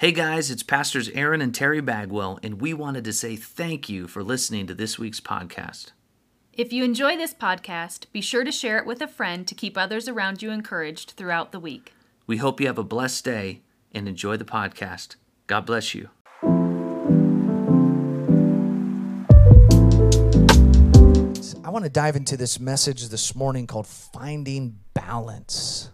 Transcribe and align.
Hey 0.00 0.12
guys, 0.12 0.48
it's 0.48 0.62
Pastors 0.62 1.08
Aaron 1.08 1.40
and 1.40 1.52
Terry 1.52 1.80
Bagwell, 1.80 2.38
and 2.44 2.60
we 2.60 2.72
wanted 2.72 3.02
to 3.02 3.12
say 3.12 3.34
thank 3.34 3.88
you 3.88 4.06
for 4.06 4.22
listening 4.22 4.68
to 4.68 4.74
this 4.74 4.96
week's 4.96 5.18
podcast. 5.18 5.90
If 6.52 6.72
you 6.72 6.84
enjoy 6.84 7.16
this 7.16 7.34
podcast, 7.34 8.04
be 8.12 8.20
sure 8.20 8.44
to 8.44 8.52
share 8.52 8.78
it 8.78 8.86
with 8.86 9.02
a 9.02 9.08
friend 9.08 9.44
to 9.48 9.56
keep 9.56 9.76
others 9.76 10.06
around 10.06 10.40
you 10.40 10.52
encouraged 10.52 11.14
throughout 11.16 11.50
the 11.50 11.58
week. 11.58 11.94
We 12.28 12.36
hope 12.36 12.60
you 12.60 12.68
have 12.68 12.78
a 12.78 12.84
blessed 12.84 13.24
day 13.24 13.62
and 13.90 14.06
enjoy 14.06 14.36
the 14.36 14.44
podcast. 14.44 15.16
God 15.48 15.66
bless 15.66 15.92
you. 15.96 16.10
I 21.64 21.70
want 21.70 21.86
to 21.86 21.90
dive 21.90 22.14
into 22.14 22.36
this 22.36 22.60
message 22.60 23.08
this 23.08 23.34
morning 23.34 23.66
called 23.66 23.88
Finding 23.88 24.78
Balance. 24.94 25.90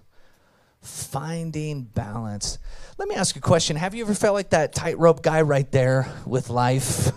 Finding 0.84 1.82
Balance. 1.82 2.58
Let 2.98 3.08
me 3.08 3.14
ask 3.14 3.34
you 3.34 3.40
a 3.40 3.42
question. 3.42 3.76
Have 3.76 3.94
you 3.94 4.04
ever 4.04 4.14
felt 4.14 4.34
like 4.34 4.50
that 4.50 4.74
tightrope 4.74 5.22
guy 5.22 5.42
right 5.42 5.70
there 5.72 6.08
with 6.26 6.50
life? 6.50 7.10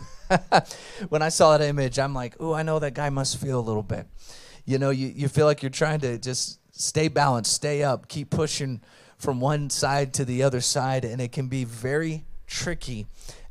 when 1.10 1.22
I 1.22 1.30
saw 1.30 1.58
that 1.58 1.68
image, 1.68 2.00
I'm 2.00 2.14
like, 2.14 2.36
oh, 2.40 2.54
I 2.54 2.64
know 2.64 2.80
that 2.80 2.94
guy 2.94 3.10
must 3.10 3.40
feel 3.40 3.60
a 3.60 3.62
little 3.62 3.84
bit. 3.84 4.08
You 4.66 4.78
know, 4.78 4.90
you, 4.90 5.08
you 5.08 5.28
feel 5.28 5.46
like 5.46 5.62
you're 5.62 5.70
trying 5.70 6.00
to 6.02 6.18
just 6.18 6.60
stay 6.72 7.08
balanced, 7.08 7.54
stay 7.54 7.84
up, 7.84 8.08
keep 8.08 8.30
pushing 8.30 8.82
from 9.18 9.40
one 9.40 9.70
side 9.70 10.14
to 10.16 10.26
the 10.26 10.44
other 10.44 10.62
side, 10.62 11.06
and 11.06 11.22
it 11.22 11.32
can 11.32 11.48
be 11.48 11.64
very 11.64 12.26
tricky 12.46 13.08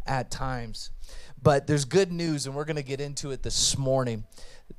at 0.06 0.30
times. 0.30 0.90
But 1.42 1.66
there's 1.66 1.84
good 1.84 2.12
news, 2.12 2.46
and 2.46 2.54
we're 2.54 2.64
going 2.64 2.76
to 2.76 2.82
get 2.82 3.00
into 3.00 3.30
it 3.30 3.42
this 3.42 3.76
morning 3.76 4.24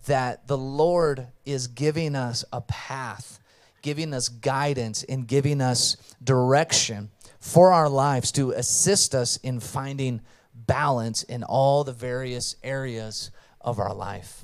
that 0.05 0.47
the 0.47 0.57
Lord 0.57 1.27
is 1.45 1.67
giving 1.67 2.15
us 2.15 2.43
a 2.51 2.61
path, 2.61 3.39
giving 3.87 4.13
us 4.13 4.27
guidance, 4.27 5.03
and 5.03 5.25
giving 5.25 5.61
us 5.61 5.95
direction 6.21 7.09
for 7.39 7.71
our 7.71 7.87
lives 7.87 8.33
to 8.33 8.51
assist 8.51 9.15
us 9.15 9.37
in 9.37 9.61
finding 9.61 10.19
balance 10.53 11.23
in 11.23 11.41
all 11.41 11.85
the 11.85 11.93
various 11.93 12.57
areas 12.65 13.31
of 13.61 13.79
our 13.79 13.93
life. 13.93 14.43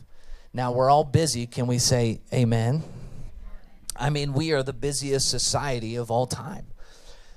Now, 0.54 0.72
we're 0.72 0.90
all 0.90 1.04
busy. 1.04 1.46
Can 1.46 1.68
we 1.68 1.78
say 1.78 2.22
amen? 2.34 2.84
I 3.98 4.10
mean, 4.10 4.32
we 4.32 4.54
are 4.54 4.64
the 4.64 4.72
busiest 4.72 5.30
society 5.30 5.98
of 5.98 6.10
all 6.10 6.26
time. 6.26 6.68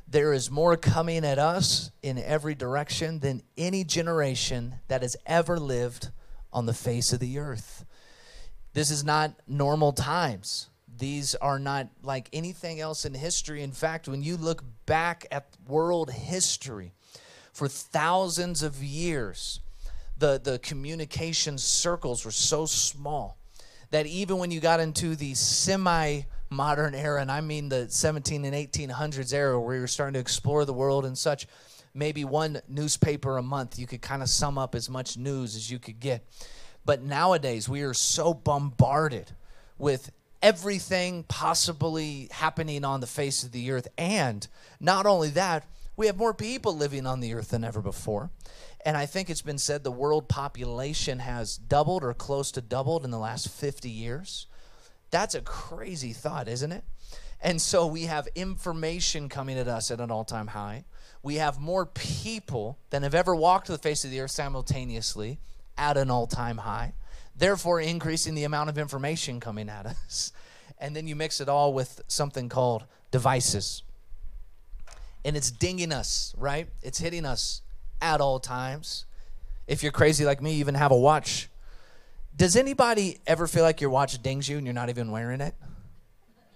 There 0.07 0.33
is 0.33 0.49
more 0.49 0.77
coming 0.77 1.25
at 1.25 1.41
us 1.41 1.91
in 2.05 2.19
every 2.19 2.55
direction 2.55 3.19
than 3.19 3.43
any 3.59 3.83
generation 3.83 4.77
that 4.87 5.03
has 5.03 5.17
ever 5.27 5.59
lived 5.59 6.11
on 6.53 6.67
the 6.67 6.73
face 6.73 7.13
of 7.13 7.19
the 7.19 7.41
earth. 7.41 7.85
This 8.75 8.93
is 8.93 9.03
not 9.03 9.35
normal 9.49 9.93
times. 9.93 10.69
These 10.99 11.35
are 11.37 11.59
not 11.59 11.89
like 12.03 12.29
anything 12.33 12.81
else 12.81 13.05
in 13.05 13.15
history. 13.15 13.63
In 13.63 13.73
fact, 13.73 14.09
when 14.09 14.23
you 14.23 14.37
look 14.37 14.65
back 14.87 15.27
at 15.31 15.49
world 15.69 16.11
history, 16.11 16.93
for 17.53 17.69
thousands 17.69 18.63
of 18.63 18.83
years, 18.83 19.61
the, 20.19 20.39
the 20.43 20.59
communication 20.59 21.59
circles 21.59 22.25
were 22.25 22.31
so 22.31 22.67
small 22.67 23.39
that 23.91 24.07
even 24.07 24.39
when 24.39 24.51
you 24.51 24.61
got 24.61 24.81
into 24.81 25.17
the 25.17 25.35
semi 25.35 26.23
modern 26.51 26.95
era, 26.95 27.21
and 27.21 27.31
I 27.31 27.41
mean 27.41 27.69
the 27.69 27.89
17 27.89 28.45
and 28.45 28.55
1800s 28.55 29.33
era 29.33 29.59
where 29.59 29.77
you're 29.77 29.87
starting 29.87 30.15
to 30.15 30.21
explore 30.21 30.65
the 30.65 30.73
world 30.73 31.05
and 31.05 31.17
such, 31.17 31.47
maybe 31.95 32.25
one 32.25 32.61
newspaper 32.69 33.39
a 33.39 33.43
month, 33.43 33.79
you 33.79 33.87
could 33.87 34.03
kind 34.03 34.23
of 34.23 34.29
sum 34.29 34.59
up 34.59 34.75
as 34.75 34.91
much 34.91 35.17
news 35.17 35.57
as 35.57 35.71
you 35.71 35.79
could 35.79 35.99
get. 35.99 36.27
But 36.85 37.03
nowadays, 37.03 37.69
we 37.69 37.83
are 37.83 37.95
so 37.95 38.35
bombarded 38.35 39.33
with 39.79 40.11
everything 40.47 41.25
possibly 41.25 42.29
happening 42.31 42.85
on 42.85 43.01
the 43.01 43.07
face 43.07 43.43
of 43.43 43.51
the 43.51 43.73
earth. 43.73 43.89
And 43.99 44.47
not 44.79 45.05
only 45.05 45.29
that, 45.31 45.67
we 45.97 46.07
have 46.07 46.17
more 46.17 46.35
people 46.35 46.77
living 46.77 47.05
on 47.05 47.19
the 47.19 47.35
earth 47.35 47.49
than 47.49 47.65
ever 47.65 47.83
before. 47.83 48.31
And 48.85 48.97
I 48.97 49.07
think 49.07 49.29
it's 49.29 49.43
been 49.43 49.59
said 49.59 49.83
the 49.83 49.91
world 49.91 50.29
population 50.29 51.19
has 51.19 51.57
doubled 51.57 52.05
or 52.05 52.15
close 52.15 52.53
to 52.53 52.61
doubled 52.61 53.05
in 53.05 53.11
the 53.11 53.19
last 53.19 53.49
50 53.49 53.91
years. 53.91 54.47
That's 55.11 55.35
a 55.35 55.41
crazy 55.41 56.13
thought, 56.13 56.47
isn't 56.47 56.71
it? 56.71 56.85
And 57.41 57.61
so 57.61 57.85
we 57.85 58.03
have 58.03 58.29
information 58.37 59.29
coming 59.29 59.59
at 59.59 59.67
us 59.67 59.91
at 59.91 60.01
an 60.01 60.13
all 60.13 60.25
time 60.25 60.47
high. 60.47 60.85
We 61.25 61.37
have 61.37 61.59
more 61.59 61.87
people 61.87 62.79
than 62.91 63.03
have 63.03 63.17
ever 63.17 63.35
walked 63.35 63.67
the 63.67 63.79
face 63.79 64.05
of 64.05 64.13
the 64.13 64.21
earth 64.21 64.31
simultaneously 64.31 65.41
at 65.77 65.97
an 65.97 66.09
all 66.09 66.29
time 66.29 66.59
high, 66.59 66.95
therefore, 67.37 67.81
increasing 67.81 68.35
the 68.35 68.45
amount 68.45 68.71
of 68.71 68.79
information 68.79 69.41
coming 69.41 69.69
at 69.69 69.87
us. 69.87 70.33
And 70.79 70.95
then 70.95 71.09
you 71.09 71.17
mix 71.17 71.41
it 71.41 71.49
all 71.49 71.73
with 71.73 72.03
something 72.07 72.51
called 72.51 72.85
devices 73.11 73.83
and 75.27 75.37
it's 75.37 75.51
dinging 75.51 75.91
us, 75.91 76.33
right? 76.39 76.69
It's 76.83 76.99
hitting 76.99 77.27
us 77.27 77.61
at 78.01 78.21
all 78.21 78.39
times. 78.39 79.07
If 79.67 79.83
you're 79.83 79.91
crazy 79.91 80.25
like 80.25 80.41
me, 80.41 80.53
you 80.53 80.61
even 80.61 80.77
have 80.77 80.93
a 80.93 80.97
watch. 80.97 81.49
Does 82.37 82.55
anybody 82.55 83.19
ever 83.27 83.49
feel 83.49 83.65
like 83.65 83.81
your 83.81 83.91
watch 83.91 84.23
dings 84.23 84.49
you 84.49 84.57
and 84.57 84.65
you're 84.65 84.73
not 84.73 84.89
even 84.89 85.11
wearing 85.11 85.41
it? 85.41 85.57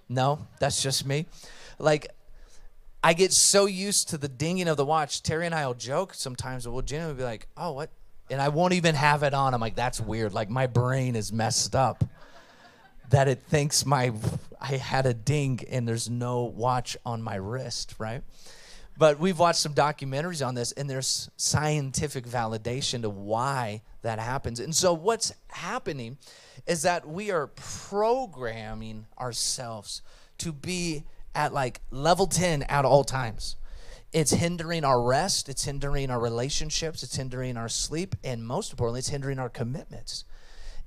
No, 0.08 0.46
that's 0.60 0.80
just 0.84 1.04
me. 1.04 1.26
Like, 1.80 2.12
I 3.02 3.12
get 3.12 3.32
so 3.32 3.66
used 3.66 4.08
to 4.10 4.18
the 4.18 4.28
dinging 4.28 4.68
of 4.68 4.76
the 4.76 4.84
watch. 4.84 5.20
Terry 5.20 5.46
and 5.46 5.54
I 5.54 5.66
will 5.66 5.74
joke 5.74 6.14
sometimes. 6.14 6.68
Well, 6.68 6.80
Jenna 6.82 7.08
will 7.08 7.14
be 7.14 7.24
like, 7.24 7.48
"Oh, 7.56 7.72
what?" 7.72 7.90
And 8.30 8.40
I 8.40 8.48
won't 8.48 8.74
even 8.74 8.94
have 8.94 9.22
it 9.22 9.34
on. 9.34 9.54
I'm 9.54 9.60
like, 9.60 9.74
"That's 9.74 10.00
weird." 10.00 10.32
Like 10.32 10.48
my 10.48 10.66
brain 10.66 11.16
is 11.16 11.32
messed 11.32 11.74
up 11.74 12.04
that 13.10 13.28
it 13.28 13.42
thinks 13.48 13.84
my 13.84 14.12
I 14.60 14.76
had 14.76 15.06
a 15.06 15.14
ding 15.14 15.60
and 15.68 15.86
there's 15.86 16.08
no 16.08 16.44
watch 16.44 16.96
on 17.04 17.22
my 17.22 17.36
wrist, 17.36 17.94
right? 17.98 18.22
But 19.00 19.18
we've 19.18 19.38
watched 19.38 19.60
some 19.60 19.72
documentaries 19.72 20.46
on 20.46 20.54
this, 20.54 20.72
and 20.72 20.88
there's 20.88 21.30
scientific 21.38 22.26
validation 22.26 23.00
to 23.00 23.08
why 23.08 23.80
that 24.02 24.18
happens. 24.18 24.60
And 24.60 24.76
so, 24.76 24.92
what's 24.92 25.32
happening 25.48 26.18
is 26.66 26.82
that 26.82 27.08
we 27.08 27.30
are 27.30 27.46
programming 27.46 29.06
ourselves 29.18 30.02
to 30.38 30.52
be 30.52 31.04
at 31.34 31.54
like 31.54 31.80
level 31.90 32.26
10 32.26 32.64
at 32.64 32.84
all 32.84 33.02
times. 33.02 33.56
It's 34.12 34.32
hindering 34.32 34.84
our 34.84 35.00
rest, 35.00 35.48
it's 35.48 35.64
hindering 35.64 36.10
our 36.10 36.18
relationships, 36.18 37.02
it's 37.02 37.14
hindering 37.14 37.56
our 37.56 37.68
sleep, 37.68 38.16
and 38.24 38.44
most 38.44 38.72
importantly, 38.72 38.98
it's 38.98 39.08
hindering 39.10 39.38
our 39.38 39.48
commitments. 39.48 40.24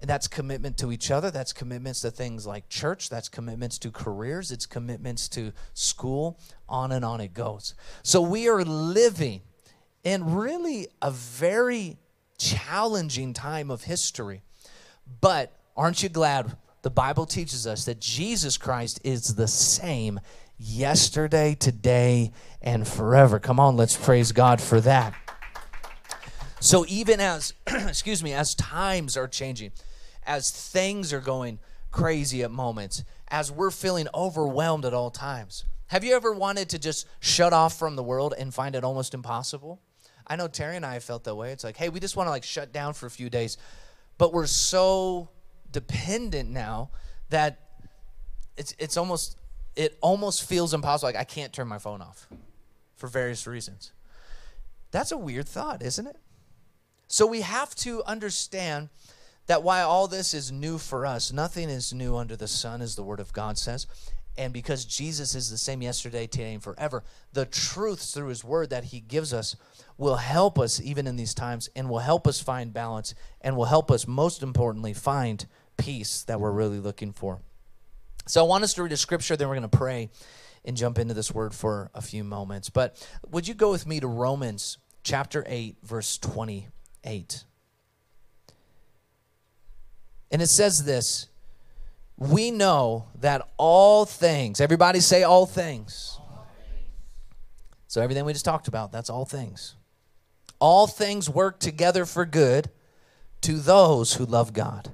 And 0.03 0.09
that's 0.09 0.27
commitment 0.27 0.77
to 0.79 0.91
each 0.91 1.11
other. 1.11 1.31
That's 1.31 1.53
commitments 1.53 2.01
to 2.01 2.11
things 2.11 2.45
like 2.45 2.67
church. 2.67 3.09
That's 3.09 3.29
commitments 3.29 3.77
to 3.79 3.89
careers. 3.89 4.51
It's 4.51 4.65
commitments 4.65 5.29
to 5.29 5.53
school. 5.73 6.37
On 6.67 6.91
and 6.91 7.05
on 7.05 7.21
it 7.21 7.33
goes. 7.33 7.73
So 8.01 8.19
we 8.19 8.49
are 8.49 8.65
living 8.65 9.39
in 10.03 10.35
really 10.35 10.89
a 11.01 11.09
very 11.09 11.95
challenging 12.37 13.31
time 13.31 13.71
of 13.71 13.85
history. 13.85 14.41
But 15.21 15.53
aren't 15.77 16.03
you 16.03 16.09
glad 16.09 16.57
the 16.81 16.89
Bible 16.89 17.25
teaches 17.25 17.65
us 17.65 17.85
that 17.85 18.01
Jesus 18.01 18.57
Christ 18.57 18.99
is 19.05 19.35
the 19.35 19.47
same 19.47 20.19
yesterday, 20.57 21.55
today, 21.55 22.33
and 22.63 22.87
forever? 22.87 23.39
Come 23.39 23.59
on, 23.59 23.75
let's 23.75 23.95
praise 23.95 24.31
God 24.31 24.61
for 24.61 24.81
that. 24.81 25.13
So 26.59 26.85
even 26.87 27.19
as, 27.19 27.53
excuse 27.67 28.23
me, 28.23 28.33
as 28.33 28.55
times 28.55 29.17
are 29.17 29.27
changing, 29.27 29.73
as 30.25 30.49
things 30.49 31.11
are 31.11 31.19
going 31.19 31.59
crazy 31.91 32.41
at 32.41 32.51
moments, 32.51 33.03
as 33.27 33.51
we're 33.51 33.69
feeling 33.69 34.07
overwhelmed 34.13 34.85
at 34.85 34.93
all 34.93 35.11
times. 35.11 35.65
Have 35.87 36.03
you 36.03 36.15
ever 36.15 36.31
wanted 36.31 36.69
to 36.69 36.79
just 36.79 37.05
shut 37.19 37.51
off 37.51 37.77
from 37.77 37.95
the 37.95 38.03
world 38.03 38.33
and 38.37 38.53
find 38.53 38.75
it 38.75 38.83
almost 38.83 39.13
impossible? 39.13 39.81
I 40.25 40.37
know 40.37 40.47
Terry 40.47 40.77
and 40.77 40.85
I 40.85 40.93
have 40.93 41.03
felt 41.03 41.25
that 41.25 41.35
way. 41.35 41.51
It's 41.51 41.63
like, 41.63 41.75
hey, 41.75 41.89
we 41.89 41.99
just 41.99 42.15
want 42.15 42.27
to 42.27 42.31
like 42.31 42.45
shut 42.45 42.71
down 42.71 42.93
for 42.93 43.05
a 43.07 43.11
few 43.11 43.29
days. 43.29 43.57
But 44.17 44.33
we're 44.33 44.47
so 44.47 45.29
dependent 45.69 46.49
now 46.49 46.91
that 47.29 47.59
it's 48.55 48.73
it's 48.79 48.95
almost 48.95 49.37
it 49.75 49.97
almost 50.01 50.47
feels 50.47 50.73
impossible. 50.73 51.09
Like 51.09 51.17
I 51.17 51.25
can't 51.25 51.51
turn 51.51 51.67
my 51.67 51.79
phone 51.79 52.01
off 52.01 52.27
for 53.03 53.07
various 53.09 53.45
reasons. 53.45 53.91
That's 54.91 55.11
a 55.11 55.17
weird 55.17 55.49
thought, 55.49 55.83
isn't 55.83 56.07
it? 56.07 56.15
So 57.09 57.27
we 57.27 57.41
have 57.41 57.75
to 57.75 58.01
understand 58.05 58.87
that 59.47 59.61
while 59.61 59.89
all 59.89 60.07
this 60.07 60.33
is 60.33 60.53
new 60.53 60.77
for 60.77 61.05
us, 61.05 61.33
nothing 61.33 61.69
is 61.69 61.93
new 61.93 62.15
under 62.15 62.37
the 62.37 62.47
sun, 62.47 62.81
as 62.81 62.95
the 62.95 63.03
Word 63.03 63.19
of 63.19 63.33
God 63.33 63.57
says. 63.57 63.87
And 64.37 64.53
because 64.53 64.85
Jesus 64.85 65.35
is 65.35 65.51
the 65.51 65.57
same 65.57 65.81
yesterday, 65.81 66.27
today, 66.27 66.53
and 66.53 66.63
forever, 66.63 67.03
the 67.33 67.45
truths 67.45 68.13
through 68.13 68.29
His 68.29 68.41
Word 68.41 68.69
that 68.69 68.85
He 68.85 69.01
gives 69.01 69.33
us 69.33 69.57
will 69.97 70.15
help 70.15 70.57
us 70.57 70.79
even 70.79 71.05
in 71.05 71.17
these 71.17 71.33
times 71.33 71.69
and 71.75 71.89
will 71.89 71.99
help 71.99 72.25
us 72.25 72.39
find 72.39 72.73
balance 72.73 73.13
and 73.41 73.57
will 73.57 73.65
help 73.65 73.91
us, 73.91 74.07
most 74.07 74.41
importantly, 74.41 74.93
find 74.93 75.45
peace 75.75 76.23
that 76.23 76.39
we're 76.39 76.51
really 76.51 76.79
looking 76.79 77.11
for. 77.11 77.41
So 78.27 78.45
I 78.45 78.47
want 78.47 78.63
us 78.63 78.73
to 78.75 78.83
read 78.83 78.93
a 78.93 78.97
scripture, 78.97 79.35
then 79.35 79.49
we're 79.49 79.55
going 79.55 79.69
to 79.69 79.77
pray 79.77 80.09
and 80.65 80.77
jump 80.77 80.97
into 80.97 81.13
this 81.13 81.33
word 81.33 81.53
for 81.53 81.91
a 81.93 82.01
few 82.01 82.23
moments. 82.23 82.69
But 82.69 83.05
would 83.29 83.47
you 83.47 83.53
go 83.53 83.71
with 83.71 83.85
me 83.85 83.99
to 83.99 84.07
Romans 84.07 84.77
chapter 85.03 85.43
8, 85.47 85.77
verse 85.83 86.17
28? 86.17 87.43
And 90.31 90.41
it 90.41 90.47
says 90.47 90.85
this 90.85 91.27
We 92.17 92.51
know 92.51 93.07
that 93.19 93.47
all 93.57 94.05
things, 94.05 94.59
everybody 94.59 94.99
say 94.99 95.23
all 95.23 95.45
things. 95.45 96.19
So 97.87 98.01
everything 98.01 98.25
we 98.25 98.33
just 98.33 98.43
talked 98.43 98.67
about, 98.67 98.91
that's 98.91 99.11
all 99.11 99.25
things. 99.25 99.75
All 100.57 100.87
things 100.87 101.29
work 101.29 101.59
together 101.59 102.05
for 102.05 102.25
good 102.25 102.71
to 103.41 103.57
those 103.57 104.15
who 104.15 104.25
love 104.25 104.51
God, 104.51 104.93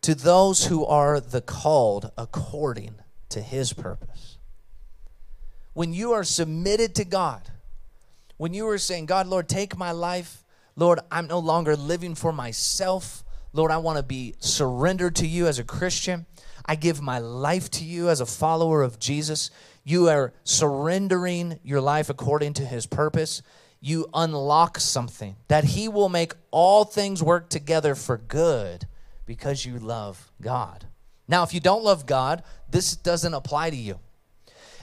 to 0.00 0.16
those 0.16 0.66
who 0.66 0.84
are 0.84 1.20
the 1.20 1.40
called 1.40 2.10
according 2.18 2.96
to 3.28 3.40
his 3.40 3.72
purpose. 3.72 4.35
When 5.76 5.92
you 5.92 6.12
are 6.12 6.24
submitted 6.24 6.94
to 6.94 7.04
God, 7.04 7.50
when 8.38 8.54
you 8.54 8.66
are 8.68 8.78
saying, 8.78 9.04
God, 9.04 9.26
Lord, 9.26 9.46
take 9.46 9.76
my 9.76 9.90
life, 9.90 10.42
Lord, 10.74 11.00
I'm 11.10 11.26
no 11.26 11.38
longer 11.38 11.76
living 11.76 12.14
for 12.14 12.32
myself. 12.32 13.22
Lord, 13.52 13.70
I 13.70 13.76
want 13.76 13.98
to 13.98 14.02
be 14.02 14.36
surrendered 14.38 15.16
to 15.16 15.26
you 15.26 15.46
as 15.46 15.58
a 15.58 15.64
Christian. 15.64 16.24
I 16.64 16.76
give 16.76 17.02
my 17.02 17.18
life 17.18 17.70
to 17.72 17.84
you 17.84 18.08
as 18.08 18.22
a 18.22 18.24
follower 18.24 18.80
of 18.80 18.98
Jesus. 18.98 19.50
You 19.84 20.08
are 20.08 20.32
surrendering 20.44 21.60
your 21.62 21.82
life 21.82 22.08
according 22.08 22.54
to 22.54 22.64
his 22.64 22.86
purpose. 22.86 23.42
You 23.78 24.06
unlock 24.14 24.80
something 24.80 25.36
that 25.48 25.64
he 25.64 25.88
will 25.88 26.08
make 26.08 26.32
all 26.50 26.84
things 26.84 27.22
work 27.22 27.50
together 27.50 27.94
for 27.94 28.16
good 28.16 28.86
because 29.26 29.66
you 29.66 29.78
love 29.78 30.32
God. 30.40 30.86
Now, 31.28 31.42
if 31.42 31.52
you 31.52 31.60
don't 31.60 31.84
love 31.84 32.06
God, 32.06 32.44
this 32.70 32.96
doesn't 32.96 33.34
apply 33.34 33.68
to 33.68 33.76
you. 33.76 34.00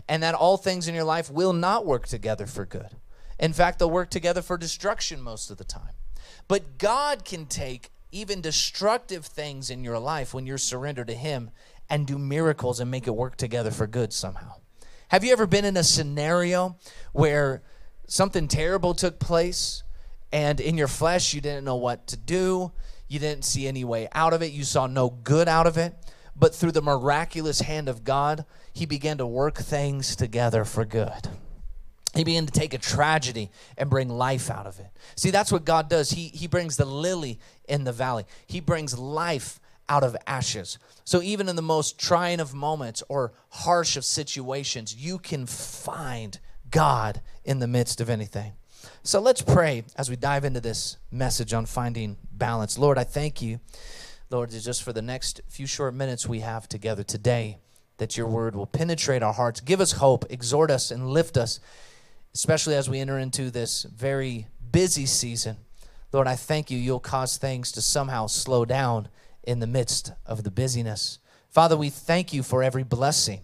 And 0.08 0.22
that 0.22 0.36
all 0.36 0.58
things 0.58 0.88
in 0.88 0.96
your 0.96 1.04
life 1.04 1.30
will 1.30 1.54
not 1.54 1.86
work 1.86 2.08
together 2.08 2.46
for 2.46 2.66
good. 2.66 2.98
In 3.40 3.54
fact, 3.54 3.80
they'll 3.80 3.90
work 3.90 4.10
together 4.10 4.42
for 4.42 4.58
destruction 4.58 5.22
most 5.22 5.50
of 5.50 5.58
the 5.58 5.64
time. 5.64 5.94
But 6.48 6.78
God 6.78 7.26
can 7.26 7.46
take 7.46 7.90
even 8.12 8.42
destructive 8.42 9.26
things 9.26 9.70
in 9.70 9.84
your 9.84 10.00
life 10.00 10.34
when 10.34 10.46
you're 10.46 10.58
surrendered 10.58 11.08
to 11.08 11.16
Him 11.16 11.52
and 11.90 12.06
do 12.06 12.18
miracles 12.18 12.80
and 12.80 12.92
make 12.92 13.08
it 13.08 13.16
work 13.16 13.38
together 13.38 13.72
for 13.72 13.88
good 13.88 14.14
somehow. 14.14 14.54
Have 15.10 15.24
you 15.24 15.32
ever 15.32 15.48
been 15.48 15.66
in 15.66 15.78
a 15.78 15.84
scenario 15.84 16.78
where 17.12 17.62
something 18.08 18.48
terrible 18.48 18.94
took 18.94 19.20
place 19.20 19.84
and 20.32 20.60
in 20.60 20.78
your 20.78 20.88
flesh 20.88 21.34
you 21.34 21.42
didn't 21.42 21.66
know 21.66 21.76
what 21.76 22.08
to 22.08 22.18
do? 22.18 22.72
You 23.08 23.20
didn't 23.20 23.46
see 23.46 23.68
any 23.68 23.84
way 23.84 24.08
out 24.14 24.34
of 24.34 24.42
it. 24.42 24.54
You 24.54 24.64
saw 24.64 24.88
no 24.88 25.10
good 25.10 25.48
out 25.48 25.68
of 25.68 25.78
it. 25.78 25.94
But 26.36 26.56
through 26.56 26.72
the 26.72 26.82
miraculous 26.82 27.62
hand 27.62 27.88
of 27.88 28.04
God, 28.04 28.46
He 28.74 28.86
began 28.86 29.18
to 29.20 29.26
work 29.26 29.58
things 29.58 30.16
together 30.16 30.66
for 30.66 30.86
good. 30.86 31.30
He 32.16 32.24
began 32.24 32.46
to 32.46 32.52
take 32.52 32.74
a 32.74 32.78
tragedy 32.78 33.50
and 33.78 33.90
bring 33.90 34.08
life 34.08 34.52
out 34.52 34.68
of 34.68 34.80
it. 34.80 34.88
See, 35.16 35.32
that's 35.32 35.52
what 35.52 35.66
God 35.66 35.90
does. 35.90 36.12
He, 36.12 36.28
he 36.28 36.48
brings 36.48 36.78
the 36.78 36.86
lily 36.86 37.40
in 37.68 37.84
the 37.84 37.92
valley, 37.92 38.26
He 38.46 38.60
brings 38.60 38.98
life 38.98 39.60
out 39.90 40.04
of 40.04 40.16
ashes. 40.26 40.78
So 41.04 41.22
even 41.22 41.50
in 41.50 41.56
the 41.56 41.62
most 41.62 42.00
trying 42.00 42.40
of 42.40 42.54
moments 42.54 43.04
or 43.10 43.34
harsh 43.50 43.98
of 43.98 44.06
situations, 44.06 44.96
you 44.96 45.20
can 45.20 45.46
find 45.46 46.40
God 46.70 47.22
in 47.44 47.60
the 47.60 47.68
midst 47.68 48.00
of 48.00 48.10
anything. 48.10 48.54
So 49.04 49.20
let's 49.20 49.42
pray 49.42 49.84
as 49.98 50.10
we 50.10 50.16
dive 50.16 50.46
into 50.46 50.62
this 50.62 50.98
message 51.12 51.54
on 51.54 51.66
finding 51.66 52.18
balance. 52.32 52.78
Lord, 52.78 52.98
I 52.98 53.04
thank 53.04 53.42
you, 53.42 53.60
Lord, 54.34 54.50
just 54.50 54.82
for 54.82 54.92
the 54.92 55.04
next 55.04 55.42
few 55.48 55.68
short 55.68 55.94
minutes 55.94 56.28
we 56.28 56.40
have 56.40 56.68
together 56.68 57.04
today, 57.04 57.60
that 57.98 58.18
your 58.18 58.26
word 58.26 58.56
will 58.56 58.66
penetrate 58.66 59.22
our 59.22 59.32
hearts, 59.32 59.62
give 59.62 59.80
us 59.80 59.92
hope, 59.92 60.26
exhort 60.28 60.72
us, 60.72 60.90
and 60.90 61.08
lift 61.08 61.38
us, 61.38 61.60
especially 62.34 62.74
as 62.74 62.90
we 62.90 63.00
enter 63.00 63.20
into 63.20 63.52
this 63.52 63.84
very 63.84 64.48
busy 64.72 65.06
season. 65.06 65.58
Lord, 66.12 66.26
I 66.26 66.36
thank 66.36 66.72
you, 66.72 66.80
you'll 66.80 67.00
cause 67.00 67.38
things 67.38 67.72
to 67.74 67.82
somehow 67.82 68.26
slow 68.26 68.66
down 68.66 69.08
in 69.44 69.60
the 69.60 69.68
midst 69.68 70.14
of 70.26 70.44
the 70.44 70.50
busyness. 70.50 71.20
Father, 71.52 71.78
we 71.78 71.92
thank 71.92 72.34
you 72.34 72.42
for 72.42 72.64
every 72.64 72.84
blessing. 72.84 73.42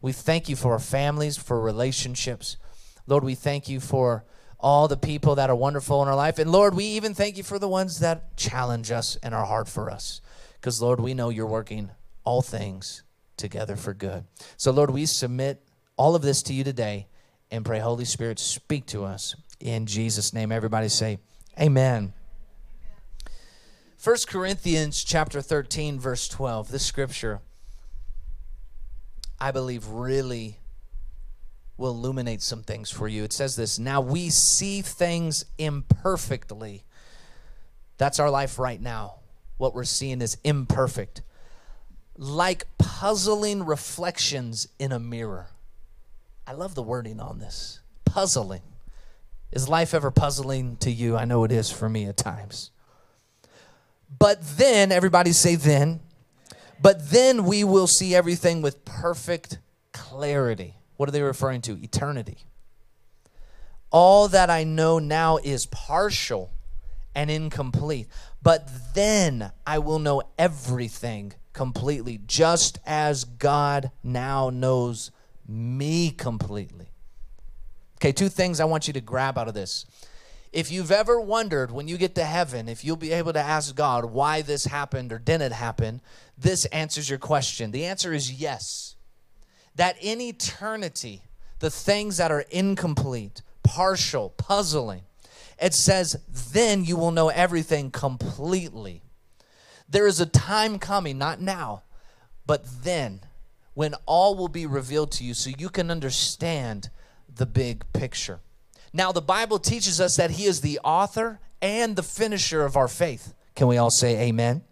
We 0.00 0.12
thank 0.12 0.48
you 0.48 0.54
for 0.54 0.74
our 0.74 0.78
families, 0.78 1.36
for 1.36 1.60
relationships. 1.60 2.56
Lord, 3.08 3.24
we 3.24 3.34
thank 3.34 3.68
you 3.68 3.80
for 3.80 4.24
all 4.60 4.86
the 4.86 4.96
people 4.96 5.34
that 5.34 5.50
are 5.50 5.56
wonderful 5.56 6.00
in 6.02 6.08
our 6.08 6.14
life. 6.14 6.38
And 6.38 6.52
Lord, 6.52 6.76
we 6.76 6.84
even 6.84 7.12
thank 7.12 7.36
you 7.36 7.42
for 7.42 7.58
the 7.58 7.68
ones 7.68 7.98
that 7.98 8.36
challenge 8.36 8.92
us 8.92 9.16
and 9.20 9.34
are 9.34 9.44
hard 9.44 9.68
for 9.68 9.90
us. 9.90 10.20
Because, 10.60 10.82
Lord, 10.82 11.00
we 11.00 11.14
know 11.14 11.28
you're 11.30 11.46
working 11.46 11.90
all 12.24 12.42
things 12.42 13.02
together 13.36 13.76
for 13.76 13.94
good. 13.94 14.24
So, 14.56 14.70
Lord, 14.70 14.90
we 14.90 15.06
submit 15.06 15.62
all 15.96 16.14
of 16.14 16.22
this 16.22 16.42
to 16.44 16.54
you 16.54 16.64
today 16.64 17.06
and 17.50 17.64
pray, 17.64 17.78
Holy 17.78 18.04
Spirit, 18.04 18.38
speak 18.38 18.86
to 18.86 19.04
us. 19.04 19.34
In 19.60 19.86
Jesus' 19.86 20.32
name, 20.32 20.52
everybody 20.52 20.88
say, 20.88 21.18
Amen. 21.60 22.12
1 24.02 24.16
Corinthians 24.28 25.02
chapter 25.02 25.42
13 25.42 25.98
verse 25.98 26.28
12. 26.28 26.70
This 26.70 26.86
scripture 26.86 27.40
I 29.40 29.50
believe 29.50 29.86
really 29.88 30.58
will 31.76 31.92
illuminate 31.92 32.42
some 32.42 32.62
things 32.62 32.90
for 32.90 33.06
you. 33.06 33.24
It 33.24 33.32
says 33.32 33.56
this, 33.56 33.78
now 33.78 34.00
we 34.00 34.30
see 34.30 34.82
things 34.82 35.44
imperfectly. 35.58 36.84
That's 37.98 38.18
our 38.18 38.30
life 38.30 38.58
right 38.58 38.80
now. 38.80 39.17
What 39.58 39.74
we're 39.74 39.84
seeing 39.84 40.22
is 40.22 40.38
imperfect. 40.42 41.22
Like 42.16 42.66
puzzling 42.78 43.64
reflections 43.64 44.68
in 44.78 44.90
a 44.90 44.98
mirror. 44.98 45.48
I 46.46 46.52
love 46.52 46.74
the 46.74 46.82
wording 46.82 47.20
on 47.20 47.38
this. 47.38 47.80
Puzzling. 48.04 48.62
Is 49.52 49.68
life 49.68 49.94
ever 49.94 50.10
puzzling 50.10 50.76
to 50.78 50.90
you? 50.90 51.16
I 51.16 51.24
know 51.24 51.44
it 51.44 51.52
is 51.52 51.70
for 51.70 51.88
me 51.88 52.06
at 52.06 52.16
times. 52.16 52.70
But 54.18 54.40
then, 54.56 54.90
everybody 54.90 55.32
say 55.32 55.54
then, 55.54 56.00
but 56.80 57.10
then 57.10 57.44
we 57.44 57.64
will 57.64 57.86
see 57.86 58.14
everything 58.14 58.62
with 58.62 58.84
perfect 58.84 59.58
clarity. 59.92 60.76
What 60.96 61.08
are 61.08 61.12
they 61.12 61.22
referring 61.22 61.60
to? 61.62 61.82
Eternity. 61.82 62.38
All 63.90 64.28
that 64.28 64.50
I 64.50 64.64
know 64.64 64.98
now 64.98 65.38
is 65.38 65.66
partial 65.66 66.50
and 67.18 67.32
incomplete, 67.32 68.06
but 68.40 68.70
then 68.94 69.50
I 69.66 69.80
will 69.80 69.98
know 69.98 70.22
everything 70.38 71.32
completely, 71.52 72.20
just 72.28 72.78
as 72.86 73.24
God 73.24 73.90
now 74.04 74.50
knows 74.50 75.10
me 75.48 76.12
completely. 76.12 76.86
Okay, 77.96 78.12
two 78.12 78.28
things 78.28 78.60
I 78.60 78.66
want 78.66 78.86
you 78.86 78.92
to 78.92 79.00
grab 79.00 79.36
out 79.36 79.48
of 79.48 79.54
this. 79.54 79.84
If 80.52 80.70
you've 80.70 80.92
ever 80.92 81.20
wondered 81.20 81.72
when 81.72 81.88
you 81.88 81.98
get 81.98 82.14
to 82.14 82.24
heaven 82.24 82.68
if 82.68 82.84
you'll 82.84 82.94
be 82.94 83.10
able 83.10 83.32
to 83.32 83.40
ask 83.40 83.74
God 83.74 84.04
why 84.04 84.40
this 84.42 84.66
happened 84.66 85.12
or 85.12 85.18
didn't 85.18 85.52
happen, 85.52 86.00
this 86.38 86.66
answers 86.66 87.10
your 87.10 87.18
question. 87.18 87.72
The 87.72 87.86
answer 87.86 88.12
is 88.12 88.32
yes. 88.32 88.94
That 89.74 89.96
in 90.00 90.20
eternity, 90.20 91.22
the 91.58 91.70
things 91.70 92.18
that 92.18 92.30
are 92.30 92.44
incomplete, 92.52 93.42
partial, 93.64 94.30
puzzling, 94.30 95.02
it 95.60 95.74
says, 95.74 96.16
then 96.52 96.84
you 96.84 96.96
will 96.96 97.10
know 97.10 97.28
everything 97.28 97.90
completely. 97.90 99.02
There 99.88 100.06
is 100.06 100.20
a 100.20 100.26
time 100.26 100.78
coming, 100.78 101.18
not 101.18 101.40
now, 101.40 101.82
but 102.46 102.64
then, 102.82 103.20
when 103.74 103.94
all 104.06 104.34
will 104.34 104.48
be 104.48 104.66
revealed 104.66 105.12
to 105.12 105.24
you 105.24 105.34
so 105.34 105.50
you 105.56 105.68
can 105.68 105.90
understand 105.90 106.90
the 107.34 107.46
big 107.46 107.84
picture. 107.92 108.40
Now, 108.92 109.12
the 109.12 109.22
Bible 109.22 109.58
teaches 109.58 110.00
us 110.00 110.16
that 110.16 110.32
He 110.32 110.44
is 110.44 110.60
the 110.60 110.80
author 110.82 111.40
and 111.60 111.96
the 111.96 112.02
finisher 112.02 112.64
of 112.64 112.76
our 112.76 112.88
faith. 112.88 113.34
Can 113.54 113.66
we 113.66 113.76
all 113.76 113.90
say 113.90 114.28
amen? 114.28 114.62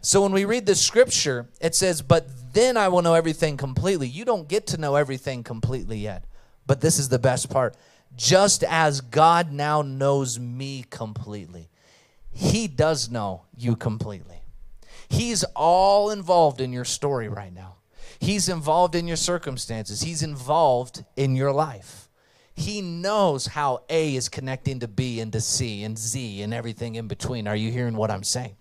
So, 0.00 0.22
when 0.22 0.32
we 0.32 0.44
read 0.44 0.66
the 0.66 0.74
scripture, 0.74 1.48
it 1.60 1.74
says, 1.74 2.02
But 2.02 2.28
then 2.52 2.76
I 2.76 2.88
will 2.88 3.02
know 3.02 3.14
everything 3.14 3.56
completely. 3.56 4.08
You 4.08 4.24
don't 4.24 4.48
get 4.48 4.66
to 4.68 4.76
know 4.76 4.96
everything 4.96 5.42
completely 5.42 5.98
yet. 5.98 6.24
But 6.66 6.80
this 6.80 6.98
is 6.98 7.08
the 7.08 7.18
best 7.18 7.50
part. 7.50 7.76
Just 8.16 8.62
as 8.64 9.00
God 9.00 9.52
now 9.52 9.82
knows 9.82 10.38
me 10.38 10.84
completely, 10.88 11.70
He 12.30 12.68
does 12.68 13.10
know 13.10 13.42
you 13.56 13.76
completely. 13.76 14.42
He's 15.08 15.44
all 15.54 16.10
involved 16.10 16.60
in 16.60 16.72
your 16.72 16.84
story 16.84 17.28
right 17.28 17.52
now. 17.52 17.76
He's 18.18 18.48
involved 18.48 18.94
in 18.94 19.06
your 19.06 19.16
circumstances. 19.16 20.02
He's 20.02 20.22
involved 20.22 21.04
in 21.16 21.36
your 21.36 21.52
life. 21.52 22.08
He 22.54 22.80
knows 22.80 23.46
how 23.46 23.82
A 23.90 24.14
is 24.14 24.28
connecting 24.28 24.80
to 24.80 24.88
B 24.88 25.20
and 25.20 25.32
to 25.32 25.40
C 25.40 25.82
and 25.82 25.98
Z 25.98 26.42
and 26.42 26.54
everything 26.54 26.94
in 26.94 27.08
between. 27.08 27.48
Are 27.48 27.56
you 27.56 27.70
hearing 27.70 27.96
what 27.96 28.10
I'm 28.10 28.22
saying? 28.22 28.56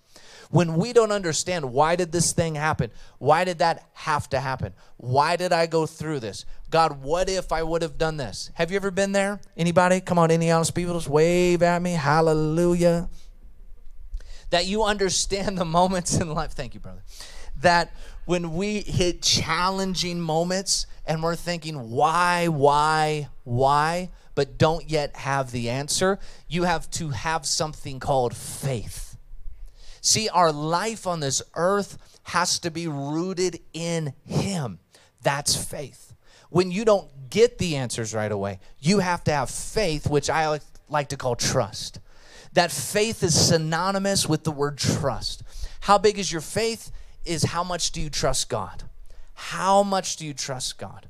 When 0.50 0.76
we 0.76 0.94
don't 0.94 1.12
understand 1.12 1.72
why 1.72 1.96
did 1.96 2.12
this 2.12 2.32
thing 2.34 2.56
happen? 2.56 2.92
Why 3.20 3.44
did 3.44 3.60
that 3.60 3.88
have 3.94 4.30
to 4.30 4.40
happen? 4.40 4.74
Why 4.98 5.36
did 5.36 5.52
I 5.52 5.66
go 5.66 5.86
through 5.86 6.20
this? 6.20 6.46
God, 6.74 7.04
what 7.04 7.30
if 7.30 7.52
I 7.52 7.62
would 7.62 7.84
have 7.84 8.00
done 8.00 8.18
this? 8.18 8.50
Have 8.56 8.72
you 8.72 8.78
ever 8.78 8.90
been 8.90 9.12
there? 9.12 9.40
Anybody? 9.56 10.02
Come 10.02 10.18
on, 10.18 10.32
any 10.32 10.50
honest 10.50 10.74
people, 10.74 10.96
just 10.96 11.08
wave 11.08 11.62
at 11.62 11.80
me. 11.80 11.92
Hallelujah. 11.92 13.10
That 14.50 14.66
you 14.66 14.84
understand 14.84 15.56
the 15.56 15.66
moments 15.80 16.20
in 16.20 16.34
life. 16.34 16.54
Thank 16.54 16.74
you, 16.74 16.80
brother. 16.80 17.04
That 17.62 17.94
when 18.26 18.56
we 18.56 18.80
hit 18.80 19.22
challenging 19.22 20.20
moments 20.20 20.88
and 21.06 21.22
we're 21.22 21.36
thinking, 21.36 21.92
why, 21.92 22.48
why, 22.48 23.30
why, 23.44 24.10
but 24.34 24.58
don't 24.58 24.90
yet 24.90 25.16
have 25.16 25.52
the 25.52 25.70
answer, 25.70 26.18
you 26.48 26.64
have 26.64 26.90
to 26.90 27.10
have 27.10 27.46
something 27.46 28.00
called 28.00 28.36
faith. 28.36 29.16
See, 30.02 30.28
our 30.28 30.52
life 30.52 31.06
on 31.06 31.20
this 31.20 31.44
earth 31.54 32.00
has 32.24 32.58
to 32.58 32.72
be 32.72 32.88
rooted 32.88 33.60
in 33.74 34.16
Him. 34.26 34.80
That's 35.22 35.56
faith. 35.56 36.03
When 36.54 36.72
you 36.72 36.86
don't 36.86 37.10
get 37.32 37.58
the 37.58 37.76
answers 37.76 38.14
right 38.14 38.32
away, 38.32 38.60
you 38.80 39.00
have 39.00 39.24
to 39.24 39.32
have 39.32 39.50
faith, 39.50 40.08
which 40.08 40.30
I 40.30 40.60
like- 40.88 41.10
to 41.10 41.18
call 41.18 41.36
trust. 41.36 41.98
That 42.54 42.72
faith 42.72 43.24
is 43.24 43.34
synonymous 43.34 44.30
with 44.30 44.44
the 44.44 44.52
word 44.52 44.78
trust. 44.78 45.42
How 45.82 45.98
big 45.98 46.20
is 46.20 46.32
your 46.32 46.42
faith? 46.42 46.92
Is 47.26 47.46
how 47.46 47.64
much 47.64 47.92
do 47.92 48.00
you 48.00 48.12
trust 48.12 48.50
God? 48.50 48.84
How 49.34 49.82
much 49.82 50.16
do 50.16 50.28
you 50.28 50.36
trust 50.36 50.78
God? 50.78 51.10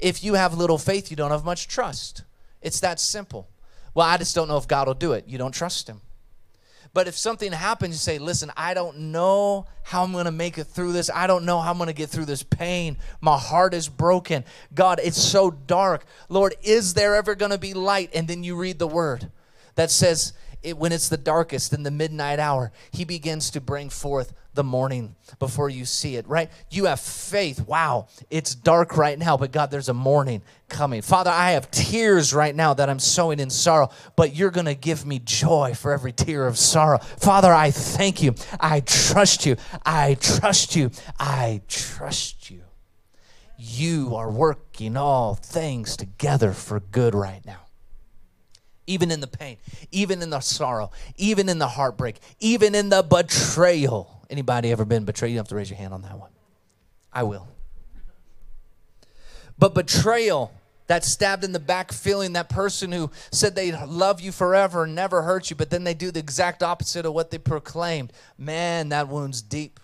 If 0.00 0.24
you 0.24 0.34
have 0.34 0.58
little 0.58 0.78
faith, 0.78 1.08
you 1.08 1.16
don't 1.16 1.30
have 1.30 1.44
much 1.44 1.68
trust. 1.68 2.24
It's 2.60 2.80
that 2.80 2.98
simple. 2.98 3.48
Well, 3.94 4.08
I 4.08 4.16
just 4.16 4.34
don't 4.34 4.48
know 4.48 4.56
if 4.56 4.66
God 4.66 4.88
will 4.88 4.94
do 4.94 5.12
it. 5.12 5.24
You 5.28 5.38
don't 5.38 5.52
trust 5.52 5.86
Him. 5.86 6.00
But 6.92 7.06
if 7.06 7.16
something 7.16 7.52
happens, 7.52 7.94
you 7.94 7.98
say, 7.98 8.18
Listen, 8.18 8.50
I 8.56 8.74
don't 8.74 9.12
know 9.12 9.66
how 9.82 10.02
I'm 10.02 10.12
going 10.12 10.24
to 10.24 10.32
make 10.32 10.58
it 10.58 10.64
through 10.64 10.92
this. 10.92 11.10
I 11.12 11.26
don't 11.26 11.44
know 11.44 11.60
how 11.60 11.70
I'm 11.70 11.78
going 11.78 11.86
to 11.86 11.92
get 11.92 12.10
through 12.10 12.24
this 12.24 12.42
pain. 12.42 12.96
My 13.20 13.38
heart 13.38 13.74
is 13.74 13.88
broken. 13.88 14.44
God, 14.74 15.00
it's 15.02 15.20
so 15.20 15.50
dark. 15.50 16.04
Lord, 16.28 16.54
is 16.62 16.94
there 16.94 17.14
ever 17.14 17.34
going 17.34 17.52
to 17.52 17.58
be 17.58 17.74
light? 17.74 18.10
And 18.14 18.26
then 18.26 18.42
you 18.42 18.56
read 18.56 18.78
the 18.78 18.88
word 18.88 19.30
that 19.76 19.90
says, 19.90 20.32
it, 20.62 20.76
when 20.76 20.92
it's 20.92 21.08
the 21.08 21.16
darkest 21.16 21.72
in 21.72 21.82
the 21.82 21.90
midnight 21.90 22.38
hour, 22.38 22.72
he 22.92 23.04
begins 23.04 23.50
to 23.50 23.60
bring 23.60 23.88
forth 23.88 24.34
the 24.54 24.64
morning 24.64 25.14
before 25.38 25.70
you 25.70 25.84
see 25.84 26.16
it, 26.16 26.26
right? 26.26 26.50
You 26.70 26.86
have 26.86 27.00
faith. 27.00 27.66
Wow, 27.66 28.08
it's 28.30 28.54
dark 28.54 28.96
right 28.96 29.18
now, 29.18 29.36
but 29.36 29.52
God, 29.52 29.70
there's 29.70 29.88
a 29.88 29.94
morning 29.94 30.42
coming. 30.68 31.02
Father, 31.02 31.30
I 31.30 31.52
have 31.52 31.70
tears 31.70 32.34
right 32.34 32.54
now 32.54 32.74
that 32.74 32.90
I'm 32.90 32.98
sowing 32.98 33.40
in 33.40 33.48
sorrow, 33.48 33.90
but 34.16 34.34
you're 34.34 34.50
going 34.50 34.66
to 34.66 34.74
give 34.74 35.06
me 35.06 35.20
joy 35.24 35.72
for 35.74 35.92
every 35.92 36.12
tear 36.12 36.46
of 36.46 36.58
sorrow. 36.58 36.98
Father, 36.98 37.52
I 37.52 37.70
thank 37.70 38.22
you. 38.22 38.34
I 38.58 38.80
trust 38.80 39.46
you. 39.46 39.56
I 39.86 40.14
trust 40.20 40.74
you. 40.76 40.90
I 41.18 41.62
trust 41.68 42.50
you. 42.50 42.62
You 43.56 44.16
are 44.16 44.30
working 44.30 44.96
all 44.96 45.34
things 45.34 45.96
together 45.96 46.52
for 46.52 46.80
good 46.80 47.14
right 47.14 47.44
now 47.44 47.69
even 48.90 49.12
in 49.12 49.20
the 49.20 49.26
pain, 49.28 49.56
even 49.92 50.20
in 50.20 50.30
the 50.30 50.40
sorrow, 50.40 50.90
even 51.16 51.48
in 51.48 51.58
the 51.58 51.68
heartbreak, 51.68 52.16
even 52.40 52.74
in 52.74 52.88
the 52.88 53.02
betrayal. 53.02 54.26
Anybody 54.28 54.72
ever 54.72 54.84
been 54.84 55.04
betrayed? 55.04 55.30
You 55.30 55.38
have 55.38 55.48
to 55.48 55.54
raise 55.54 55.70
your 55.70 55.78
hand 55.78 55.94
on 55.94 56.02
that 56.02 56.18
one. 56.18 56.30
I 57.12 57.22
will. 57.22 57.46
But 59.58 59.74
betrayal, 59.74 60.52
that 60.88 61.04
stabbed 61.04 61.44
in 61.44 61.52
the 61.52 61.60
back 61.60 61.92
feeling, 61.92 62.32
that 62.32 62.48
person 62.48 62.92
who 62.92 63.10
said 63.30 63.54
they 63.54 63.72
love 63.86 64.20
you 64.20 64.32
forever 64.32 64.84
and 64.84 64.94
never 64.94 65.22
hurt 65.22 65.50
you, 65.50 65.56
but 65.56 65.70
then 65.70 65.84
they 65.84 65.94
do 65.94 66.10
the 66.10 66.20
exact 66.20 66.62
opposite 66.62 67.06
of 67.06 67.12
what 67.12 67.30
they 67.30 67.38
proclaimed. 67.38 68.12
Man, 68.38 68.90
that 68.90 69.08
wound's 69.08 69.42
deep. 69.42 69.79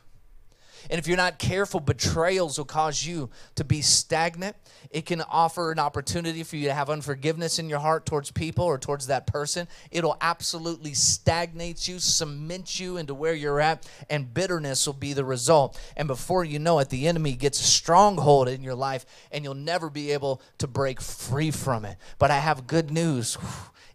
And 0.91 0.99
if 0.99 1.07
you're 1.07 1.17
not 1.17 1.39
careful, 1.39 1.81
betrayals 1.81 2.59
will 2.59 2.65
cause 2.65 3.05
you 3.05 3.31
to 3.57 3.65
be 3.65 3.83
stagnant. 3.83 4.57
It 4.91 5.07
can 5.07 5.23
offer 5.23 5.73
an 5.73 5.79
opportunity 5.79 6.43
for 6.43 6.57
you 6.57 6.69
to 6.69 6.75
have 6.75 6.91
unforgiveness 6.91 7.59
in 7.59 7.69
your 7.69 7.79
heart 7.79 8.07
towards 8.07 8.31
people 8.31 8.65
or 8.65 8.79
towards 8.79 9.09
that 9.09 9.27
person. 9.27 9.69
It'll 9.91 10.17
absolutely 10.21 10.95
stagnate 10.95 11.89
you, 11.89 11.99
cement 11.99 12.79
you 12.79 12.97
into 12.97 13.15
where 13.15 13.35
you're 13.35 13.61
at, 13.61 13.89
and 14.09 14.33
bitterness 14.33 14.87
will 14.87 14.95
be 14.95 15.13
the 15.13 15.25
result. 15.25 15.79
And 15.97 16.09
before 16.09 16.45
you 16.45 16.59
know 16.59 16.79
it, 16.79 16.89
the 16.89 17.09
enemy 17.09 17.33
gets 17.35 17.61
a 17.61 17.65
stronghold 17.65 18.49
in 18.49 18.63
your 18.63 18.75
life, 18.75 19.07
and 19.33 19.45
you'll 19.45 19.55
never 19.55 19.91
be 19.91 20.13
able 20.13 20.41
to 20.59 20.67
break 20.67 21.01
free 21.01 21.51
from 21.51 21.85
it. 21.85 21.97
But 22.19 22.31
I 22.31 22.39
have 22.39 22.67
good 22.67 22.91
news 22.91 23.37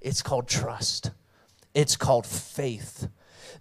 it's 0.01 0.24
called 0.24 0.48
trust, 0.48 1.12
it's 1.74 1.95
called 1.95 2.25
faith. 2.25 3.07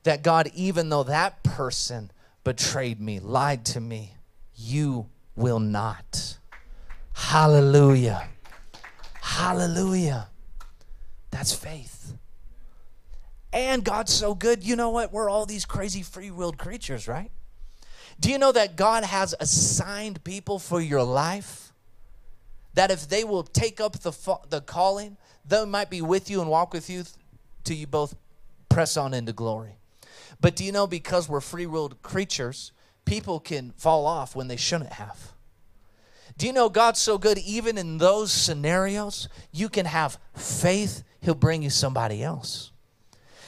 That 0.04 0.22
God, 0.22 0.50
even 0.54 0.88
though 0.88 1.02
that 1.02 1.42
person, 1.42 2.10
betrayed 2.44 3.00
me, 3.00 3.20
lied 3.20 3.64
to 3.66 3.80
me, 3.80 4.14
you 4.54 5.08
will 5.36 5.60
not. 5.60 6.38
Hallelujah. 7.12 8.28
Hallelujah. 9.20 10.28
That's 11.30 11.54
faith. 11.54 12.14
And 13.52 13.84
God's 13.84 14.12
so 14.12 14.34
good. 14.34 14.64
You 14.64 14.76
know 14.76 14.90
what? 14.90 15.12
We're 15.12 15.28
all 15.28 15.46
these 15.46 15.64
crazy 15.64 16.02
free 16.02 16.30
willed 16.30 16.58
creatures, 16.58 17.08
right? 17.08 17.30
Do 18.20 18.30
you 18.30 18.38
know 18.38 18.52
that 18.52 18.76
God 18.76 19.04
has 19.04 19.34
assigned 19.40 20.22
people 20.24 20.58
for 20.58 20.80
your 20.80 21.02
life? 21.02 21.72
That 22.74 22.90
if 22.90 23.08
they 23.08 23.24
will 23.24 23.42
take 23.42 23.80
up 23.80 24.00
the, 24.00 24.12
the 24.48 24.60
calling, 24.60 25.16
they 25.44 25.64
might 25.64 25.90
be 25.90 26.02
with 26.02 26.30
you 26.30 26.40
and 26.40 26.48
walk 26.48 26.72
with 26.72 26.88
you 26.88 27.04
till 27.64 27.76
you 27.76 27.86
both 27.86 28.14
press 28.68 28.96
on 28.96 29.14
into 29.14 29.32
glory. 29.32 29.79
But 30.40 30.56
do 30.56 30.64
you 30.64 30.72
know 30.72 30.86
because 30.86 31.28
we're 31.28 31.40
free 31.40 31.66
willed 31.66 32.02
creatures, 32.02 32.72
people 33.04 33.40
can 33.40 33.72
fall 33.76 34.06
off 34.06 34.34
when 34.34 34.48
they 34.48 34.56
shouldn't 34.56 34.94
have? 34.94 35.32
Do 36.38 36.46
you 36.46 36.52
know 36.52 36.68
God's 36.68 37.00
so 37.00 37.18
good, 37.18 37.38
even 37.38 37.76
in 37.76 37.98
those 37.98 38.32
scenarios, 38.32 39.28
you 39.52 39.68
can 39.68 39.86
have 39.86 40.18
faith, 40.34 41.02
He'll 41.20 41.34
bring 41.34 41.62
you 41.62 41.70
somebody 41.70 42.22
else. 42.22 42.72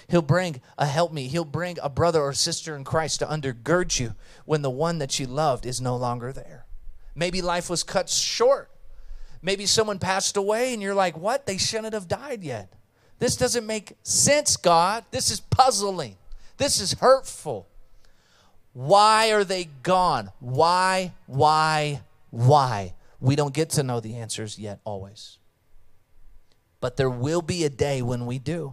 He'll 0.08 0.20
bring 0.20 0.60
a 0.76 0.84
help 0.84 1.10
me. 1.10 1.26
He'll 1.26 1.46
bring 1.46 1.78
a 1.82 1.88
brother 1.88 2.20
or 2.20 2.34
sister 2.34 2.76
in 2.76 2.84
Christ 2.84 3.20
to 3.20 3.26
undergird 3.26 3.98
you 3.98 4.14
when 4.44 4.60
the 4.60 4.68
one 4.68 4.98
that 4.98 5.18
you 5.18 5.26
loved 5.26 5.64
is 5.64 5.80
no 5.80 5.96
longer 5.96 6.34
there. 6.34 6.66
Maybe 7.14 7.40
life 7.40 7.70
was 7.70 7.82
cut 7.82 8.10
short. 8.10 8.70
Maybe 9.40 9.64
someone 9.64 9.98
passed 9.98 10.36
away 10.36 10.74
and 10.74 10.82
you're 10.82 10.94
like, 10.94 11.16
what? 11.16 11.46
They 11.46 11.56
shouldn't 11.56 11.94
have 11.94 12.08
died 12.08 12.44
yet. 12.44 12.74
This 13.18 13.36
doesn't 13.36 13.66
make 13.66 13.96
sense, 14.02 14.58
God. 14.58 15.04
This 15.10 15.30
is 15.30 15.40
puzzling. 15.40 16.16
This 16.56 16.80
is 16.80 16.94
hurtful. 16.94 17.68
Why 18.72 19.32
are 19.32 19.44
they 19.44 19.64
gone? 19.82 20.30
Why, 20.40 21.12
why, 21.26 22.02
why? 22.30 22.94
We 23.20 23.36
don't 23.36 23.54
get 23.54 23.70
to 23.70 23.82
know 23.82 24.00
the 24.00 24.16
answers 24.16 24.58
yet, 24.58 24.80
always. 24.84 25.38
But 26.80 26.96
there 26.96 27.10
will 27.10 27.42
be 27.42 27.64
a 27.64 27.70
day 27.70 28.02
when 28.02 28.26
we 28.26 28.38
do. 28.38 28.72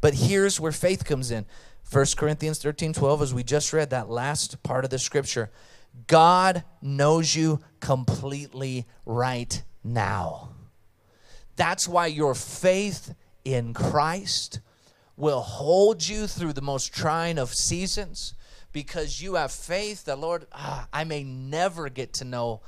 But 0.00 0.14
here's 0.14 0.58
where 0.58 0.72
faith 0.72 1.04
comes 1.04 1.30
in 1.30 1.46
1 1.90 2.06
Corinthians 2.16 2.58
13 2.58 2.92
12, 2.92 3.22
as 3.22 3.34
we 3.34 3.42
just 3.42 3.72
read 3.72 3.90
that 3.90 4.08
last 4.08 4.62
part 4.62 4.84
of 4.84 4.90
the 4.90 4.98
scripture. 4.98 5.50
God 6.06 6.64
knows 6.80 7.36
you 7.36 7.60
completely 7.80 8.86
right 9.04 9.62
now. 9.84 10.50
That's 11.56 11.86
why 11.86 12.06
your 12.06 12.34
faith 12.34 13.14
in 13.44 13.74
Christ 13.74 14.60
will 15.22 15.40
hold 15.40 16.04
you 16.04 16.26
through 16.26 16.52
the 16.52 16.60
most 16.60 16.92
trying 16.92 17.38
of 17.38 17.54
seasons 17.54 18.34
because 18.72 19.22
you 19.22 19.34
have 19.34 19.52
faith 19.52 20.04
that, 20.06 20.18
Lord, 20.18 20.48
ah, 20.50 20.88
I 20.92 21.04
may 21.04 21.22
never 21.22 21.88
get 21.88 22.14
to 22.14 22.24
know 22.24 22.60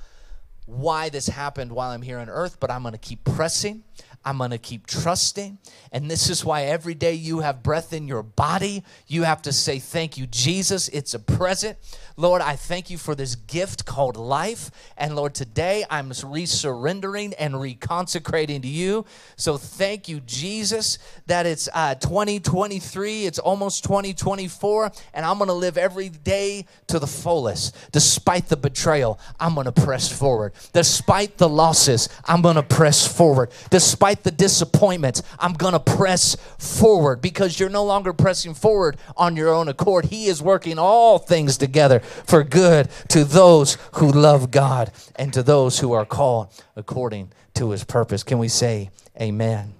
why 0.64 1.08
this 1.08 1.26
happened 1.26 1.72
while 1.72 1.90
I'm 1.90 2.02
here 2.02 2.20
on 2.20 2.28
earth, 2.28 2.60
but 2.60 2.70
I'm 2.70 2.82
going 2.82 2.92
to 2.92 2.98
keep 2.98 3.24
pressing. 3.24 3.82
I'm 4.24 4.38
going 4.38 4.50
to 4.50 4.58
keep 4.58 4.86
trusting. 4.86 5.58
And 5.92 6.10
this 6.10 6.30
is 6.30 6.44
why 6.44 6.64
every 6.64 6.94
day 6.94 7.12
you 7.14 7.40
have 7.40 7.62
breath 7.62 7.92
in 7.92 8.08
your 8.08 8.22
body, 8.22 8.82
you 9.06 9.22
have 9.24 9.42
to 9.42 9.52
say, 9.52 9.78
Thank 9.78 10.16
you, 10.16 10.26
Jesus. 10.26 10.88
It's 10.88 11.14
a 11.14 11.18
present. 11.18 11.78
Lord, 12.16 12.42
I 12.42 12.54
thank 12.54 12.90
you 12.90 12.98
for 12.98 13.14
this 13.16 13.34
gift 13.34 13.84
called 13.84 14.16
life. 14.16 14.70
And 14.96 15.16
Lord, 15.16 15.34
today 15.34 15.84
I'm 15.90 16.10
resurrendering 16.10 17.34
and 17.38 17.54
reconsecrating 17.54 18.62
to 18.62 18.68
you. 18.68 19.04
So 19.36 19.56
thank 19.56 20.08
you, 20.08 20.20
Jesus, 20.20 20.98
that 21.26 21.44
it's 21.44 21.68
uh, 21.74 21.96
2023, 21.96 23.26
it's 23.26 23.40
almost 23.40 23.82
2024, 23.82 24.92
and 25.12 25.26
I'm 25.26 25.38
going 25.38 25.48
to 25.48 25.54
live 25.54 25.76
every 25.76 26.08
day 26.08 26.66
to 26.86 27.00
the 27.00 27.06
fullest. 27.06 27.74
Despite 27.90 28.48
the 28.48 28.56
betrayal, 28.56 29.18
I'm 29.40 29.54
going 29.54 29.66
to 29.66 29.72
press 29.72 30.10
forward. 30.10 30.52
Despite 30.72 31.38
the 31.38 31.48
losses, 31.48 32.08
I'm 32.26 32.42
going 32.42 32.56
to 32.56 32.62
press 32.62 33.06
forward. 33.06 33.50
Despite 33.70 34.13
the 34.22 34.30
disappointments, 34.30 35.22
I'm 35.38 35.54
going 35.54 35.72
to 35.72 35.80
press 35.80 36.36
forward 36.58 37.20
because 37.20 37.58
you're 37.58 37.68
no 37.68 37.84
longer 37.84 38.12
pressing 38.12 38.54
forward 38.54 38.96
on 39.16 39.36
your 39.36 39.52
own 39.52 39.68
accord. 39.68 40.06
He 40.06 40.26
is 40.26 40.42
working 40.42 40.78
all 40.78 41.18
things 41.18 41.56
together 41.58 42.00
for 42.00 42.44
good 42.44 42.88
to 43.08 43.24
those 43.24 43.78
who 43.94 44.10
love 44.10 44.50
God 44.50 44.92
and 45.16 45.32
to 45.32 45.42
those 45.42 45.80
who 45.80 45.92
are 45.92 46.06
called 46.06 46.48
according 46.76 47.32
to 47.54 47.70
his 47.70 47.84
purpose. 47.84 48.22
Can 48.22 48.38
we 48.38 48.48
say 48.48 48.90
amen? 49.20 49.74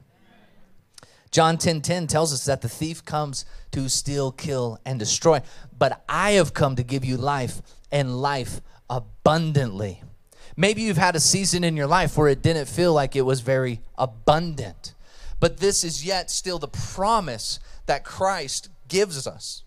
John 1.31 1.57
10:10 1.57 1.61
10, 1.61 1.81
10 1.83 2.07
tells 2.07 2.33
us 2.33 2.45
that 2.45 2.61
the 2.61 2.69
thief 2.69 3.05
comes 3.05 3.45
to 3.73 3.89
steal, 3.89 4.31
kill 4.31 4.79
and 4.87 5.01
destroy, 5.01 5.43
but 5.77 6.05
I 6.09 6.33
have 6.33 6.55
come 6.55 6.77
to 6.77 6.85
give 6.85 7.05
you 7.05 7.17
life 7.17 7.61
and 7.91 8.21
life 8.23 8.61
abundantly. 8.89 10.03
Maybe 10.57 10.83
you've 10.83 10.97
had 10.97 11.17
a 11.17 11.21
season 11.21 11.65
in 11.65 11.77
your 11.77 11.87
life 11.87 12.17
where 12.17 12.29
it 12.29 12.43
didn't 12.43 12.67
feel 12.67 12.93
like 12.93 13.17
it 13.17 13.23
was 13.23 13.41
very 13.41 13.81
abundant. 13.97 14.95
But 15.41 15.59
this 15.59 15.85
is 15.85 16.05
yet 16.05 16.31
still 16.31 16.59
the 16.59 16.69
promise 16.69 17.59
that 17.87 18.05
Christ 18.05 18.69
gives 18.89 19.27
us 19.27 19.65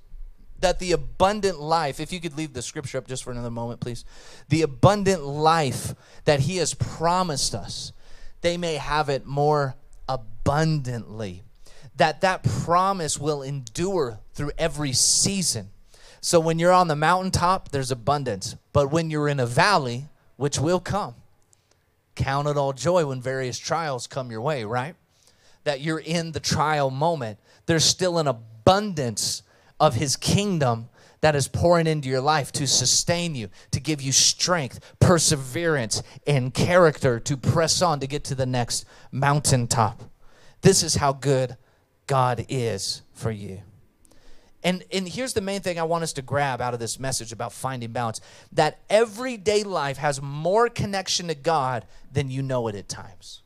that 0.59 0.79
the 0.79 0.91
abundant 0.91 1.59
life, 1.59 1.99
if 1.99 2.11
you 2.11 2.19
could 2.19 2.37
leave 2.37 2.53
the 2.53 2.61
scripture 2.61 2.97
up 2.97 3.07
just 3.07 3.23
for 3.23 3.31
another 3.31 3.51
moment, 3.51 3.79
please. 3.79 4.05
The 4.49 4.63
abundant 4.63 5.23
life 5.23 5.93
that 6.25 6.41
He 6.41 6.57
has 6.57 6.73
promised 6.73 7.53
us, 7.53 7.91
they 8.41 8.57
may 8.57 8.75
have 8.75 9.09
it 9.09 9.25
more 9.25 9.75
abundantly. 10.09 11.43
That 11.95 12.21
that 12.21 12.43
promise 12.43 13.17
will 13.17 13.41
endure 13.41 14.19
through 14.33 14.51
every 14.57 14.93
season. 14.93 15.69
So 16.21 16.39
when 16.39 16.59
you're 16.59 16.71
on 16.71 16.87
the 16.87 16.95
mountaintop, 16.95 17.69
there's 17.69 17.91
abundance. 17.91 18.55
But 18.73 18.91
when 18.91 19.09
you're 19.09 19.27
in 19.27 19.39
a 19.39 19.45
valley, 19.45 20.05
which 20.37 20.59
will 20.59 20.79
come, 20.79 21.15
count 22.15 22.47
it 22.47 22.57
all 22.57 22.73
joy 22.73 23.05
when 23.05 23.21
various 23.21 23.59
trials 23.59 24.07
come 24.07 24.31
your 24.31 24.41
way, 24.41 24.63
right? 24.63 24.95
That 25.65 25.81
you're 25.81 25.99
in 25.99 26.31
the 26.31 26.39
trial 26.39 26.89
moment. 26.89 27.39
There's 27.65 27.83
still 27.83 28.17
an 28.17 28.27
abundance 28.27 29.43
of 29.79 29.95
his 29.95 30.15
kingdom 30.15 30.89
that 31.21 31.35
is 31.35 31.47
pouring 31.47 31.87
into 31.87 32.07
your 32.07 32.21
life 32.21 32.51
to 32.53 32.67
sustain 32.67 33.35
you, 33.35 33.49
to 33.71 33.79
give 33.79 34.01
you 34.01 34.11
strength, 34.11 34.79
perseverance, 34.99 36.03
and 36.25 36.53
character 36.53 37.19
to 37.19 37.35
press 37.35 37.81
on 37.81 37.99
to 37.99 38.07
get 38.07 38.23
to 38.25 38.35
the 38.35 38.45
next 38.45 38.85
mountaintop. 39.11 40.03
This 40.61 40.83
is 40.83 40.95
how 40.95 41.13
good 41.13 41.57
God 42.05 42.45
is 42.49 43.01
for 43.13 43.31
you. 43.31 43.61
And, 44.67 44.83
and 44.91 45.07
here's 45.07 45.31
the 45.31 45.39
main 45.39 45.61
thing 45.61 45.79
I 45.79 45.83
want 45.83 46.03
us 46.03 46.11
to 46.11 46.21
grab 46.21 46.59
out 46.59 46.73
of 46.73 46.79
this 46.81 46.99
message 46.99 47.31
about 47.31 47.53
finding 47.53 47.93
balance 47.93 48.19
that 48.51 48.81
everyday 48.89 49.63
life 49.63 49.95
has 49.95 50.21
more 50.21 50.67
connection 50.67 51.29
to 51.29 51.35
God 51.35 51.85
than 52.11 52.29
you 52.29 52.41
know 52.41 52.67
it 52.67 52.75
at 52.75 52.89
times. 52.89 53.43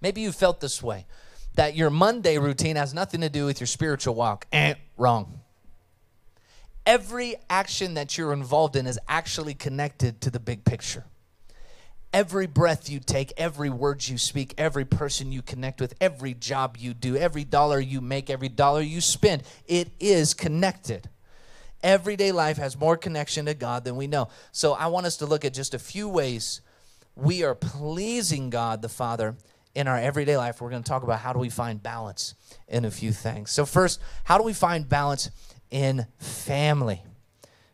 Maybe 0.00 0.20
you 0.20 0.32
felt 0.32 0.58
this 0.60 0.82
way 0.82 1.06
that 1.54 1.76
your 1.76 1.90
Monday 1.90 2.38
routine 2.38 2.74
has 2.74 2.92
nothing 2.92 3.20
to 3.20 3.28
do 3.28 3.46
with 3.46 3.60
your 3.60 3.68
spiritual 3.68 4.16
walk. 4.16 4.48
Eh, 4.52 4.74
wrong. 4.96 5.38
Every 6.84 7.36
action 7.48 7.94
that 7.94 8.18
you're 8.18 8.32
involved 8.32 8.74
in 8.74 8.88
is 8.88 8.98
actually 9.06 9.54
connected 9.54 10.20
to 10.22 10.30
the 10.32 10.40
big 10.40 10.64
picture. 10.64 11.04
Every 12.12 12.46
breath 12.46 12.90
you 12.90 13.00
take, 13.00 13.32
every 13.38 13.70
word 13.70 14.06
you 14.06 14.18
speak, 14.18 14.54
every 14.58 14.84
person 14.84 15.32
you 15.32 15.40
connect 15.40 15.80
with, 15.80 15.94
every 15.98 16.34
job 16.34 16.76
you 16.78 16.92
do, 16.92 17.16
every 17.16 17.44
dollar 17.44 17.80
you 17.80 18.02
make, 18.02 18.28
every 18.28 18.50
dollar 18.50 18.82
you 18.82 19.00
spend, 19.00 19.42
it 19.66 19.90
is 19.98 20.34
connected. 20.34 21.08
Everyday 21.82 22.30
life 22.30 22.58
has 22.58 22.78
more 22.78 22.96
connection 22.96 23.46
to 23.46 23.54
God 23.54 23.84
than 23.84 23.96
we 23.96 24.06
know. 24.06 24.28
So 24.52 24.74
I 24.74 24.88
want 24.88 25.06
us 25.06 25.16
to 25.18 25.26
look 25.26 25.44
at 25.44 25.54
just 25.54 25.72
a 25.74 25.78
few 25.78 26.08
ways 26.08 26.60
we 27.16 27.44
are 27.44 27.54
pleasing 27.54 28.50
God 28.50 28.82
the 28.82 28.88
Father 28.88 29.36
in 29.74 29.88
our 29.88 29.98
everyday 29.98 30.36
life. 30.36 30.60
We're 30.60 30.70
going 30.70 30.82
to 30.82 30.88
talk 30.88 31.02
about 31.02 31.20
how 31.20 31.32
do 31.32 31.38
we 31.38 31.48
find 31.48 31.82
balance 31.82 32.34
in 32.68 32.84
a 32.84 32.90
few 32.90 33.12
things. 33.12 33.50
So 33.50 33.64
first, 33.64 34.00
how 34.24 34.38
do 34.38 34.44
we 34.44 34.52
find 34.52 34.88
balance 34.88 35.30
in 35.70 36.06
family? 36.18 37.02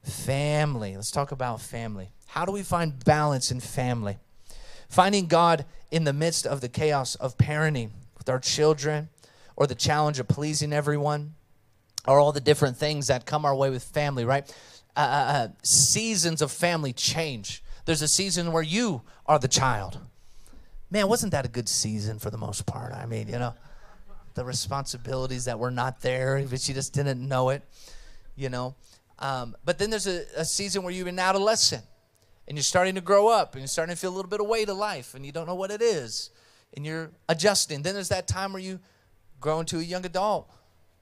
Family. 0.02 0.95
Let's 0.95 1.11
talk 1.11 1.33
about 1.33 1.61
family. 1.61 2.11
How 2.26 2.45
do 2.45 2.52
we 2.52 2.62
find 2.62 3.04
balance 3.04 3.50
in 3.50 3.61
family? 3.61 4.18
Finding 4.88 5.26
God 5.26 5.64
in 5.90 6.04
the 6.04 6.12
midst 6.12 6.47
of 6.47 6.61
the 6.61 6.68
chaos 6.68 7.14
of 7.16 7.37
parenting 7.37 7.90
with 8.16 8.28
our 8.28 8.38
children, 8.38 9.09
or 9.57 9.66
the 9.66 9.75
challenge 9.75 10.18
of 10.18 10.28
pleasing 10.28 10.73
everyone, 10.73 11.35
or 12.07 12.18
all 12.18 12.33
the 12.33 12.40
different 12.40 12.76
things 12.76 13.09
that 13.09 13.26
come 13.26 13.45
our 13.45 13.54
way 13.54 13.71
with 13.71 13.83
family, 13.83 14.25
right? 14.25 14.49
Uh, 14.97 15.00
uh, 15.00 15.33
uh, 15.33 15.49
seasons 15.62 16.40
of 16.42 16.50
family 16.50 16.92
change. 16.92 17.62
There's 17.85 18.02
a 18.02 18.09
season 18.09 18.52
where 18.52 18.62
you 18.62 19.02
are 19.26 19.38
the 19.38 19.49
child. 19.49 19.99
Man, 20.90 21.09
wasn't 21.09 21.33
that 21.33 21.45
a 21.45 21.49
good 21.49 21.68
season 21.68 22.18
for 22.18 22.30
the 22.30 22.38
most 22.38 22.66
part? 22.66 22.92
I 22.92 23.07
mean, 23.07 23.28
you 23.28 23.38
know, 23.38 23.54
the 24.35 24.45
responsibilities 24.45 25.45
that 25.45 25.59
were 25.59 25.71
not 25.71 26.00
there, 26.00 26.42
but 26.49 26.66
you 26.68 26.75
just 26.75 26.95
didn't 26.95 27.26
know 27.26 27.50
it, 27.50 27.62
you 28.37 28.49
know. 28.49 28.75
Um, 29.18 29.57
but 29.64 29.78
then 29.78 29.90
there's 29.90 30.07
a, 30.07 30.25
a 30.37 30.45
season 30.45 30.83
where 30.83 30.92
you're 30.92 31.09
an 31.09 31.18
adolescent 31.18 31.85
and 32.48 32.56
you're 32.56 32.64
starting 32.64 32.94
to 32.94 33.02
grow 33.02 33.28
up 33.28 33.52
and 33.52 33.60
you're 33.60 33.68
starting 33.68 33.94
to 33.94 34.00
feel 34.00 34.10
a 34.10 34.16
little 34.16 34.30
bit 34.30 34.40
of 34.40 34.46
weight 34.46 34.70
of 34.70 34.76
life 34.78 35.14
and 35.14 35.24
you 35.24 35.30
don't 35.30 35.46
know 35.46 35.54
what 35.54 35.70
it 35.70 35.82
is 35.82 36.30
and 36.74 36.84
you're 36.84 37.10
adjusting. 37.28 37.82
Then 37.82 37.92
there's 37.92 38.08
that 38.08 38.26
time 38.26 38.54
where 38.54 38.62
you 38.62 38.80
grow 39.38 39.60
into 39.60 39.78
a 39.78 39.82
young 39.82 40.06
adult. 40.06 40.50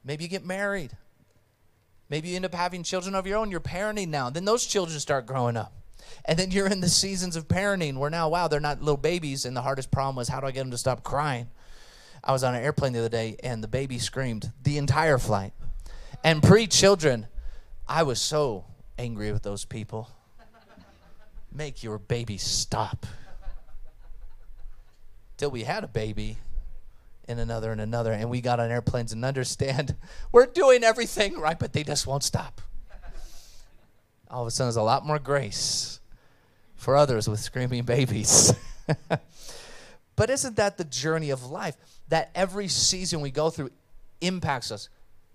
Maybe 0.05 0.25
you 0.25 0.29
get 0.29 0.45
married. 0.45 0.91
Maybe 2.11 2.29
you 2.29 2.37
end 2.37 2.45
up 2.45 2.55
having 2.55 2.83
children 2.83 3.15
of 3.15 3.29
your 3.29 3.39
own. 3.39 3.53
You're 3.53 3.61
parenting 3.61 4.09
now. 4.09 4.29
Then 4.29 4.45
those 4.45 4.67
children 4.67 4.99
start 4.99 5.25
growing 5.27 5.57
up. 5.57 5.73
And 6.25 6.37
then 6.37 6.51
you're 6.51 6.67
in 6.67 6.81
the 6.81 6.89
seasons 6.89 7.37
of 7.37 7.47
parenting 7.47 7.97
where 7.97 8.11
now, 8.11 8.29
wow, 8.29 8.49
they're 8.49 8.61
not 8.61 8.81
little 8.81 8.97
babies. 8.97 9.45
And 9.45 9.57
the 9.57 9.63
hardest 9.63 9.93
problem 9.93 10.17
was 10.17 10.29
how 10.29 10.41
do 10.41 10.49
I 10.49 10.51
get 10.51 10.61
them 10.61 10.73
to 10.73 10.79
stop 10.79 11.05
crying? 11.05 11.49
I 12.25 12.33
was 12.33 12.43
on 12.43 12.57
an 12.57 12.63
airplane 12.63 12.93
the 12.93 12.99
other 12.99 13.09
day 13.09 13.37
and 13.45 13.63
the 13.63 13.69
baby 13.69 14.01
screamed 14.01 14.51
the 14.65 14.79
entire 14.79 15.19
flight. 15.19 15.53
And 16.25 16.43
pre 16.43 16.67
children, 16.67 17.29
I 17.87 18.03
was 18.03 18.21
so 18.21 18.65
angry 18.99 19.31
with 19.31 19.45
those 19.45 19.65
people 19.65 20.11
make 21.57 21.83
your 21.83 21.99
baby 21.99 22.37
stop. 22.37 23.07
Till 25.39 25.51
we 25.51 25.65
had 25.65 25.85
a 25.85 25.89
baby 25.89 26.37
and 27.29 27.41
another 27.41 27.73
and 27.73 27.81
another, 27.81 28.13
and 28.13 28.31
we 28.31 28.41
got 28.41 28.61
on 28.61 28.71
airplanes 28.71 29.13
and 29.13 29.25
understand 29.25 29.97
we're 30.33 30.47
doing 30.47 30.85
everything 30.85 31.39
right, 31.39 31.59
but 31.59 31.73
they 31.73 31.83
just 31.83 32.07
won't 32.07 32.23
stop. 32.23 32.61
All 34.31 34.43
of 34.43 34.49
a 34.49 34.51
sudden, 34.51 34.69
there's 34.69 34.77
a 34.77 34.83
lot 34.83 35.07
more 35.07 35.19
grace 35.19 36.01
for 36.75 36.97
others 36.97 37.29
with 37.29 37.41
screaming 37.41 37.85
babies. 37.85 38.53
but 40.17 40.31
isn't 40.31 40.57
that 40.57 40.79
the 40.79 40.85
journey 40.85 41.31
of 41.31 41.45
life? 41.45 41.77
That 42.09 42.31
every 42.35 42.69
season 42.69 43.21
we 43.21 43.31
go 43.31 43.51
through 43.51 43.71
impacts 44.21 44.71
us, 44.71 44.89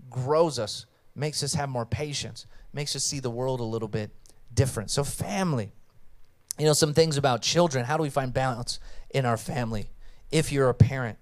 grows 0.10 0.60
us, 0.60 0.86
makes 1.16 1.42
us 1.42 1.54
have 1.54 1.70
more 1.70 1.86
patience, 1.86 2.48
makes 2.74 2.96
us 2.96 3.04
see 3.04 3.20
the 3.20 3.30
world 3.30 3.60
a 3.60 3.64
little 3.64 3.88
bit 3.88 4.12
different. 4.54 4.92
So, 4.92 5.04
family 5.04 5.72
you 6.58 6.66
know, 6.66 6.74
some 6.74 6.94
things 6.94 7.18
about 7.18 7.42
children. 7.42 7.86
How 7.86 7.98
do 7.98 8.04
we 8.04 8.10
find 8.10 8.34
balance 8.34 8.80
in 9.10 9.26
our 9.26 9.38
family? 9.38 9.90
If 10.32 10.52
you're 10.52 10.70
a 10.70 10.74
parent, 10.74 11.18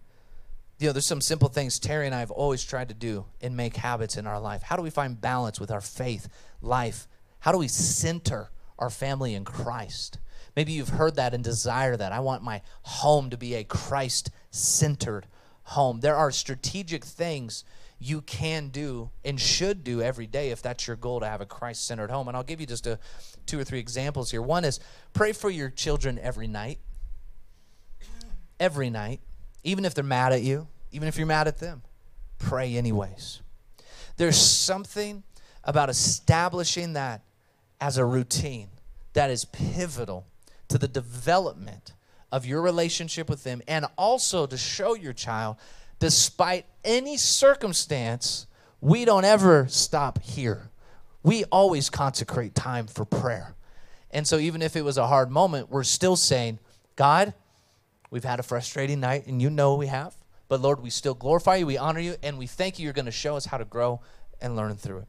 you 0.80 0.88
know, 0.88 0.94
there's 0.94 1.06
some 1.06 1.22
simple 1.22 1.50
things 1.50 1.78
Terry 1.80 2.06
and 2.06 2.16
I 2.16 2.20
have 2.20 2.32
always 2.32 2.64
tried 2.64 2.90
to 2.90 2.96
do 2.96 3.26
and 3.42 3.56
make 3.56 3.76
habits 3.76 4.18
in 4.18 4.26
our 4.26 4.40
life. 4.40 4.64
How 4.64 4.76
do 4.76 4.82
we 4.82 4.90
find 4.90 5.20
balance 5.20 5.60
with 5.60 5.72
our 5.72 5.82
faith, 5.82 6.30
life? 6.62 7.08
How 7.40 7.52
do 7.52 7.58
we 7.58 7.68
center 7.68 8.50
our 8.78 8.90
family 8.90 9.34
in 9.34 9.44
Christ? 9.44 10.20
Maybe 10.56 10.72
you've 10.72 10.90
heard 10.90 11.16
that 11.16 11.34
and 11.34 11.44
desire 11.44 11.96
that. 11.98 12.12
I 12.12 12.20
want 12.22 12.44
my 12.44 12.62
home 12.84 13.30
to 13.30 13.38
be 13.38 13.56
a 13.56 13.64
Christ 13.64 14.32
centered 14.52 15.28
home. 15.64 16.00
There 16.00 16.16
are 16.16 16.32
strategic 16.32 17.06
things 17.06 17.64
you 18.00 18.22
can 18.22 18.70
do 18.70 19.10
and 19.26 19.40
should 19.40 19.84
do 19.84 20.02
every 20.02 20.26
day 20.26 20.52
if 20.52 20.62
that's 20.62 20.88
your 20.88 20.96
goal 20.96 21.20
to 21.20 21.28
have 21.28 21.42
a 21.42 21.46
Christ 21.46 21.86
centered 21.86 22.10
home. 22.10 22.30
And 22.30 22.38
I'll 22.38 22.44
give 22.44 22.62
you 22.62 22.66
just 22.66 22.88
a, 22.88 22.98
two 23.46 23.60
or 23.60 23.64
three 23.64 23.80
examples 23.80 24.32
here. 24.32 24.42
One 24.42 24.64
is 24.64 24.80
pray 25.14 25.34
for 25.34 25.50
your 25.50 25.70
children 25.70 26.18
every 26.20 26.48
night. 26.48 26.80
Every 28.60 28.90
night. 28.90 29.20
Even 29.64 29.84
if 29.84 29.94
they're 29.94 30.04
mad 30.04 30.32
at 30.32 30.42
you, 30.42 30.68
even 30.92 31.10
if 31.10 31.18
you're 31.18 31.28
mad 31.28 31.48
at 31.48 31.58
them, 31.60 31.82
pray 32.38 32.76
anyways. 32.76 33.42
There's 34.16 34.38
something 34.38 35.24
about 35.64 35.90
establishing 35.90 36.94
that 36.94 37.22
as 37.82 37.98
a 37.98 38.06
routine 38.06 38.70
that 39.14 39.30
is 39.30 39.44
pivotal 39.46 40.26
to 40.70 40.78
the 40.78 40.88
development 40.88 41.94
of 42.32 42.46
your 42.46 42.62
relationship 42.62 43.30
with 43.30 43.44
them 43.44 43.62
and 43.68 43.86
also 43.98 44.46
to 44.46 44.58
show 44.58 44.94
your 44.94 45.14
child 45.14 45.58
despite 46.00 46.66
any 46.84 47.18
circumstance, 47.18 48.48
we 48.82 49.06
don't 49.06 49.26
ever 49.26 49.68
stop 49.68 50.22
here. 50.22 50.70
We 51.24 51.44
always 51.46 51.90
consecrate 51.90 52.56
time 52.56 52.88
for 52.88 53.06
prayer. 53.06 53.56
And 54.12 54.28
so, 54.28 54.38
even 54.38 54.62
if 54.62 54.76
it 54.76 54.84
was 54.84 54.98
a 54.98 55.08
hard 55.08 55.30
moment, 55.30 55.70
we're 55.70 55.84
still 55.84 56.16
saying, 56.16 56.60
God, 56.96 57.34
we've 58.10 58.24
had 58.24 58.40
a 58.40 58.44
frustrating 58.44 59.00
night, 59.00 59.28
and 59.28 59.42
you 59.42 59.50
know 59.50 59.76
we 59.76 59.88
have. 59.88 60.16
But 60.48 60.62
Lord, 60.62 60.82
we 60.82 60.90
still 60.90 61.14
glorify 61.14 61.58
you, 61.58 61.68
we 61.68 61.78
honor 61.78 62.00
you, 62.00 62.16
and 62.24 62.40
we 62.40 62.48
thank 62.48 62.80
you 62.80 62.86
you're 62.86 62.94
going 62.94 63.06
to 63.06 63.12
show 63.12 63.36
us 63.36 63.46
how 63.46 63.58
to 63.58 63.66
grow 63.66 64.02
and 64.42 64.56
learn 64.56 64.76
through 64.76 65.00
it. 65.00 65.08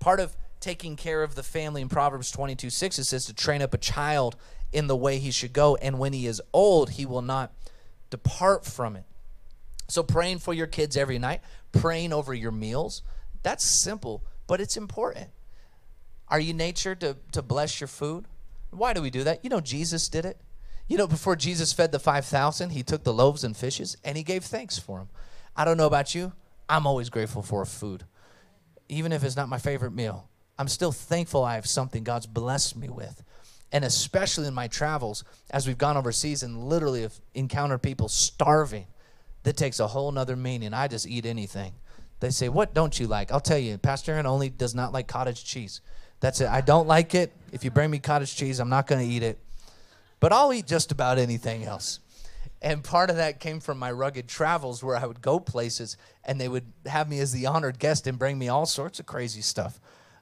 Part 0.00 0.18
of 0.18 0.36
taking 0.58 0.96
care 0.96 1.22
of 1.22 1.36
the 1.36 1.42
family 1.42 1.80
in 1.80 1.88
Proverbs 1.88 2.30
22 2.32 2.70
6, 2.70 2.98
it 2.98 3.04
says 3.04 3.26
to 3.26 3.34
train 3.34 3.62
up 3.62 3.72
a 3.72 3.78
child 3.78 4.36
in 4.72 4.88
the 4.88 4.96
way 4.96 5.18
he 5.18 5.30
should 5.30 5.52
go, 5.52 5.76
and 5.76 5.98
when 5.98 6.12
he 6.12 6.26
is 6.26 6.42
old, 6.52 6.90
he 6.90 7.06
will 7.06 7.22
not 7.22 7.52
depart 8.08 8.64
from 8.64 8.96
it. 8.96 9.04
So, 9.90 10.04
praying 10.04 10.38
for 10.38 10.54
your 10.54 10.68
kids 10.68 10.96
every 10.96 11.18
night, 11.18 11.40
praying 11.72 12.12
over 12.12 12.32
your 12.32 12.52
meals, 12.52 13.02
that's 13.42 13.64
simple, 13.64 14.24
but 14.46 14.60
it's 14.60 14.76
important. 14.76 15.30
Are 16.28 16.38
you 16.38 16.54
nature 16.54 16.94
to, 16.94 17.16
to 17.32 17.42
bless 17.42 17.80
your 17.80 17.88
food? 17.88 18.26
Why 18.70 18.92
do 18.92 19.02
we 19.02 19.10
do 19.10 19.24
that? 19.24 19.42
You 19.42 19.50
know, 19.50 19.60
Jesus 19.60 20.08
did 20.08 20.24
it. 20.24 20.40
You 20.86 20.96
know, 20.96 21.08
before 21.08 21.34
Jesus 21.34 21.72
fed 21.72 21.90
the 21.90 21.98
5,000, 21.98 22.70
he 22.70 22.84
took 22.84 23.02
the 23.02 23.12
loaves 23.12 23.42
and 23.42 23.56
fishes 23.56 23.96
and 24.04 24.16
he 24.16 24.22
gave 24.22 24.44
thanks 24.44 24.78
for 24.78 24.98
them. 24.98 25.08
I 25.56 25.64
don't 25.64 25.76
know 25.76 25.86
about 25.86 26.14
you, 26.14 26.32
I'm 26.68 26.86
always 26.86 27.10
grateful 27.10 27.42
for 27.42 27.64
food. 27.64 28.04
Even 28.88 29.10
if 29.10 29.24
it's 29.24 29.36
not 29.36 29.48
my 29.48 29.58
favorite 29.58 29.92
meal, 29.92 30.28
I'm 30.56 30.68
still 30.68 30.92
thankful 30.92 31.42
I 31.42 31.56
have 31.56 31.66
something 31.66 32.04
God's 32.04 32.26
blessed 32.26 32.76
me 32.76 32.88
with. 32.88 33.24
And 33.72 33.84
especially 33.84 34.46
in 34.46 34.54
my 34.54 34.68
travels, 34.68 35.24
as 35.50 35.66
we've 35.66 35.78
gone 35.78 35.96
overseas 35.96 36.44
and 36.44 36.68
literally 36.68 37.02
have 37.02 37.20
encountered 37.34 37.82
people 37.82 38.08
starving 38.08 38.86
that 39.42 39.56
takes 39.56 39.80
a 39.80 39.86
whole 39.86 40.12
nother 40.12 40.36
meaning. 40.36 40.74
I 40.74 40.88
just 40.88 41.06
eat 41.06 41.26
anything. 41.26 41.72
They 42.20 42.30
say, 42.30 42.48
What 42.48 42.74
don't 42.74 42.98
you 42.98 43.06
like? 43.06 43.32
I'll 43.32 43.40
tell 43.40 43.58
you, 43.58 43.78
Pastor 43.78 44.12
Aaron 44.12 44.26
only 44.26 44.50
does 44.50 44.74
not 44.74 44.92
like 44.92 45.08
cottage 45.08 45.44
cheese. 45.44 45.80
That's 46.20 46.40
it. 46.40 46.48
I 46.48 46.60
don't 46.60 46.86
like 46.86 47.14
it. 47.14 47.32
If 47.50 47.64
you 47.64 47.70
bring 47.70 47.90
me 47.90 47.98
cottage 47.98 48.36
cheese, 48.36 48.60
I'm 48.60 48.68
not 48.68 48.86
going 48.86 49.06
to 49.06 49.10
eat 49.10 49.22
it. 49.22 49.38
But 50.20 50.34
I'll 50.34 50.52
eat 50.52 50.66
just 50.66 50.92
about 50.92 51.18
anything 51.18 51.64
else. 51.64 52.00
And 52.62 52.84
part 52.84 53.08
of 53.08 53.16
that 53.16 53.40
came 53.40 53.58
from 53.58 53.78
my 53.78 53.90
rugged 53.90 54.28
travels 54.28 54.82
where 54.82 54.96
I 54.96 55.06
would 55.06 55.22
go 55.22 55.40
places 55.40 55.96
and 56.24 56.38
they 56.38 56.48
would 56.48 56.70
have 56.84 57.08
me 57.08 57.18
as 57.20 57.32
the 57.32 57.46
honored 57.46 57.78
guest 57.78 58.06
and 58.06 58.18
bring 58.18 58.38
me 58.38 58.48
all 58.48 58.66
sorts 58.66 59.00
of 59.00 59.06
crazy 59.06 59.40
stuff. 59.40 59.80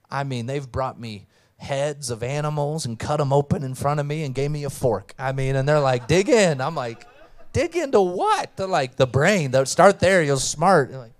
I 0.08 0.22
mean, 0.22 0.46
they've 0.46 0.70
brought 0.70 1.00
me 1.00 1.26
heads 1.56 2.10
of 2.10 2.22
animals 2.22 2.86
and 2.86 2.96
cut 2.96 3.16
them 3.16 3.32
open 3.32 3.64
in 3.64 3.74
front 3.74 3.98
of 3.98 4.06
me 4.06 4.22
and 4.22 4.36
gave 4.36 4.52
me 4.52 4.62
a 4.62 4.70
fork. 4.70 5.14
I 5.18 5.32
mean, 5.32 5.56
and 5.56 5.68
they're 5.68 5.80
like, 5.80 6.06
dig 6.06 6.28
in. 6.28 6.60
I'm 6.60 6.76
like, 6.76 7.04
dig 7.52 7.76
into 7.76 8.00
what? 8.00 8.56
They're 8.56 8.66
like, 8.66 8.96
the 8.96 9.06
brain. 9.06 9.50
They'll 9.50 9.66
start 9.66 10.00
there. 10.00 10.22
You're 10.22 10.36
smart. 10.36 10.90
You're 10.90 11.00
like, 11.00 11.12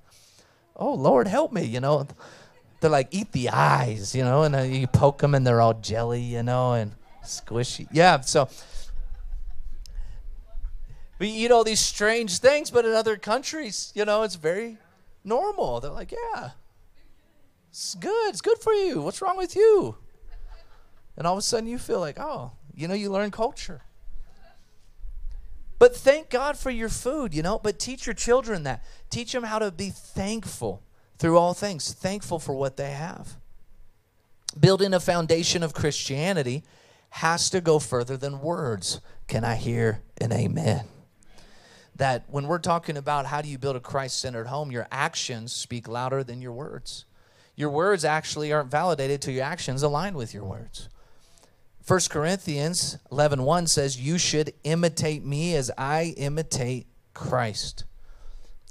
oh, 0.76 0.94
Lord, 0.94 1.26
help 1.26 1.52
me, 1.52 1.64
you 1.64 1.80
know. 1.80 2.06
They're 2.80 2.90
like, 2.90 3.08
eat 3.10 3.32
the 3.32 3.50
eyes, 3.50 4.14
you 4.14 4.22
know, 4.22 4.44
and 4.44 4.74
you 4.74 4.86
poke 4.86 5.18
them 5.18 5.34
and 5.34 5.46
they're 5.46 5.60
all 5.60 5.74
jelly, 5.74 6.22
you 6.22 6.42
know, 6.42 6.74
and 6.74 6.92
squishy. 7.24 7.88
Yeah, 7.90 8.20
so 8.20 8.48
we 11.18 11.28
eat 11.28 11.50
all 11.50 11.64
these 11.64 11.80
strange 11.80 12.38
things, 12.38 12.70
but 12.70 12.84
in 12.84 12.92
other 12.92 13.16
countries, 13.16 13.92
you 13.94 14.04
know, 14.04 14.22
it's 14.22 14.36
very 14.36 14.78
normal. 15.24 15.80
They're 15.80 15.90
like, 15.90 16.12
yeah, 16.12 16.50
it's 17.70 17.96
good. 17.96 18.28
It's 18.28 18.40
good 18.40 18.58
for 18.58 18.72
you. 18.72 19.02
What's 19.02 19.20
wrong 19.20 19.36
with 19.36 19.56
you? 19.56 19.96
And 21.16 21.26
all 21.26 21.34
of 21.34 21.38
a 21.38 21.42
sudden 21.42 21.68
you 21.68 21.78
feel 21.78 21.98
like, 21.98 22.20
oh, 22.20 22.52
you 22.74 22.86
know, 22.86 22.94
you 22.94 23.10
learn 23.10 23.32
culture. 23.32 23.82
But 25.78 25.94
thank 25.96 26.28
God 26.28 26.56
for 26.56 26.70
your 26.70 26.88
food, 26.88 27.34
you 27.34 27.42
know, 27.42 27.58
but 27.58 27.78
teach 27.78 28.06
your 28.06 28.14
children 28.14 28.64
that. 28.64 28.84
Teach 29.10 29.32
them 29.32 29.44
how 29.44 29.58
to 29.58 29.70
be 29.70 29.90
thankful 29.90 30.82
through 31.18 31.38
all 31.38 31.54
things, 31.54 31.92
thankful 31.92 32.38
for 32.38 32.52
what 32.52 32.76
they 32.76 32.90
have. 32.90 33.36
Building 34.58 34.92
a 34.92 35.00
foundation 35.00 35.62
of 35.62 35.74
Christianity 35.74 36.64
has 37.10 37.48
to 37.50 37.60
go 37.60 37.78
further 37.78 38.16
than 38.16 38.40
words. 38.40 39.00
Can 39.28 39.44
I 39.44 39.54
hear 39.54 40.02
an 40.20 40.32
amen? 40.32 40.86
That 41.96 42.24
when 42.28 42.46
we're 42.46 42.58
talking 42.58 42.96
about 42.96 43.26
how 43.26 43.40
do 43.40 43.48
you 43.48 43.58
build 43.58 43.76
a 43.76 43.80
Christ 43.80 44.20
centered 44.20 44.46
home, 44.48 44.70
your 44.70 44.88
actions 44.90 45.52
speak 45.52 45.88
louder 45.88 46.24
than 46.24 46.42
your 46.42 46.52
words. 46.52 47.04
Your 47.56 47.70
words 47.70 48.04
actually 48.04 48.52
aren't 48.52 48.70
validated 48.70 49.20
till 49.20 49.34
your 49.34 49.44
actions 49.44 49.82
align 49.82 50.14
with 50.14 50.32
your 50.32 50.44
words. 50.44 50.88
1 51.88 52.00
Corinthians 52.10 52.98
11 53.10 53.42
1 53.42 53.66
says, 53.66 53.98
You 53.98 54.18
should 54.18 54.52
imitate 54.62 55.24
me 55.24 55.54
as 55.54 55.70
I 55.78 56.12
imitate 56.18 56.86
Christ. 57.14 57.84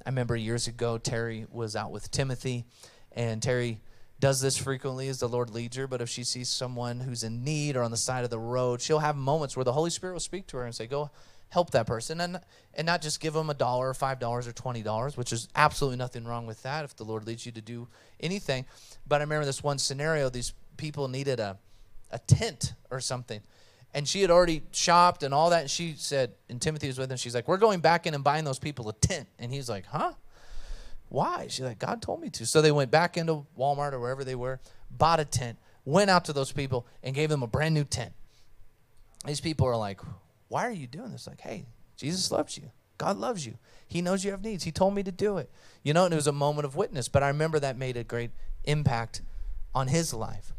I 0.05 0.09
remember 0.09 0.35
years 0.35 0.67
ago, 0.67 0.99
Terry 0.99 1.47
was 1.49 1.75
out 1.75 1.91
with 1.91 2.11
Timothy, 2.11 2.65
and 3.11 3.41
Terry 3.41 3.79
does 4.19 4.39
this 4.39 4.55
frequently 4.55 5.07
as 5.07 5.19
the 5.19 5.27
Lord 5.27 5.49
leads 5.49 5.77
her. 5.77 5.87
But 5.87 5.99
if 5.99 6.09
she 6.09 6.23
sees 6.23 6.47
someone 6.47 6.99
who's 6.99 7.23
in 7.23 7.43
need 7.43 7.75
or 7.75 7.81
on 7.81 7.89
the 7.89 7.97
side 7.97 8.23
of 8.23 8.29
the 8.29 8.37
road, 8.37 8.81
she'll 8.81 8.99
have 8.99 9.15
moments 9.15 9.57
where 9.57 9.65
the 9.65 9.73
Holy 9.73 9.89
Spirit 9.89 10.13
will 10.13 10.19
speak 10.19 10.45
to 10.47 10.57
her 10.57 10.65
and 10.65 10.75
say, 10.75 10.85
Go 10.85 11.09
help 11.49 11.71
that 11.71 11.87
person. 11.87 12.21
And, 12.21 12.39
and 12.75 12.85
not 12.85 13.01
just 13.01 13.19
give 13.19 13.33
them 13.33 13.49
a 13.49 13.55
dollar 13.55 13.89
or 13.89 13.95
five 13.95 14.19
dollars 14.19 14.47
or 14.47 14.51
twenty 14.51 14.83
dollars, 14.83 15.17
which 15.17 15.33
is 15.33 15.47
absolutely 15.55 15.97
nothing 15.97 16.23
wrong 16.23 16.45
with 16.45 16.61
that 16.61 16.85
if 16.85 16.95
the 16.95 17.03
Lord 17.03 17.25
leads 17.25 17.47
you 17.47 17.51
to 17.53 17.61
do 17.61 17.87
anything. 18.19 18.65
But 19.07 19.21
I 19.21 19.23
remember 19.23 19.45
this 19.45 19.63
one 19.63 19.79
scenario, 19.79 20.29
these 20.29 20.53
people 20.77 21.07
needed 21.07 21.39
a, 21.39 21.57
a 22.11 22.19
tent 22.19 22.73
or 22.89 22.99
something 22.99 23.41
and 23.93 24.07
she 24.07 24.21
had 24.21 24.29
already 24.29 24.61
shopped 24.71 25.23
and 25.23 25.33
all 25.33 25.49
that. 25.49 25.61
And 25.61 25.71
she 25.71 25.95
said, 25.97 26.33
and 26.49 26.61
Timothy 26.61 26.87
was 26.87 26.99
with 26.99 27.09
her. 27.09 27.17
She's 27.17 27.33
like, 27.33 27.47
"We're 27.47 27.57
going 27.57 27.79
back 27.79 28.05
in 28.05 28.13
and 28.13 28.23
buying 28.23 28.43
those 28.43 28.59
people 28.59 28.87
a 28.89 28.93
tent." 28.93 29.27
And 29.39 29.51
he's 29.51 29.69
like, 29.69 29.85
"Huh? 29.87 30.13
Why?" 31.09 31.47
She's 31.47 31.65
like, 31.65 31.79
"God 31.79 32.01
told 32.01 32.21
me 32.21 32.29
to." 32.31 32.45
So 32.45 32.61
they 32.61 32.71
went 32.71 32.91
back 32.91 33.17
into 33.17 33.45
Walmart 33.57 33.93
or 33.93 33.99
wherever 33.99 34.23
they 34.23 34.35
were, 34.35 34.59
bought 34.91 35.19
a 35.19 35.25
tent, 35.25 35.57
went 35.85 36.09
out 36.09 36.25
to 36.25 36.33
those 36.33 36.51
people, 36.51 36.85
and 37.01 37.15
gave 37.15 37.29
them 37.29 37.43
a 37.43 37.47
brand 37.47 37.73
new 37.73 37.85
tent. 37.85 38.13
These 39.25 39.41
people 39.41 39.67
are 39.67 39.77
like, 39.77 40.01
"Why 40.47 40.67
are 40.67 40.71
you 40.71 40.87
doing 40.87 41.11
this?" 41.11 41.25
Like, 41.25 41.41
"Hey, 41.41 41.65
Jesus 41.95 42.31
loves 42.31 42.57
you. 42.57 42.71
God 42.97 43.17
loves 43.17 43.45
you. 43.45 43.57
He 43.87 44.01
knows 44.01 44.23
you 44.23 44.31
have 44.31 44.43
needs. 44.43 44.63
He 44.63 44.71
told 44.71 44.93
me 44.93 45.01
to 45.03 45.11
do 45.11 45.37
it." 45.37 45.49
You 45.81 45.93
know, 45.93 46.05
and 46.05 46.13
it 46.13 46.17
was 46.17 46.27
a 46.27 46.31
moment 46.31 46.65
of 46.65 46.75
witness. 46.75 47.07
But 47.07 47.23
I 47.23 47.29
remember 47.29 47.59
that 47.59 47.77
made 47.77 47.95
a 47.97 48.03
great 48.03 48.31
impact 48.63 49.21
on 49.73 49.87
his 49.87 50.13
life. 50.13 50.53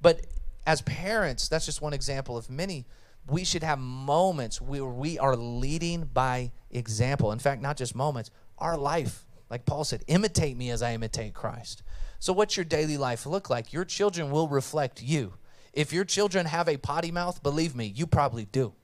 But 0.00 0.26
as 0.66 0.82
parents, 0.82 1.48
that's 1.48 1.66
just 1.66 1.82
one 1.82 1.92
example 1.92 2.36
of 2.36 2.48
many. 2.50 2.86
We 3.26 3.44
should 3.44 3.62
have 3.62 3.78
moments 3.78 4.60
where 4.60 4.84
we 4.84 5.18
are 5.18 5.36
leading 5.36 6.04
by 6.12 6.52
example. 6.70 7.32
In 7.32 7.38
fact, 7.38 7.62
not 7.62 7.76
just 7.76 7.94
moments, 7.94 8.30
our 8.58 8.76
life. 8.76 9.24
Like 9.50 9.66
Paul 9.66 9.84
said, 9.84 10.02
imitate 10.06 10.56
me 10.56 10.70
as 10.70 10.82
I 10.82 10.94
imitate 10.94 11.34
Christ. 11.34 11.82
So, 12.18 12.32
what's 12.32 12.56
your 12.56 12.64
daily 12.64 12.96
life 12.96 13.26
look 13.26 13.50
like? 13.50 13.72
Your 13.72 13.84
children 13.84 14.30
will 14.30 14.48
reflect 14.48 15.02
you. 15.02 15.34
If 15.72 15.92
your 15.92 16.04
children 16.04 16.46
have 16.46 16.68
a 16.68 16.76
potty 16.76 17.10
mouth, 17.10 17.42
believe 17.42 17.74
me, 17.74 17.86
you 17.86 18.06
probably 18.06 18.44
do. 18.46 18.74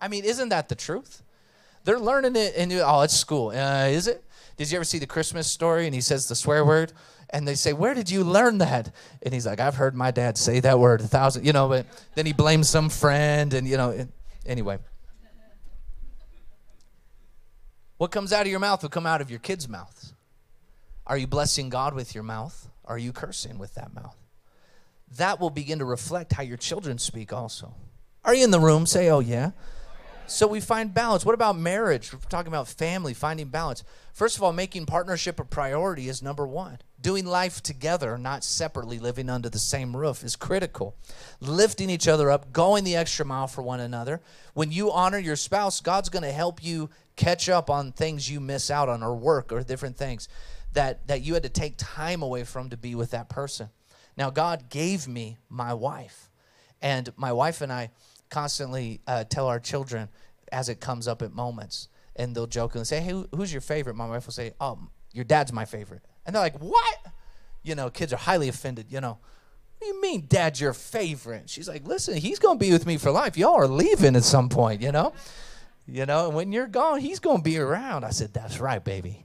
I 0.00 0.08
mean, 0.08 0.24
isn't 0.24 0.48
that 0.50 0.68
the 0.68 0.74
truth? 0.74 1.22
They're 1.84 1.98
learning 1.98 2.36
it 2.36 2.54
in 2.54 2.72
oh, 2.72 3.00
it's 3.02 3.16
school. 3.16 3.48
Uh, 3.48 3.86
is 3.86 4.08
it? 4.08 4.24
Did 4.56 4.70
you 4.70 4.76
ever 4.76 4.84
see 4.84 4.98
the 4.98 5.06
Christmas 5.06 5.46
story? 5.46 5.86
And 5.86 5.94
he 5.94 6.00
says 6.00 6.28
the 6.28 6.34
swear 6.34 6.64
word 6.64 6.92
and 7.30 7.46
they 7.46 7.54
say, 7.54 7.72
Where 7.72 7.94
did 7.94 8.10
you 8.10 8.24
learn 8.24 8.58
that? 8.58 8.94
And 9.22 9.34
he's 9.34 9.46
like, 9.46 9.60
I've 9.60 9.74
heard 9.74 9.94
my 9.94 10.10
dad 10.10 10.38
say 10.38 10.60
that 10.60 10.78
word 10.78 11.00
a 11.00 11.06
thousand, 11.06 11.44
you 11.46 11.52
know, 11.52 11.68
but 11.68 11.86
then 12.14 12.26
he 12.26 12.32
blames 12.32 12.68
some 12.68 12.88
friend, 12.88 13.52
and, 13.54 13.66
you 13.66 13.76
know, 13.76 14.08
anyway. 14.46 14.78
What 17.98 18.12
comes 18.12 18.32
out 18.32 18.42
of 18.42 18.48
your 18.48 18.60
mouth 18.60 18.82
will 18.82 18.90
come 18.90 19.06
out 19.06 19.20
of 19.20 19.28
your 19.28 19.40
kids' 19.40 19.68
mouths. 19.68 20.14
Are 21.06 21.18
you 21.18 21.26
blessing 21.26 21.68
God 21.68 21.94
with 21.94 22.14
your 22.14 22.22
mouth? 22.22 22.68
Are 22.84 22.98
you 22.98 23.12
cursing 23.12 23.58
with 23.58 23.74
that 23.74 23.92
mouth? 23.94 24.16
That 25.16 25.40
will 25.40 25.50
begin 25.50 25.80
to 25.80 25.84
reflect 25.84 26.32
how 26.32 26.42
your 26.42 26.56
children 26.56 26.98
speak 26.98 27.32
also. 27.32 27.74
Are 28.24 28.34
you 28.34 28.44
in 28.44 28.50
the 28.50 28.60
room? 28.60 28.86
Say, 28.86 29.08
Oh, 29.08 29.20
yeah. 29.20 29.50
So 30.26 30.46
we 30.46 30.60
find 30.60 30.92
balance. 30.92 31.24
What 31.24 31.34
about 31.34 31.58
marriage? 31.58 32.12
We're 32.12 32.20
talking 32.28 32.48
about 32.48 32.68
family, 32.68 33.14
finding 33.14 33.48
balance. 33.48 33.82
First 34.12 34.36
of 34.36 34.42
all, 34.42 34.52
making 34.52 34.84
partnership 34.84 35.40
a 35.40 35.44
priority 35.44 36.08
is 36.08 36.22
number 36.22 36.46
one. 36.46 36.78
Doing 37.00 37.26
life 37.26 37.62
together, 37.62 38.18
not 38.18 38.42
separately, 38.42 38.98
living 38.98 39.30
under 39.30 39.48
the 39.48 39.58
same 39.58 39.96
roof, 39.96 40.24
is 40.24 40.34
critical. 40.34 40.96
Lifting 41.40 41.90
each 41.90 42.08
other 42.08 42.30
up, 42.30 42.52
going 42.52 42.82
the 42.82 42.96
extra 42.96 43.24
mile 43.24 43.46
for 43.46 43.62
one 43.62 43.78
another. 43.78 44.20
When 44.54 44.72
you 44.72 44.90
honor 44.90 45.18
your 45.18 45.36
spouse, 45.36 45.80
God's 45.80 46.08
going 46.08 46.24
to 46.24 46.32
help 46.32 46.62
you 46.62 46.90
catch 47.14 47.48
up 47.48 47.70
on 47.70 47.92
things 47.92 48.28
you 48.28 48.40
miss 48.40 48.70
out 48.70 48.88
on, 48.88 49.02
or 49.02 49.14
work, 49.14 49.52
or 49.52 49.62
different 49.62 49.96
things 49.96 50.28
that, 50.72 51.06
that 51.06 51.22
you 51.22 51.34
had 51.34 51.44
to 51.44 51.48
take 51.48 51.74
time 51.76 52.22
away 52.22 52.42
from 52.44 52.70
to 52.70 52.76
be 52.76 52.94
with 52.94 53.12
that 53.12 53.28
person. 53.28 53.68
Now, 54.16 54.30
God 54.30 54.68
gave 54.68 55.06
me 55.06 55.36
my 55.48 55.72
wife, 55.74 56.30
and 56.82 57.12
my 57.16 57.32
wife 57.32 57.60
and 57.60 57.72
I 57.72 57.90
constantly 58.30 59.00
uh, 59.06 59.22
tell 59.24 59.46
our 59.46 59.60
children 59.60 60.08
as 60.50 60.68
it 60.68 60.80
comes 60.80 61.06
up 61.06 61.22
at 61.22 61.32
moments, 61.32 61.88
and 62.16 62.34
they'll 62.34 62.48
and 62.74 62.86
say, 62.86 63.00
"Hey, 63.00 63.24
who's 63.34 63.52
your 63.52 63.60
favorite?" 63.60 63.94
My 63.94 64.08
wife 64.08 64.26
will 64.26 64.32
say, 64.32 64.52
"Oh, 64.60 64.88
your 65.12 65.24
dad's 65.24 65.52
my 65.52 65.64
favorite," 65.64 66.02
and 66.28 66.36
they're 66.36 66.42
like, 66.42 66.58
"What?" 66.58 66.98
You 67.64 67.74
know, 67.74 67.90
kids 67.90 68.12
are 68.12 68.18
highly 68.18 68.48
offended. 68.48 68.86
You 68.90 69.00
know, 69.00 69.18
what 69.78 69.80
do 69.80 69.86
you 69.86 70.00
mean, 70.00 70.26
dad's 70.28 70.60
your 70.60 70.74
favorite? 70.74 71.50
She's 71.50 71.66
like, 71.66 71.84
"Listen, 71.86 72.16
he's 72.16 72.38
gonna 72.38 72.58
be 72.58 72.70
with 72.70 72.86
me 72.86 72.98
for 72.98 73.10
life. 73.10 73.36
Y'all 73.36 73.54
are 73.54 73.66
leaving 73.66 74.14
at 74.14 74.24
some 74.24 74.48
point. 74.48 74.82
You 74.82 74.92
know, 74.92 75.12
you 75.86 76.06
know, 76.06 76.26
and 76.26 76.36
when 76.36 76.52
you're 76.52 76.66
gone, 76.68 77.00
he's 77.00 77.18
gonna 77.18 77.42
be 77.42 77.58
around." 77.58 78.04
I 78.04 78.10
said, 78.10 78.32
"That's 78.32 78.60
right, 78.60 78.84
baby." 78.84 79.24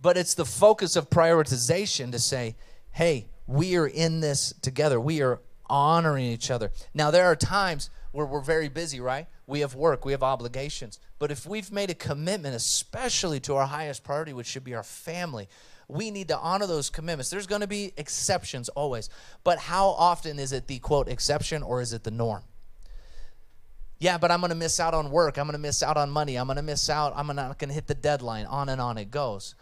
but 0.00 0.18
it's 0.18 0.34
the 0.34 0.44
focus 0.44 0.94
of 0.94 1.10
prioritization 1.10 2.12
to 2.12 2.18
say, 2.20 2.54
"Hey." 2.92 3.26
We 3.46 3.76
are 3.76 3.86
in 3.86 4.20
this 4.20 4.54
together. 4.62 4.98
We 4.98 5.20
are 5.20 5.40
honoring 5.68 6.24
each 6.24 6.50
other. 6.50 6.72
Now, 6.94 7.10
there 7.10 7.26
are 7.26 7.36
times 7.36 7.90
where 8.12 8.24
we're 8.24 8.40
very 8.40 8.70
busy, 8.70 9.00
right? 9.00 9.26
We 9.46 9.60
have 9.60 9.74
work, 9.74 10.04
we 10.04 10.12
have 10.12 10.22
obligations. 10.22 10.98
But 11.18 11.30
if 11.30 11.46
we've 11.46 11.70
made 11.70 11.90
a 11.90 11.94
commitment, 11.94 12.54
especially 12.54 13.40
to 13.40 13.56
our 13.56 13.66
highest 13.66 14.02
priority, 14.02 14.32
which 14.32 14.46
should 14.46 14.64
be 14.64 14.74
our 14.74 14.82
family, 14.82 15.48
we 15.88 16.10
need 16.10 16.28
to 16.28 16.38
honor 16.38 16.66
those 16.66 16.88
commitments. 16.88 17.30
There's 17.30 17.46
going 17.46 17.60
to 17.60 17.66
be 17.66 17.92
exceptions 17.96 18.68
always. 18.70 19.10
But 19.42 19.58
how 19.58 19.88
often 19.88 20.38
is 20.38 20.52
it 20.52 20.66
the 20.66 20.78
quote 20.78 21.08
exception 21.08 21.62
or 21.62 21.82
is 21.82 21.92
it 21.92 22.04
the 22.04 22.10
norm? 22.10 22.42
Yeah, 23.98 24.18
but 24.18 24.30
I'm 24.30 24.40
going 24.40 24.50
to 24.50 24.56
miss 24.56 24.80
out 24.80 24.94
on 24.94 25.10
work. 25.10 25.38
I'm 25.38 25.46
going 25.46 25.52
to 25.52 25.58
miss 25.58 25.82
out 25.82 25.96
on 25.96 26.10
money. 26.10 26.36
I'm 26.36 26.46
going 26.46 26.56
to 26.56 26.62
miss 26.62 26.90
out. 26.90 27.12
I'm 27.16 27.26
not 27.28 27.58
going 27.58 27.68
to 27.68 27.74
hit 27.74 27.86
the 27.86 27.94
deadline. 27.94 28.46
On 28.46 28.68
and 28.68 28.80
on 28.80 28.98
it 28.98 29.10
goes. 29.10 29.54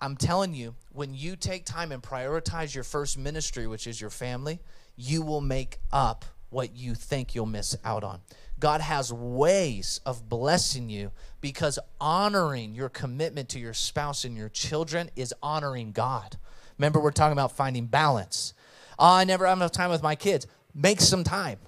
I'm 0.00 0.16
telling 0.16 0.54
you, 0.54 0.74
when 0.92 1.12
you 1.12 1.34
take 1.34 1.64
time 1.64 1.90
and 1.92 2.02
prioritize 2.02 2.74
your 2.74 2.84
first 2.84 3.18
ministry, 3.18 3.66
which 3.66 3.86
is 3.86 4.00
your 4.00 4.10
family, 4.10 4.60
you 4.96 5.22
will 5.22 5.40
make 5.40 5.78
up 5.92 6.24
what 6.50 6.76
you 6.76 6.94
think 6.94 7.34
you'll 7.34 7.46
miss 7.46 7.76
out 7.84 8.04
on. 8.04 8.20
God 8.60 8.80
has 8.80 9.12
ways 9.12 10.00
of 10.04 10.28
blessing 10.28 10.90
you 10.90 11.12
because 11.40 11.78
honoring 12.00 12.74
your 12.74 12.88
commitment 12.88 13.48
to 13.50 13.58
your 13.58 13.74
spouse 13.74 14.24
and 14.24 14.36
your 14.36 14.48
children 14.48 15.10
is 15.16 15.34
honoring 15.42 15.92
God. 15.92 16.36
Remember, 16.76 17.00
we're 17.00 17.12
talking 17.12 17.32
about 17.32 17.52
finding 17.52 17.86
balance. 17.86 18.54
Oh, 18.98 19.14
I 19.14 19.24
never 19.24 19.46
have 19.46 19.58
enough 19.58 19.72
time 19.72 19.90
with 19.90 20.02
my 20.02 20.16
kids. 20.16 20.46
Make 20.74 21.00
some 21.00 21.24
time. 21.24 21.58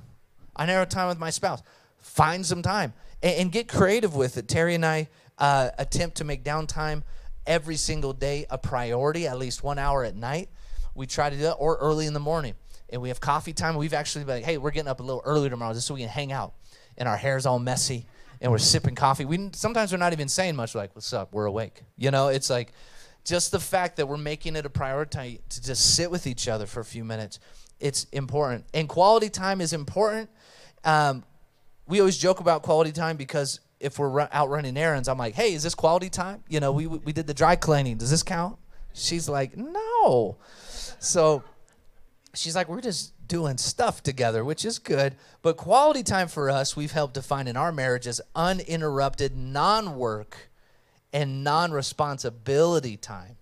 I 0.56 0.66
never 0.66 0.80
have 0.80 0.88
time 0.88 1.08
with 1.08 1.18
my 1.18 1.30
spouse. 1.30 1.62
Find 1.98 2.44
some 2.44 2.62
time 2.62 2.92
and, 3.22 3.36
and 3.36 3.52
get 3.52 3.68
creative 3.68 4.14
with 4.14 4.36
it. 4.36 4.48
Terry 4.48 4.74
and 4.74 4.84
I 4.84 5.08
uh, 5.38 5.70
attempt 5.78 6.16
to 6.18 6.24
make 6.24 6.44
downtime 6.44 7.02
every 7.46 7.76
single 7.76 8.12
day 8.12 8.46
a 8.50 8.58
priority, 8.58 9.26
at 9.26 9.38
least 9.38 9.62
one 9.62 9.78
hour 9.78 10.04
at 10.04 10.16
night. 10.16 10.48
We 10.94 11.06
try 11.06 11.30
to 11.30 11.36
do 11.36 11.42
that 11.42 11.54
or 11.54 11.76
early 11.76 12.06
in 12.06 12.14
the 12.14 12.20
morning 12.20 12.54
and 12.92 13.00
we 13.00 13.08
have 13.08 13.20
coffee 13.20 13.52
time. 13.52 13.76
We've 13.76 13.94
actually 13.94 14.24
been 14.24 14.36
like, 14.36 14.44
hey, 14.44 14.58
we're 14.58 14.70
getting 14.70 14.88
up 14.88 15.00
a 15.00 15.02
little 15.02 15.22
earlier 15.24 15.50
tomorrow 15.50 15.72
just 15.72 15.86
so 15.86 15.94
we 15.94 16.00
can 16.00 16.08
hang 16.08 16.32
out. 16.32 16.54
And 17.00 17.08
our 17.08 17.16
hair's 17.16 17.46
all 17.46 17.58
messy 17.58 18.06
and 18.40 18.52
we're 18.52 18.58
sipping 18.58 18.94
coffee. 18.94 19.24
We 19.24 19.50
sometimes 19.54 19.90
we're 19.90 19.98
not 19.98 20.12
even 20.12 20.28
saying 20.28 20.54
much. 20.54 20.74
We're 20.74 20.82
like, 20.82 20.94
what's 20.94 21.12
up? 21.12 21.32
We're 21.32 21.46
awake. 21.46 21.82
You 21.96 22.12
know, 22.12 22.28
it's 22.28 22.48
like, 22.48 22.72
Just 23.24 23.52
the 23.52 23.60
fact 23.60 23.96
that 23.96 24.06
we're 24.06 24.16
making 24.16 24.56
it 24.56 24.64
a 24.64 24.70
priority 24.70 25.40
to 25.48 25.62
just 25.62 25.94
sit 25.96 26.10
with 26.10 26.26
each 26.26 26.48
other 26.48 26.66
for 26.66 26.80
a 26.80 26.84
few 26.84 27.04
minutes, 27.04 27.38
it's 27.78 28.04
important. 28.12 28.64
And 28.72 28.88
quality 28.88 29.28
time 29.28 29.60
is 29.60 29.72
important. 29.72 30.30
Um, 30.84 31.24
we 31.86 32.00
always 32.00 32.16
joke 32.16 32.40
about 32.40 32.62
quality 32.62 32.92
time 32.92 33.16
because 33.16 33.60
if 33.78 33.98
we're 33.98 34.28
out 34.32 34.48
running 34.48 34.76
errands, 34.76 35.08
I'm 35.08 35.18
like, 35.18 35.34
hey, 35.34 35.52
is 35.54 35.62
this 35.62 35.74
quality 35.74 36.08
time? 36.08 36.44
You 36.48 36.60
know, 36.60 36.72
we, 36.72 36.86
we 36.86 37.12
did 37.12 37.26
the 37.26 37.34
dry 37.34 37.56
cleaning. 37.56 37.98
Does 37.98 38.10
this 38.10 38.22
count? 38.22 38.56
She's 38.92 39.28
like, 39.28 39.56
no. 39.56 40.36
So 40.98 41.42
she's 42.34 42.54
like, 42.54 42.68
we're 42.68 42.80
just 42.80 43.12
doing 43.30 43.56
stuff 43.56 44.02
together, 44.02 44.44
which 44.44 44.64
is 44.64 44.78
good. 44.78 45.14
But 45.40 45.56
quality 45.56 46.02
time 46.02 46.26
for 46.26 46.50
us, 46.50 46.76
we've 46.76 46.90
helped 46.90 47.14
define 47.14 47.46
in 47.46 47.56
our 47.56 47.72
marriage 47.72 48.06
as 48.08 48.20
uninterrupted, 48.34 49.36
non 49.36 49.96
work, 49.96 50.50
and 51.12 51.42
non 51.42 51.70
responsibility 51.70 52.96
time. 52.98 53.36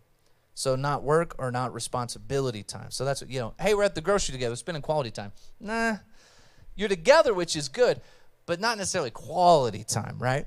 So 0.55 0.77
not 0.77 1.03
work 1.03 1.35
or 1.39 1.51
not 1.51 1.73
responsibility 1.73 2.63
time. 2.63 2.91
So 2.91 3.05
that's 3.05 3.23
you 3.27 3.41
know, 3.41 3.55
hey, 3.59 3.75
we're 3.75 3.85
at 3.85 3.95
the 3.95 4.01
grocery 4.01 4.35
together, 4.35 4.57
spending 4.57 4.83
quality 4.83 5.11
time. 5.11 5.33
Nah, 5.59 5.97
you're 6.77 6.89
together, 6.89 7.33
which 7.33 7.57
is 7.57 7.69
good, 7.69 8.01
but 8.45 8.61
not 8.61 8.77
necessarily 8.77 9.11
quality 9.11 9.85
time, 9.85 10.19
right? 10.19 10.47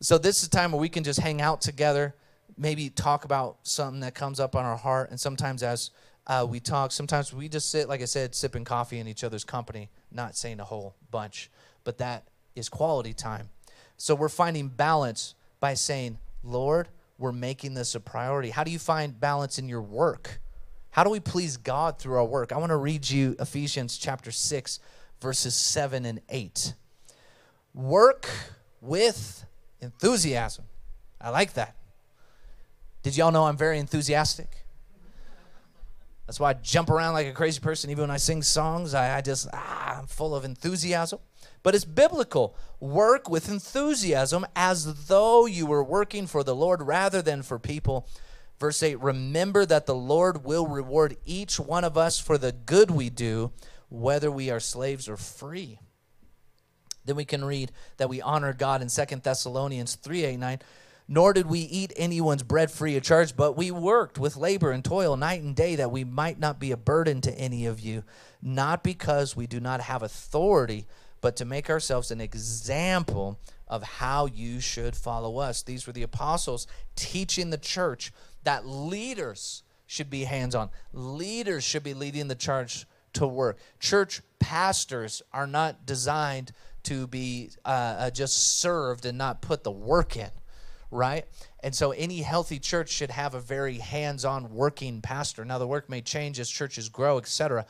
So 0.00 0.18
this 0.18 0.38
is 0.38 0.48
a 0.48 0.50
time 0.50 0.72
where 0.72 0.80
we 0.80 0.88
can 0.88 1.04
just 1.04 1.20
hang 1.20 1.40
out 1.40 1.60
together, 1.60 2.14
maybe 2.58 2.90
talk 2.90 3.24
about 3.24 3.58
something 3.62 4.00
that 4.00 4.14
comes 4.14 4.40
up 4.40 4.56
on 4.56 4.64
our 4.64 4.76
heart, 4.76 5.10
and 5.10 5.20
sometimes 5.20 5.62
as 5.62 5.90
uh, 6.26 6.46
we 6.48 6.60
talk, 6.60 6.90
sometimes 6.92 7.32
we 7.32 7.48
just 7.48 7.70
sit, 7.70 7.88
like 7.88 8.00
I 8.00 8.06
said, 8.06 8.34
sipping 8.34 8.64
coffee 8.64 8.98
in 8.98 9.06
each 9.06 9.24
other's 9.24 9.44
company, 9.44 9.90
not 10.10 10.36
saying 10.36 10.60
a 10.60 10.64
whole 10.64 10.94
bunch, 11.10 11.50
but 11.84 11.98
that 11.98 12.28
is 12.56 12.68
quality 12.68 13.12
time. 13.12 13.50
So 13.96 14.14
we're 14.14 14.28
finding 14.28 14.68
balance 14.68 15.34
by 15.60 15.74
saying, 15.74 16.18
Lord, 16.42 16.88
we're 17.18 17.32
making 17.32 17.74
this 17.74 17.94
a 17.94 18.00
priority. 18.00 18.50
How 18.50 18.64
do 18.64 18.70
you 18.70 18.78
find 18.78 19.18
balance 19.18 19.58
in 19.58 19.68
your 19.68 19.82
work? 19.82 20.40
How 20.90 21.04
do 21.04 21.10
we 21.10 21.20
please 21.20 21.56
God 21.56 21.98
through 21.98 22.16
our 22.16 22.24
work? 22.24 22.52
I 22.52 22.58
want 22.58 22.70
to 22.70 22.76
read 22.76 23.08
you 23.08 23.36
Ephesians 23.38 23.98
chapter 23.98 24.30
6, 24.30 24.80
verses 25.20 25.54
7 25.54 26.04
and 26.04 26.20
8. 26.28 26.74
Work 27.74 28.30
with 28.80 29.44
enthusiasm. 29.80 30.64
I 31.20 31.30
like 31.30 31.54
that. 31.54 31.74
Did 33.02 33.16
y'all 33.16 33.32
know 33.32 33.44
I'm 33.44 33.56
very 33.56 33.78
enthusiastic? 33.78 34.63
That's 36.26 36.40
why 36.40 36.50
I 36.50 36.54
jump 36.54 36.88
around 36.88 37.14
like 37.14 37.26
a 37.26 37.32
crazy 37.32 37.60
person. 37.60 37.90
Even 37.90 38.02
when 38.02 38.10
I 38.10 38.16
sing 38.16 38.42
songs, 38.42 38.94
I, 38.94 39.18
I 39.18 39.20
just, 39.20 39.46
ah, 39.52 39.98
I'm 39.98 40.06
full 40.06 40.34
of 40.34 40.44
enthusiasm. 40.44 41.18
But 41.62 41.74
it's 41.74 41.84
biblical. 41.84 42.56
Work 42.80 43.28
with 43.28 43.48
enthusiasm 43.48 44.46
as 44.56 45.06
though 45.06 45.46
you 45.46 45.66
were 45.66 45.84
working 45.84 46.26
for 46.26 46.42
the 46.42 46.54
Lord 46.54 46.82
rather 46.82 47.20
than 47.20 47.42
for 47.42 47.58
people. 47.58 48.08
Verse 48.58 48.82
8 48.82 49.00
Remember 49.00 49.66
that 49.66 49.86
the 49.86 49.94
Lord 49.94 50.44
will 50.44 50.66
reward 50.66 51.16
each 51.24 51.60
one 51.60 51.84
of 51.84 51.98
us 51.98 52.18
for 52.18 52.38
the 52.38 52.52
good 52.52 52.90
we 52.90 53.10
do, 53.10 53.52
whether 53.88 54.30
we 54.30 54.50
are 54.50 54.60
slaves 54.60 55.08
or 55.08 55.16
free. 55.16 55.78
Then 57.04 57.16
we 57.16 57.24
can 57.26 57.44
read 57.44 57.70
that 57.98 58.08
we 58.08 58.22
honor 58.22 58.54
God 58.54 58.80
in 58.80 58.88
Second 58.88 59.22
Thessalonians 59.22 59.96
3 59.96 60.24
8 60.24 60.36
9 60.38 60.58
nor 61.06 61.32
did 61.32 61.46
we 61.46 61.60
eat 61.60 61.92
anyone's 61.96 62.42
bread 62.42 62.70
free 62.70 62.96
of 62.96 63.02
charge, 63.02 63.36
but 63.36 63.56
we 63.56 63.70
worked 63.70 64.18
with 64.18 64.36
labor 64.36 64.70
and 64.70 64.84
toil 64.84 65.16
night 65.16 65.42
and 65.42 65.54
day 65.54 65.76
that 65.76 65.90
we 65.90 66.04
might 66.04 66.38
not 66.38 66.58
be 66.58 66.72
a 66.72 66.76
burden 66.76 67.20
to 67.20 67.32
any 67.32 67.66
of 67.66 67.80
you, 67.80 68.02
not 68.40 68.82
because 68.82 69.36
we 69.36 69.46
do 69.46 69.60
not 69.60 69.82
have 69.82 70.02
authority, 70.02 70.86
but 71.20 71.36
to 71.36 71.44
make 71.44 71.68
ourselves 71.68 72.10
an 72.10 72.20
example 72.20 73.38
of 73.68 73.82
how 73.82 74.26
you 74.26 74.60
should 74.60 74.96
follow 74.96 75.38
us. 75.38 75.62
These 75.62 75.86
were 75.86 75.92
the 75.92 76.02
apostles 76.02 76.66
teaching 76.96 77.50
the 77.50 77.58
church 77.58 78.12
that 78.44 78.66
leaders 78.66 79.62
should 79.86 80.08
be 80.08 80.24
hands 80.24 80.54
on, 80.54 80.70
leaders 80.92 81.64
should 81.64 81.82
be 81.82 81.94
leading 81.94 82.28
the 82.28 82.34
charge 82.34 82.86
to 83.12 83.26
work. 83.26 83.58
Church 83.78 84.22
pastors 84.38 85.22
are 85.32 85.46
not 85.46 85.86
designed 85.86 86.52
to 86.84 87.06
be 87.06 87.50
uh, 87.64 87.96
uh 87.98 88.10
just 88.10 88.60
served 88.60 89.06
and 89.06 89.16
not 89.16 89.40
put 89.40 89.64
the 89.64 89.70
work 89.70 90.16
in 90.16 90.30
right? 90.94 91.26
And 91.62 91.74
so 91.74 91.90
any 91.90 92.22
healthy 92.22 92.58
church 92.58 92.88
should 92.90 93.10
have 93.10 93.34
a 93.34 93.40
very 93.40 93.78
hands-on 93.78 94.54
working 94.54 95.00
pastor. 95.00 95.44
Now 95.44 95.58
the 95.58 95.66
work 95.66 95.90
may 95.90 96.00
change 96.00 96.38
as 96.38 96.48
churches 96.48 96.88
grow, 96.88 97.18
etc. 97.18 97.66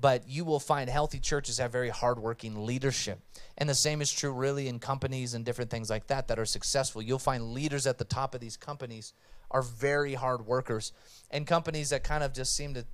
But 0.00 0.28
you 0.28 0.44
will 0.44 0.60
find 0.60 0.88
healthy 0.88 1.18
churches 1.18 1.58
have 1.58 1.72
very 1.72 1.88
hardworking 1.88 2.64
leadership. 2.64 3.18
And 3.58 3.68
the 3.68 3.74
same 3.74 4.00
is 4.00 4.12
true 4.12 4.32
really 4.32 4.68
in 4.68 4.78
companies 4.78 5.34
and 5.34 5.44
different 5.44 5.70
things 5.70 5.90
like 5.90 6.06
that 6.06 6.28
that 6.28 6.38
are 6.38 6.46
successful. 6.46 7.02
You'll 7.02 7.18
find 7.18 7.52
leaders 7.52 7.86
at 7.86 7.98
the 7.98 8.04
top 8.04 8.34
of 8.34 8.40
these 8.40 8.56
companies 8.56 9.12
are 9.50 9.62
very 9.62 10.14
hard 10.14 10.46
workers. 10.46 10.92
And 11.30 11.46
companies 11.46 11.90
that 11.90 12.04
kind 12.04 12.22
of 12.22 12.32
just 12.32 12.54
seem 12.54 12.74
to 12.74 12.84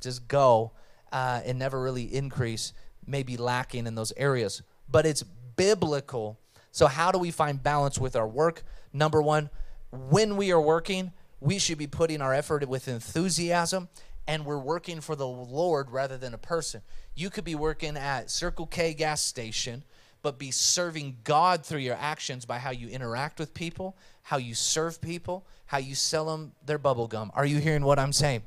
just 0.00 0.28
go 0.28 0.72
uh, 1.10 1.40
and 1.44 1.58
never 1.58 1.82
really 1.82 2.14
increase 2.14 2.72
may 3.06 3.24
be 3.24 3.36
lacking 3.36 3.86
in 3.86 3.96
those 3.96 4.12
areas. 4.16 4.62
But 4.88 5.04
it's 5.04 5.24
biblical. 5.56 6.38
So, 6.76 6.88
how 6.88 7.10
do 7.10 7.18
we 7.18 7.30
find 7.30 7.62
balance 7.62 7.98
with 7.98 8.16
our 8.16 8.28
work? 8.28 8.62
Number 8.92 9.22
one, 9.22 9.48
when 9.90 10.36
we 10.36 10.52
are 10.52 10.60
working, 10.60 11.10
we 11.40 11.58
should 11.58 11.78
be 11.78 11.86
putting 11.86 12.20
our 12.20 12.34
effort 12.34 12.68
with 12.68 12.86
enthusiasm 12.86 13.88
and 14.26 14.44
we're 14.44 14.58
working 14.58 15.00
for 15.00 15.16
the 15.16 15.26
Lord 15.26 15.90
rather 15.90 16.18
than 16.18 16.34
a 16.34 16.38
person. 16.38 16.82
You 17.14 17.30
could 17.30 17.44
be 17.44 17.54
working 17.54 17.96
at 17.96 18.30
Circle 18.30 18.66
K 18.66 18.92
gas 18.92 19.22
station, 19.22 19.84
but 20.20 20.38
be 20.38 20.50
serving 20.50 21.16
God 21.24 21.64
through 21.64 21.78
your 21.78 21.96
actions 21.98 22.44
by 22.44 22.58
how 22.58 22.72
you 22.72 22.88
interact 22.88 23.38
with 23.38 23.54
people, 23.54 23.96
how 24.24 24.36
you 24.36 24.54
serve 24.54 25.00
people, 25.00 25.46
how 25.64 25.78
you 25.78 25.94
sell 25.94 26.26
them 26.26 26.52
their 26.66 26.76
bubble 26.76 27.08
gum. 27.08 27.30
Are 27.32 27.46
you 27.46 27.56
hearing 27.56 27.86
what 27.86 27.98
I'm 27.98 28.12
saying? 28.12 28.42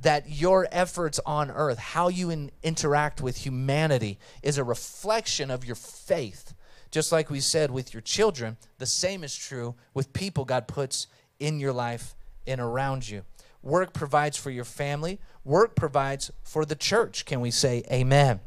That 0.00 0.30
your 0.30 0.68
efforts 0.72 1.20
on 1.26 1.50
earth, 1.50 1.76
how 1.76 2.08
you 2.08 2.30
in, 2.30 2.50
interact 2.62 3.20
with 3.20 3.44
humanity, 3.44 4.18
is 4.42 4.56
a 4.56 4.64
reflection 4.64 5.50
of 5.50 5.66
your 5.66 5.76
faith 5.76 6.54
just 6.94 7.10
like 7.10 7.28
we 7.28 7.40
said 7.40 7.72
with 7.72 7.92
your 7.92 8.00
children, 8.00 8.56
the 8.78 8.86
same 8.86 9.24
is 9.24 9.34
true 9.34 9.74
with 9.94 10.12
people 10.12 10.44
God 10.44 10.68
puts 10.68 11.08
in 11.40 11.58
your 11.58 11.72
life 11.72 12.14
and 12.46 12.60
around 12.60 13.08
you. 13.08 13.22
Work 13.64 13.92
provides 13.92 14.36
for 14.36 14.52
your 14.52 14.64
family, 14.64 15.18
work 15.42 15.74
provides 15.74 16.30
for 16.44 16.64
the 16.64 16.76
church. 16.76 17.24
Can 17.24 17.40
we 17.40 17.50
say 17.50 17.82
amen? 17.90 18.38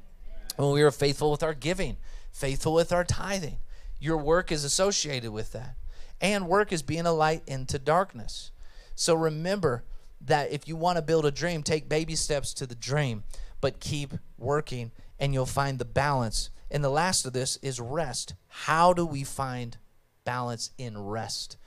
When 0.56 0.72
we 0.72 0.82
are 0.82 0.92
faithful 0.92 1.30
with 1.30 1.44
our 1.44 1.54
giving, 1.54 1.98
faithful 2.32 2.74
with 2.74 2.94
our 2.94 3.04
tithing, 3.04 3.58
your 4.00 4.16
work 4.16 4.50
is 4.50 4.64
associated 4.64 5.32
with 5.32 5.52
that. 5.52 5.76
And 6.22 6.48
work 6.48 6.72
is 6.72 6.82
being 6.82 7.06
a 7.06 7.12
light 7.12 7.44
into 7.48 7.78
darkness. 7.78 8.52
So 8.96 9.14
remember 9.14 9.84
that 10.22 10.54
if 10.54 10.70
you 10.70 10.78
want 10.78 10.96
to 10.96 11.02
build 11.02 11.26
a 11.26 11.32
dream, 11.32 11.64
take 11.64 11.90
baby 11.90 12.16
steps 12.16 12.54
to 12.54 12.66
the 12.66 12.76
dream, 12.76 13.26
but 13.60 13.82
keep 13.82 14.14
working 14.38 14.92
and 15.20 15.34
you'll 15.34 15.46
find 15.46 15.80
the 15.80 15.86
balance 15.86 16.50
and 16.70 16.84
the 16.84 16.90
last 16.90 17.26
of 17.26 17.34
this 17.34 17.58
is 17.62 17.80
rest. 17.80 18.36
How 18.48 18.94
do 18.94 19.06
we 19.06 19.24
find 19.24 19.78
balance 20.26 20.72
in 20.78 20.98
rest? 20.98 21.58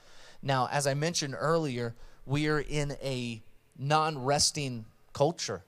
Now, 0.41 0.67
as 0.71 0.87
I 0.87 0.93
mentioned 0.93 1.35
earlier, 1.37 1.95
we 2.25 2.47
are 2.47 2.59
in 2.59 2.97
a 3.01 3.41
non 3.77 4.23
resting 4.23 4.85
culture. 5.13 5.63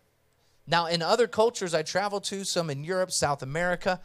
Now, 0.65 0.85
in 0.85 1.01
other 1.01 1.27
cultures 1.27 1.73
I 1.73 1.83
travel 1.83 2.21
to, 2.21 2.43
some 2.43 2.69
in 2.69 2.83
Europe, 2.83 3.11
South 3.11 3.43
America, 3.43 3.99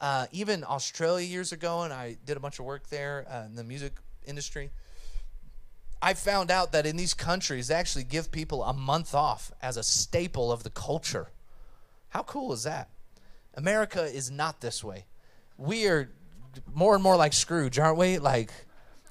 uh, 0.00 0.26
even 0.30 0.64
Australia 0.64 1.26
years 1.26 1.52
ago, 1.52 1.82
and 1.82 1.92
I 1.92 2.16
did 2.24 2.36
a 2.36 2.40
bunch 2.40 2.58
of 2.58 2.64
work 2.64 2.88
there 2.88 3.26
uh, 3.28 3.46
in 3.46 3.56
the 3.56 3.64
music 3.64 3.94
industry. 4.26 4.70
I 6.00 6.14
found 6.14 6.50
out 6.52 6.70
that 6.72 6.86
in 6.86 6.96
these 6.96 7.14
countries, 7.14 7.68
they 7.68 7.74
actually 7.74 8.04
give 8.04 8.30
people 8.30 8.62
a 8.62 8.72
month 8.72 9.14
off 9.14 9.50
as 9.60 9.76
a 9.76 9.82
staple 9.82 10.52
of 10.52 10.62
the 10.62 10.70
culture. 10.70 11.28
How 12.10 12.22
cool 12.22 12.52
is 12.52 12.62
that? 12.62 12.88
America 13.58 14.04
is 14.04 14.30
not 14.30 14.60
this 14.60 14.84
way. 14.84 15.04
We 15.56 15.88
are 15.88 16.08
more 16.72 16.94
and 16.94 17.02
more 17.02 17.16
like 17.16 17.32
Scrooge, 17.32 17.76
aren't 17.76 17.98
we? 17.98 18.18
Like, 18.18 18.52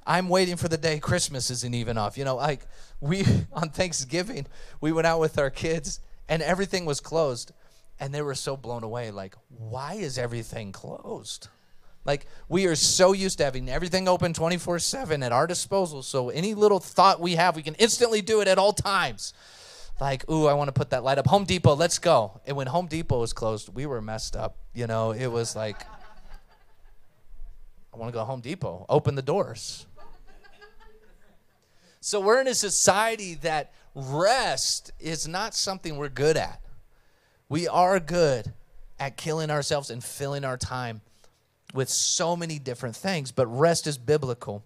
I'm 0.06 0.30
waiting 0.30 0.56
for 0.56 0.70
the 0.70 0.78
day 0.78 1.00
Christmas 1.00 1.52
isn't 1.52 1.76
even 1.76 1.98
off. 1.98 2.18
You 2.18 2.24
know, 2.24 2.38
like 2.38 2.66
we 3.02 3.26
on 3.52 3.70
Thanksgiving, 3.70 4.48
we 4.80 4.94
went 4.94 5.06
out 5.06 5.20
with 5.20 5.38
our 5.38 5.50
kids 5.50 6.00
and 6.30 6.42
everything 6.42 6.86
was 6.86 7.02
closed. 7.02 7.52
And 8.00 8.14
they 8.14 8.22
were 8.22 8.36
so 8.36 8.56
blown 8.56 8.84
away. 8.84 9.12
Like, 9.12 9.36
why 9.50 9.96
is 9.96 10.18
everything 10.18 10.72
closed? 10.72 11.50
Like, 12.06 12.26
we 12.48 12.68
are 12.68 12.76
so 12.76 13.12
used 13.12 13.40
to 13.40 13.44
having 13.44 13.68
everything 13.68 14.08
open 14.08 14.34
24 14.34 14.80
7 14.80 15.24
at 15.24 15.34
our 15.34 15.46
disposal. 15.48 16.04
So, 16.04 16.30
any 16.30 16.54
little 16.54 16.80
thought 16.80 17.20
we 17.20 17.36
have, 17.36 17.58
we 17.58 17.64
can 17.64 17.76
instantly 17.76 18.22
do 18.22 18.40
it 18.40 18.48
at 18.48 18.58
all 18.58 18.72
times 18.72 19.34
like, 20.00 20.30
ooh, 20.30 20.48
I 20.48 20.54
want 20.54 20.68
to 20.68 20.72
put 20.72 20.92
that 20.92 21.04
light 21.04 21.18
up. 21.18 21.28
Home 21.28 21.46
Depot, 21.46 21.76
let's 21.76 22.00
go. 22.00 22.40
And 22.46 22.56
when 22.56 22.68
Home 22.68 22.88
Depot 22.88 23.20
was 23.20 23.34
closed, 23.34 23.74
we 23.74 23.86
were 23.86 24.02
messed 24.02 24.36
up. 24.36 24.58
You 24.74 24.88
know, 24.88 25.12
it 25.12 25.28
was 25.28 25.56
like, 25.56 25.82
I 27.94 27.98
want 27.98 28.12
to 28.12 28.18
go 28.18 28.24
Home 28.24 28.42
Depot, 28.42 28.86
open 28.90 29.16
the 29.16 29.22
doors. 29.22 29.88
So 32.00 32.22
we're 32.22 32.40
in 32.40 32.48
a 32.48 32.56
society 32.56 33.36
that 33.42 33.74
rest 33.96 34.92
is 35.00 35.28
not 35.28 35.56
something 35.56 35.98
we're 35.98 36.10
good 36.10 36.38
at. 36.38 36.62
We 37.50 37.68
are 37.68 38.00
good 38.00 38.54
at 39.00 39.18
killing 39.18 39.50
ourselves 39.50 39.90
and 39.90 40.04
filling 40.04 40.46
our 40.46 40.58
time 40.58 41.02
with 41.74 41.90
so 41.90 42.36
many 42.36 42.60
different 42.60 42.96
things, 42.96 43.32
but 43.32 43.48
rest 43.48 43.88
is 43.88 43.98
biblical. 43.98 44.64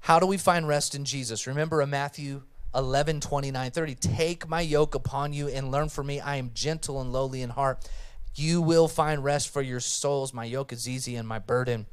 How 0.00 0.18
do 0.18 0.26
we 0.26 0.36
find 0.36 0.68
rest 0.68 0.94
in 0.94 1.04
Jesus? 1.04 1.46
Remember 1.46 1.82
in 1.82 1.90
Matthew 1.90 2.42
11, 2.74 3.20
29, 3.20 3.70
30. 3.70 3.94
Take 3.94 4.48
my 4.48 4.60
yoke 4.60 4.94
upon 4.94 5.32
you 5.32 5.48
and 5.48 5.70
learn 5.70 5.88
from 5.88 6.06
me. 6.06 6.20
I 6.20 6.36
am 6.36 6.50
gentle 6.54 7.00
and 7.00 7.12
lowly 7.12 7.42
in 7.42 7.50
heart. 7.50 7.88
You 8.34 8.60
will 8.60 8.88
find 8.88 9.22
rest 9.22 9.52
for 9.52 9.62
your 9.62 9.80
souls. 9.80 10.34
My 10.34 10.44
yoke 10.44 10.72
is 10.72 10.88
easy 10.88 11.16
and 11.16 11.26
my 11.26 11.38
burden 11.38 11.86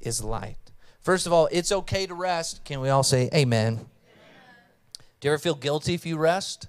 is 0.00 0.22
light. 0.22 0.58
First 1.00 1.26
of 1.26 1.32
all, 1.32 1.48
it's 1.52 1.70
okay 1.70 2.06
to 2.06 2.14
rest. 2.14 2.64
Can 2.64 2.80
we 2.80 2.88
all 2.88 3.02
say 3.02 3.28
amen? 3.34 3.74
amen? 3.74 3.86
Do 5.20 5.28
you 5.28 5.32
ever 5.32 5.38
feel 5.38 5.54
guilty 5.54 5.94
if 5.94 6.04
you 6.04 6.16
rest? 6.16 6.66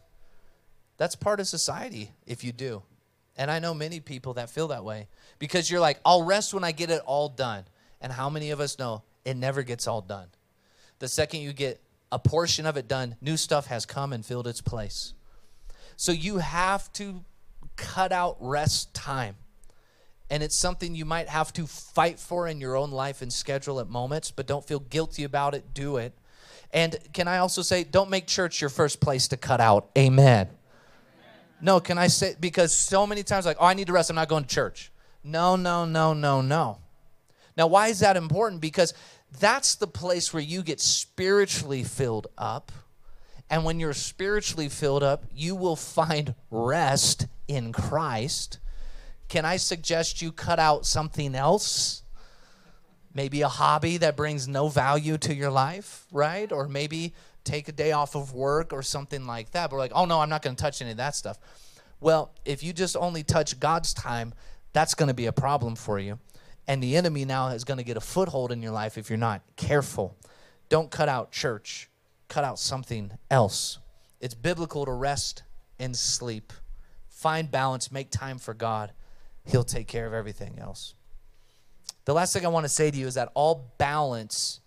That's 0.97 1.15
part 1.15 1.39
of 1.39 1.47
society 1.47 2.12
if 2.25 2.43
you 2.43 2.51
do. 2.51 2.84
And 3.38 3.51
I 3.51 3.60
know 3.60 3.73
many 3.73 3.99
people 3.99 4.36
that 4.36 4.49
feel 4.49 4.69
that 4.69 4.84
way 4.84 5.08
because 5.39 5.69
you're 5.69 5.80
like, 5.80 5.99
I'll 6.06 6.23
rest 6.23 6.54
when 6.54 6.63
I 6.63 6.71
get 6.71 6.89
it 6.89 7.01
all 7.06 7.30
done. 7.30 7.65
And 7.99 8.12
how 8.12 8.30
many 8.30 8.51
of 8.51 8.60
us 8.60 8.80
know 8.80 9.04
it 9.25 9.36
never 9.36 9.63
gets 9.63 9.88
all 9.88 10.01
done? 10.01 10.28
The 10.99 11.08
second 11.08 11.41
you 11.41 11.51
get 11.51 11.82
a 12.15 12.19
portion 12.19 12.65
of 12.65 12.78
it 12.78 12.88
done, 12.88 13.17
new 13.19 13.36
stuff 13.36 13.67
has 13.67 13.86
come 13.86 14.13
and 14.13 14.25
filled 14.25 14.47
its 14.47 14.62
place. 14.62 15.13
So 15.97 16.13
you 16.13 16.38
have 16.38 16.91
to 16.93 17.25
cut 17.75 18.13
out 18.13 18.38
rest 18.39 18.93
time. 18.93 19.36
And 20.30 20.41
it's 20.41 20.56
something 20.56 20.95
you 20.95 21.04
might 21.04 21.28
have 21.28 21.51
to 21.54 21.67
fight 21.67 22.17
for 22.17 22.47
in 22.47 22.62
your 22.62 22.78
own 22.78 22.91
life 22.91 23.21
and 23.21 23.32
schedule 23.34 23.82
at 23.82 23.89
moments, 23.89 24.32
but 24.32 24.47
don't 24.47 24.65
feel 24.65 24.80
guilty 24.80 25.25
about 25.25 25.56
it. 25.56 25.73
Do 25.73 25.97
it. 25.97 26.13
And 26.71 26.97
can 27.12 27.28
I 27.28 27.39
also 27.39 27.62
say, 27.62 27.84
don't 27.84 28.10
make 28.10 28.28
church 28.28 28.62
your 28.62 28.69
first 28.69 29.01
place 29.01 29.28
to 29.28 29.38
cut 29.38 29.60
out. 29.60 29.89
Amen. 29.97 30.47
No, 31.60 31.82
can 31.82 31.97
I 31.97 32.08
say, 32.08 32.36
because 32.39 32.73
so 32.73 33.06
many 33.06 33.23
times, 33.23 33.45
like, 33.45 33.58
oh, 33.60 33.65
I 33.65 33.73
need 33.73 33.88
to 33.88 33.93
rest, 33.93 34.10
I'm 34.10 34.15
not 34.15 34.30
going 34.30 34.43
to 34.43 34.49
church. 34.49 34.89
No, 35.21 35.58
no, 35.58 35.84
no, 35.84 36.13
no, 36.13 36.41
no. 36.41 36.80
Now, 37.58 37.67
why 37.67 37.88
is 37.88 37.99
that 37.99 38.17
important? 38.17 38.62
Because 38.62 38.93
that's 39.39 39.76
the 39.76 39.88
place 39.88 40.34
where 40.34 40.43
you 40.43 40.63
get 40.63 40.80
spiritually 40.80 41.84
filled 41.84 42.28
up. 42.38 42.71
And 43.50 43.63
when 43.63 43.80
you're 43.80 43.93
spiritually 43.93 44.69
filled 44.69 45.04
up, 45.04 45.26
you 45.32 45.56
will 45.56 45.76
find 45.76 46.34
rest 46.50 47.28
in 47.48 47.71
Christ. 47.71 48.60
Can 49.28 49.45
I 49.45 49.58
suggest 49.58 50.21
you 50.21 50.32
cut 50.32 50.60
out 50.60 50.86
something 50.86 51.36
else? 51.36 52.04
Maybe 53.13 53.41
a 53.41 53.48
hobby 53.48 53.98
that 53.98 54.17
brings 54.17 54.48
no 54.48 54.67
value 54.67 55.17
to 55.19 55.34
your 55.34 55.52
life, 55.52 56.06
right? 56.12 56.52
Or 56.52 56.67
maybe 56.67 57.13
take 57.43 57.67
a 57.67 57.71
day 57.71 57.91
off 57.91 58.15
of 58.15 58.34
work 58.34 58.74
or 58.74 58.82
something 58.82 59.26
like 59.26 59.52
that. 59.52 59.69
But 59.69 59.78
like, 59.78 59.91
oh 59.95 60.06
no, 60.06 60.19
I'm 60.19 60.30
not 60.30 60.41
going 60.41 60.56
to 60.56 60.62
touch 60.62 60.82
any 60.82 60.91
of 60.91 60.98
that 60.98 61.15
stuff. 61.15 61.38
Well, 62.02 62.32
if 62.43 62.63
you 62.63 62.74
just 62.74 62.98
only 62.98 63.24
touch 63.24 63.60
God's 63.60 63.93
time, 63.93 64.34
that's 64.74 64.95
going 64.95 65.08
to 65.08 65.13
be 65.13 65.28
a 65.28 65.32
problem 65.32 65.76
for 65.76 65.98
you. 65.98 66.19
And 66.67 66.82
the 66.82 66.97
enemy 66.97 67.25
now 67.25 67.49
is 67.49 67.63
going 67.63 67.78
to 67.78 67.84
get 67.84 67.97
a 67.97 68.01
foothold 68.01 68.51
in 68.51 68.62
your 68.62 68.71
life 68.71 68.97
if 68.97 69.10
you're 69.10 69.17
not 69.17 69.41
careful. 69.56 70.17
Don't 70.69 70.89
cut 70.89 71.10
out 71.10 71.32
church, 71.32 71.89
cut 72.28 72.43
out 72.43 72.58
something 72.58 73.12
else. 73.30 73.80
It's 74.19 74.34
biblical 74.34 74.86
to 74.86 74.91
rest 74.91 75.43
and 75.78 75.95
sleep. 75.95 76.51
Find 77.08 77.51
balance, 77.51 77.91
make 77.91 78.10
time 78.10 78.39
for 78.39 78.54
God. 78.54 78.91
He'll 79.43 79.63
take 79.63 79.88
care 79.88 80.08
of 80.08 80.13
everything 80.13 80.58
else. 80.60 80.95
The 82.06 82.13
last 82.13 82.34
thing 82.34 82.45
I 82.45 82.49
want 82.49 82.65
to 82.65 82.69
say 82.69 82.89
to 82.91 82.97
you 82.97 83.08
is 83.08 83.15
that 83.15 83.32
all 83.34 83.73
balance 83.78 84.60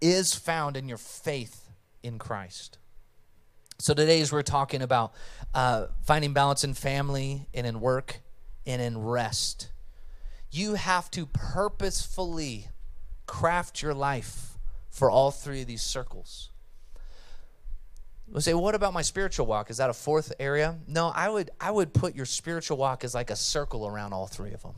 is 0.00 0.34
found 0.34 0.76
in 0.76 0.88
your 0.88 0.98
faith 0.98 1.68
in 2.02 2.18
Christ. 2.18 2.78
So 3.78 3.94
today, 3.94 4.20
as 4.20 4.32
we're 4.32 4.42
talking 4.42 4.82
about 4.82 5.12
uh, 5.54 5.86
finding 6.02 6.32
balance 6.32 6.64
in 6.64 6.74
family 6.74 7.46
and 7.54 7.66
in 7.66 7.80
work 7.80 8.20
and 8.66 8.82
in 8.82 8.98
rest, 8.98 9.68
you 10.50 10.74
have 10.74 11.10
to 11.12 11.26
purposefully 11.26 12.68
craft 13.26 13.82
your 13.82 13.94
life 13.94 14.58
for 14.90 15.10
all 15.10 15.30
three 15.30 15.60
of 15.60 15.66
these 15.66 15.82
circles. 15.82 16.50
We'll 18.30 18.42
say, 18.42 18.54
what 18.54 18.74
about 18.74 18.92
my 18.92 19.02
spiritual 19.02 19.46
walk? 19.46 19.70
Is 19.70 19.78
that 19.78 19.88
a 19.88 19.94
fourth 19.94 20.32
area? 20.38 20.78
No, 20.86 21.08
I 21.08 21.28
would 21.30 21.50
I 21.60 21.70
would 21.70 21.94
put 21.94 22.14
your 22.14 22.26
spiritual 22.26 22.76
walk 22.76 23.04
as 23.04 23.14
like 23.14 23.30
a 23.30 23.36
circle 23.36 23.86
around 23.86 24.12
all 24.12 24.26
three 24.26 24.52
of 24.52 24.62
them. 24.62 24.74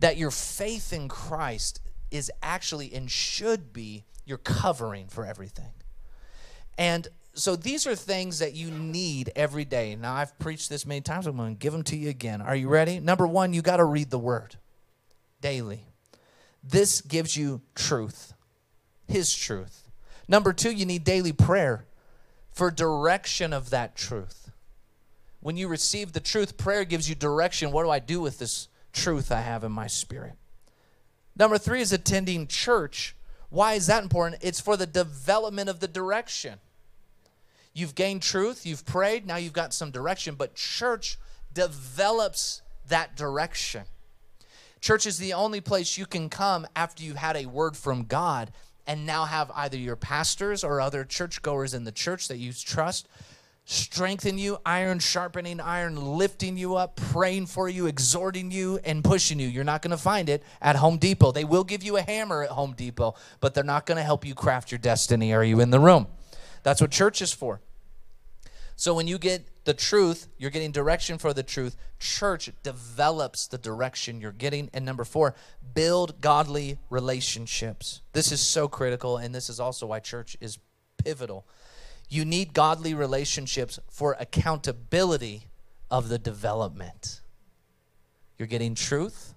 That 0.00 0.18
your 0.18 0.30
faith 0.30 0.92
in 0.92 1.08
Christ 1.08 1.80
is 2.10 2.30
actually 2.42 2.92
and 2.92 3.10
should 3.10 3.72
be 3.72 4.04
your 4.26 4.38
covering 4.38 5.08
for 5.08 5.24
everything. 5.24 5.72
And 6.76 7.08
so 7.34 7.56
these 7.56 7.86
are 7.86 7.94
things 7.94 8.38
that 8.38 8.54
you 8.54 8.70
need 8.70 9.30
every 9.34 9.64
day. 9.64 9.96
Now, 9.96 10.14
I've 10.14 10.38
preached 10.38 10.68
this 10.68 10.86
many 10.86 11.00
times. 11.00 11.26
I'm 11.26 11.36
going 11.36 11.54
to 11.54 11.58
give 11.58 11.72
them 11.72 11.82
to 11.84 11.96
you 11.96 12.08
again. 12.08 12.40
Are 12.40 12.56
you 12.56 12.68
ready? 12.68 13.00
Number 13.00 13.26
one, 13.26 13.52
you 13.52 13.62
got 13.62 13.78
to 13.78 13.84
read 13.84 14.10
the 14.10 14.18
word 14.18 14.56
daily. 15.40 15.86
This 16.62 17.00
gives 17.00 17.36
you 17.36 17.60
truth, 17.74 18.32
His 19.06 19.34
truth. 19.34 19.90
Number 20.28 20.52
two, 20.52 20.70
you 20.70 20.86
need 20.86 21.04
daily 21.04 21.32
prayer 21.32 21.86
for 22.50 22.70
direction 22.70 23.52
of 23.52 23.70
that 23.70 23.96
truth. 23.96 24.50
When 25.40 25.56
you 25.56 25.68
receive 25.68 26.12
the 26.12 26.20
truth, 26.20 26.56
prayer 26.56 26.84
gives 26.84 27.08
you 27.08 27.14
direction. 27.14 27.72
What 27.72 27.82
do 27.82 27.90
I 27.90 27.98
do 27.98 28.20
with 28.20 28.38
this 28.38 28.68
truth 28.92 29.30
I 29.30 29.42
have 29.42 29.64
in 29.64 29.72
my 29.72 29.88
spirit? 29.88 30.34
Number 31.36 31.58
three 31.58 31.82
is 31.82 31.92
attending 31.92 32.46
church. 32.46 33.16
Why 33.50 33.74
is 33.74 33.88
that 33.88 34.02
important? 34.02 34.42
It's 34.42 34.60
for 34.60 34.76
the 34.76 34.86
development 34.86 35.68
of 35.68 35.80
the 35.80 35.88
direction. 35.88 36.60
You've 37.74 37.94
gained 37.94 38.22
truth, 38.22 38.64
you've 38.64 38.86
prayed, 38.86 39.26
now 39.26 39.36
you've 39.36 39.52
got 39.52 39.74
some 39.74 39.90
direction, 39.90 40.36
but 40.36 40.54
church 40.54 41.18
develops 41.52 42.62
that 42.88 43.16
direction. 43.16 43.82
Church 44.80 45.06
is 45.06 45.18
the 45.18 45.32
only 45.32 45.60
place 45.60 45.98
you 45.98 46.06
can 46.06 46.28
come 46.28 46.66
after 46.76 47.02
you've 47.02 47.16
had 47.16 47.36
a 47.36 47.46
word 47.46 47.76
from 47.76 48.04
God 48.04 48.52
and 48.86 49.06
now 49.06 49.24
have 49.24 49.50
either 49.54 49.76
your 49.76 49.96
pastors 49.96 50.62
or 50.62 50.80
other 50.80 51.04
churchgoers 51.04 51.74
in 51.74 51.84
the 51.84 51.92
church 51.92 52.28
that 52.28 52.36
you 52.36 52.52
trust 52.52 53.08
strengthen 53.64 54.36
you, 54.36 54.58
iron 54.64 54.98
sharpening 54.98 55.60
iron, 55.60 55.96
lifting 55.96 56.56
you 56.56 56.76
up, 56.76 56.96
praying 56.96 57.46
for 57.46 57.68
you, 57.68 57.86
exhorting 57.86 58.50
you, 58.50 58.78
and 58.84 59.02
pushing 59.02 59.40
you. 59.40 59.48
You're 59.48 59.64
not 59.64 59.82
going 59.82 59.90
to 59.90 59.96
find 59.96 60.28
it 60.28 60.42
at 60.60 60.76
Home 60.76 60.98
Depot. 60.98 61.32
They 61.32 61.44
will 61.44 61.64
give 61.64 61.82
you 61.82 61.96
a 61.96 62.02
hammer 62.02 62.42
at 62.42 62.50
Home 62.50 62.74
Depot, 62.76 63.14
but 63.40 63.54
they're 63.54 63.64
not 63.64 63.86
going 63.86 63.96
to 63.96 64.02
help 64.02 64.26
you 64.26 64.34
craft 64.34 64.70
your 64.70 64.78
destiny. 64.78 65.32
Are 65.32 65.44
you 65.44 65.60
in 65.60 65.70
the 65.70 65.80
room? 65.80 66.06
That's 66.64 66.80
what 66.80 66.90
church 66.90 67.22
is 67.22 67.32
for. 67.32 67.60
So 68.76 68.92
when 68.94 69.06
you 69.06 69.18
get 69.18 69.64
the 69.64 69.74
truth, 69.74 70.26
you're 70.36 70.50
getting 70.50 70.72
direction 70.72 71.18
for 71.18 71.32
the 71.32 71.44
truth. 71.44 71.76
Church 72.00 72.50
develops 72.64 73.46
the 73.46 73.58
direction 73.58 74.20
you're 74.20 74.32
getting. 74.32 74.68
And 74.74 74.84
number 74.84 75.04
four, 75.04 75.36
build 75.74 76.20
godly 76.20 76.78
relationships. 76.90 78.00
This 78.12 78.32
is 78.32 78.40
so 78.40 78.66
critical, 78.66 79.16
and 79.16 79.32
this 79.32 79.48
is 79.48 79.60
also 79.60 79.86
why 79.86 80.00
church 80.00 80.36
is 80.40 80.58
pivotal. 80.98 81.46
You 82.08 82.24
need 82.24 82.52
godly 82.52 82.94
relationships 82.94 83.78
for 83.88 84.16
accountability 84.18 85.48
of 85.90 86.08
the 86.08 86.18
development. 86.18 87.20
You're 88.38 88.48
getting 88.48 88.74
truth, 88.74 89.34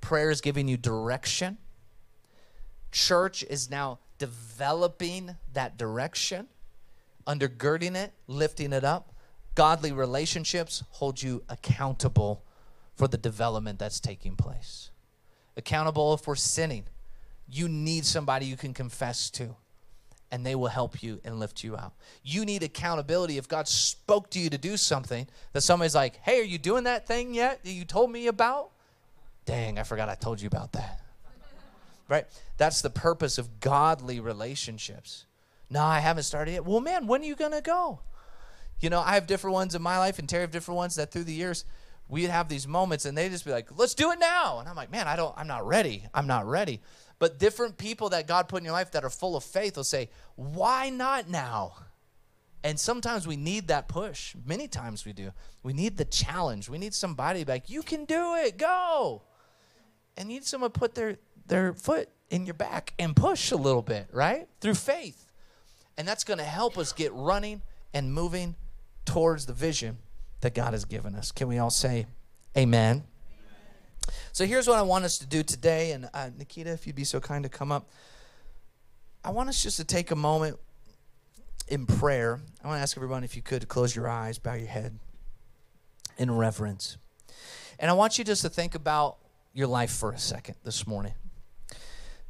prayer 0.00 0.30
is 0.30 0.40
giving 0.40 0.66
you 0.66 0.76
direction. 0.76 1.58
Church 2.90 3.44
is 3.44 3.70
now 3.70 4.00
developing 4.18 5.36
that 5.52 5.76
direction, 5.76 6.48
undergirding 7.26 7.96
it, 7.96 8.12
lifting 8.26 8.72
it 8.72 8.84
up. 8.84 9.12
Godly 9.54 9.92
relationships 9.92 10.82
hold 10.90 11.22
you 11.22 11.42
accountable 11.48 12.42
for 12.96 13.08
the 13.08 13.18
development 13.18 13.78
that's 13.78 14.00
taking 14.00 14.36
place. 14.36 14.90
Accountable 15.56 16.14
if 16.14 16.26
we're 16.26 16.34
sinning. 16.34 16.84
You 17.48 17.68
need 17.68 18.04
somebody 18.04 18.46
you 18.46 18.56
can 18.56 18.74
confess 18.74 19.30
to, 19.30 19.54
and 20.32 20.44
they 20.44 20.54
will 20.54 20.68
help 20.68 21.02
you 21.02 21.20
and 21.24 21.38
lift 21.38 21.62
you 21.62 21.76
out. 21.76 21.92
You 22.22 22.44
need 22.44 22.62
accountability. 22.62 23.38
If 23.38 23.48
God 23.48 23.68
spoke 23.68 24.30
to 24.30 24.40
you 24.40 24.50
to 24.50 24.58
do 24.58 24.76
something, 24.76 25.26
that 25.52 25.60
somebody's 25.60 25.94
like, 25.94 26.16
hey, 26.22 26.40
are 26.40 26.44
you 26.44 26.58
doing 26.58 26.84
that 26.84 27.06
thing 27.06 27.34
yet 27.34 27.62
that 27.62 27.70
you 27.70 27.84
told 27.84 28.10
me 28.10 28.26
about? 28.26 28.70
Dang, 29.44 29.78
I 29.78 29.82
forgot 29.82 30.08
I 30.08 30.14
told 30.14 30.40
you 30.40 30.48
about 30.48 30.72
that 30.72 31.03
right? 32.14 32.26
That's 32.56 32.80
the 32.80 32.90
purpose 32.90 33.38
of 33.38 33.60
godly 33.60 34.20
relationships. 34.20 35.26
No, 35.68 35.82
I 35.82 35.98
haven't 35.98 36.22
started 36.22 36.52
yet. 36.52 36.64
Well, 36.64 36.80
man, 36.80 37.06
when 37.06 37.22
are 37.22 37.24
you 37.24 37.34
going 37.34 37.52
to 37.52 37.60
go? 37.60 38.00
You 38.80 38.90
know, 38.90 39.00
I 39.00 39.14
have 39.14 39.26
different 39.26 39.54
ones 39.54 39.74
in 39.74 39.82
my 39.82 39.98
life, 39.98 40.18
and 40.18 40.28
Terry 40.28 40.42
have 40.42 40.50
different 40.50 40.76
ones 40.76 40.94
that 40.96 41.10
through 41.10 41.24
the 41.24 41.32
years, 41.32 41.64
we'd 42.08 42.30
have 42.30 42.48
these 42.48 42.68
moments, 42.68 43.04
and 43.04 43.16
they'd 43.16 43.30
just 43.30 43.44
be 43.44 43.50
like, 43.50 43.68
let's 43.76 43.94
do 43.94 44.12
it 44.12 44.18
now. 44.18 44.60
And 44.60 44.68
I'm 44.68 44.76
like, 44.76 44.92
man, 44.92 45.08
I 45.08 45.16
don't, 45.16 45.34
I'm 45.36 45.46
not 45.46 45.66
ready. 45.66 46.04
I'm 46.14 46.26
not 46.26 46.46
ready. 46.46 46.80
But 47.18 47.38
different 47.38 47.78
people 47.78 48.10
that 48.10 48.26
God 48.26 48.48
put 48.48 48.58
in 48.58 48.64
your 48.64 48.74
life 48.74 48.92
that 48.92 49.04
are 49.04 49.10
full 49.10 49.36
of 49.36 49.44
faith 49.44 49.76
will 49.76 49.84
say, 49.84 50.10
why 50.36 50.90
not 50.90 51.28
now? 51.28 51.74
And 52.62 52.78
sometimes 52.78 53.26
we 53.26 53.36
need 53.36 53.68
that 53.68 53.88
push. 53.88 54.34
Many 54.44 54.68
times 54.68 55.04
we 55.04 55.12
do. 55.12 55.32
We 55.62 55.72
need 55.72 55.96
the 55.96 56.04
challenge. 56.04 56.68
We 56.68 56.78
need 56.78 56.94
somebody 56.94 57.44
like, 57.44 57.68
you 57.68 57.82
can 57.82 58.04
do 58.04 58.34
it, 58.36 58.58
go. 58.58 59.22
And 60.16 60.30
you 60.30 60.36
need 60.36 60.44
someone 60.44 60.70
to 60.70 60.78
put 60.78 60.94
their, 60.94 61.18
their 61.46 61.72
foot 61.72 62.08
in 62.30 62.46
your 62.46 62.54
back 62.54 62.94
and 62.98 63.14
push 63.14 63.50
a 63.50 63.56
little 63.56 63.82
bit, 63.82 64.08
right? 64.12 64.48
Through 64.60 64.74
faith. 64.74 65.26
And 65.96 66.08
that's 66.08 66.24
going 66.24 66.38
to 66.38 66.44
help 66.44 66.76
us 66.76 66.92
get 66.92 67.12
running 67.12 67.62
and 67.92 68.12
moving 68.12 68.56
towards 69.04 69.46
the 69.46 69.52
vision 69.52 69.98
that 70.40 70.54
God 70.54 70.72
has 70.72 70.84
given 70.84 71.14
us. 71.14 71.30
Can 71.30 71.48
we 71.48 71.58
all 71.58 71.70
say 71.70 72.06
amen? 72.56 72.96
amen. 72.96 73.04
So 74.32 74.46
here's 74.46 74.66
what 74.66 74.78
I 74.78 74.82
want 74.82 75.04
us 75.04 75.18
to 75.18 75.26
do 75.26 75.42
today. 75.42 75.92
And 75.92 76.08
uh, 76.12 76.30
Nikita, 76.36 76.70
if 76.70 76.86
you'd 76.86 76.96
be 76.96 77.04
so 77.04 77.20
kind 77.20 77.44
to 77.44 77.48
come 77.48 77.70
up, 77.70 77.90
I 79.24 79.30
want 79.30 79.48
us 79.48 79.62
just 79.62 79.76
to 79.76 79.84
take 79.84 80.10
a 80.10 80.16
moment 80.16 80.58
in 81.68 81.86
prayer, 81.86 82.40
I 82.62 82.66
want 82.66 82.78
to 82.78 82.82
ask 82.82 82.96
everyone 82.96 83.24
if 83.24 83.36
you 83.36 83.42
could 83.42 83.68
close 83.68 83.96
your 83.96 84.08
eyes, 84.08 84.38
bow 84.38 84.54
your 84.54 84.68
head 84.68 84.98
in 86.18 86.30
reverence. 86.30 86.98
And 87.78 87.90
I 87.90 87.94
want 87.94 88.18
you 88.18 88.24
just 88.24 88.42
to 88.42 88.48
think 88.48 88.74
about 88.74 89.16
your 89.52 89.66
life 89.66 89.90
for 89.90 90.12
a 90.12 90.18
second 90.18 90.56
this 90.64 90.86
morning. 90.86 91.14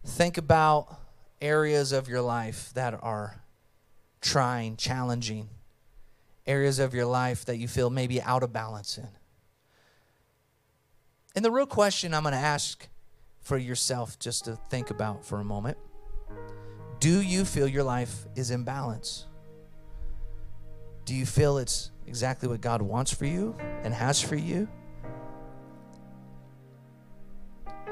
Think 0.04 0.38
about 0.38 1.00
areas 1.40 1.92
of 1.92 2.08
your 2.08 2.20
life 2.20 2.70
that 2.74 2.98
are 3.02 3.42
trying, 4.20 4.76
challenging, 4.76 5.48
areas 6.46 6.78
of 6.78 6.94
your 6.94 7.06
life 7.06 7.44
that 7.46 7.56
you 7.56 7.68
feel 7.68 7.90
maybe 7.90 8.20
out 8.22 8.42
of 8.42 8.52
balance 8.52 8.98
in. 8.98 9.08
And 11.34 11.44
the 11.44 11.50
real 11.50 11.66
question 11.66 12.14
I'm 12.14 12.22
going 12.22 12.32
to 12.32 12.38
ask 12.38 12.88
for 13.40 13.58
yourself 13.58 14.18
just 14.18 14.44
to 14.44 14.56
think 14.70 14.90
about 14.90 15.24
for 15.24 15.40
a 15.40 15.44
moment 15.44 15.76
do 17.00 17.20
you 17.20 17.44
feel 17.44 17.68
your 17.68 17.82
life 17.82 18.24
is 18.34 18.50
in 18.50 18.64
balance? 18.64 19.26
Do 21.04 21.14
you 21.14 21.26
feel 21.26 21.58
it's 21.58 21.90
exactly 22.06 22.48
what 22.48 22.62
God 22.62 22.80
wants 22.80 23.12
for 23.12 23.26
you 23.26 23.54
and 23.82 23.92
has 23.92 24.22
for 24.22 24.36
you? 24.36 24.68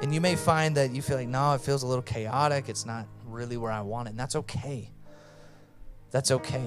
And 0.02 0.12
you 0.12 0.20
may 0.20 0.34
find 0.34 0.76
that 0.76 0.90
you 0.90 1.00
feel 1.00 1.16
like, 1.16 1.28
no, 1.28 1.54
it 1.54 1.60
feels 1.60 1.84
a 1.84 1.86
little 1.86 2.02
chaotic. 2.02 2.68
It's 2.68 2.84
not 2.84 3.06
really 3.24 3.56
where 3.56 3.70
I 3.70 3.80
want 3.82 4.08
it. 4.08 4.10
And 4.10 4.18
that's 4.18 4.34
okay. 4.34 4.90
That's 6.10 6.32
okay. 6.32 6.62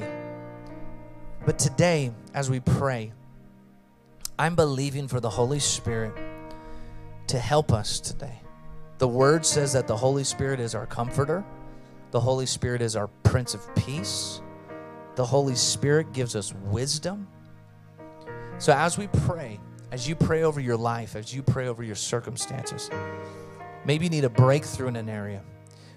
But 1.45 1.59
today, 1.59 2.11
as 2.33 2.49
we 2.49 2.61
pray, 2.61 3.11
I'm 4.39 4.55
believing 4.55 5.07
for 5.07 5.19
the 5.19 5.29
Holy 5.29 5.59
Spirit 5.59 6.13
to 7.27 7.37
help 7.37 7.71
us 7.71 7.99
today. 7.99 8.41
The 8.97 9.07
Word 9.07 9.45
says 9.45 9.73
that 9.73 9.87
the 9.87 9.97
Holy 9.97 10.23
Spirit 10.23 10.59
is 10.59 10.73
our 10.73 10.85
comforter, 10.85 11.43
the 12.11 12.19
Holy 12.19 12.45
Spirit 12.45 12.81
is 12.81 12.95
our 12.95 13.07
Prince 13.23 13.53
of 13.53 13.75
Peace, 13.75 14.41
the 15.15 15.25
Holy 15.25 15.55
Spirit 15.55 16.13
gives 16.13 16.35
us 16.35 16.53
wisdom. 16.65 17.27
So 18.57 18.73
as 18.73 18.97
we 18.97 19.07
pray, 19.07 19.59
as 19.95 20.09
you 20.09 20.13
pray 20.13 20.43
over 20.43 20.59
your 20.59 20.75
life, 20.75 21.15
as 21.15 21.33
you 21.33 21.41
pray 21.41 21.69
over 21.69 21.81
your 21.81 21.95
circumstances, 21.95 22.89
maybe 23.85 24.03
you 24.03 24.09
need 24.09 24.25
a 24.25 24.29
breakthrough 24.29 24.89
in 24.89 24.97
an 24.97 25.07
area. 25.07 25.41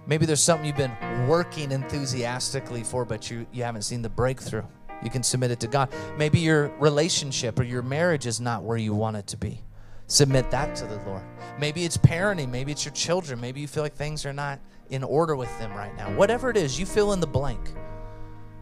Maybe 0.07 0.25
there's 0.25 0.41
something 0.41 0.65
you've 0.65 0.77
been 0.77 1.27
working 1.27 1.73
enthusiastically 1.73 2.85
for, 2.85 3.05
but 3.05 3.29
you, 3.29 3.45
you 3.51 3.65
haven't 3.65 3.83
seen 3.83 4.01
the 4.01 4.09
breakthrough. 4.09 4.63
You 5.03 5.11
can 5.11 5.25
submit 5.25 5.51
it 5.51 5.59
to 5.59 5.67
God. 5.67 5.93
Maybe 6.17 6.39
your 6.39 6.69
relationship 6.79 7.59
or 7.59 7.65
your 7.65 7.83
marriage 7.83 8.29
is 8.29 8.41
not 8.41 8.63
where 8.63 8.77
you 8.77 8.95
want 8.95 9.17
it 9.17 9.27
to 9.27 9.37
be. 9.37 9.65
Submit 10.07 10.49
that 10.53 10.77
to 10.77 10.85
the 10.85 11.03
Lord. 11.05 11.25
Maybe 11.59 11.85
it's 11.85 11.97
parenting. 11.97 12.51
Maybe 12.51 12.71
it's 12.71 12.85
your 12.85 12.95
children. 12.95 13.41
Maybe 13.41 13.61
you 13.61 13.67
feel 13.67 13.83
like 13.83 13.97
things 13.97 14.25
are 14.25 14.33
not 14.33 14.61
in 14.91 15.03
order 15.03 15.35
with 15.35 15.59
them 15.59 15.73
right 15.73 15.95
now. 15.97 16.15
Whatever 16.15 16.51
it 16.51 16.57
is, 16.57 16.79
you 16.79 16.87
fill 16.87 17.15
in 17.15 17.19
the 17.19 17.27
blank. 17.27 17.75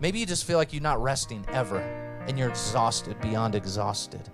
Maybe 0.00 0.18
you 0.18 0.24
just 0.24 0.46
feel 0.46 0.56
like 0.56 0.72
you're 0.72 0.82
not 0.82 1.02
resting 1.02 1.44
ever 1.52 1.80
and 2.26 2.38
you're 2.38 2.48
exhausted 2.48 3.20
beyond 3.20 3.54
exhausted. 3.54 4.30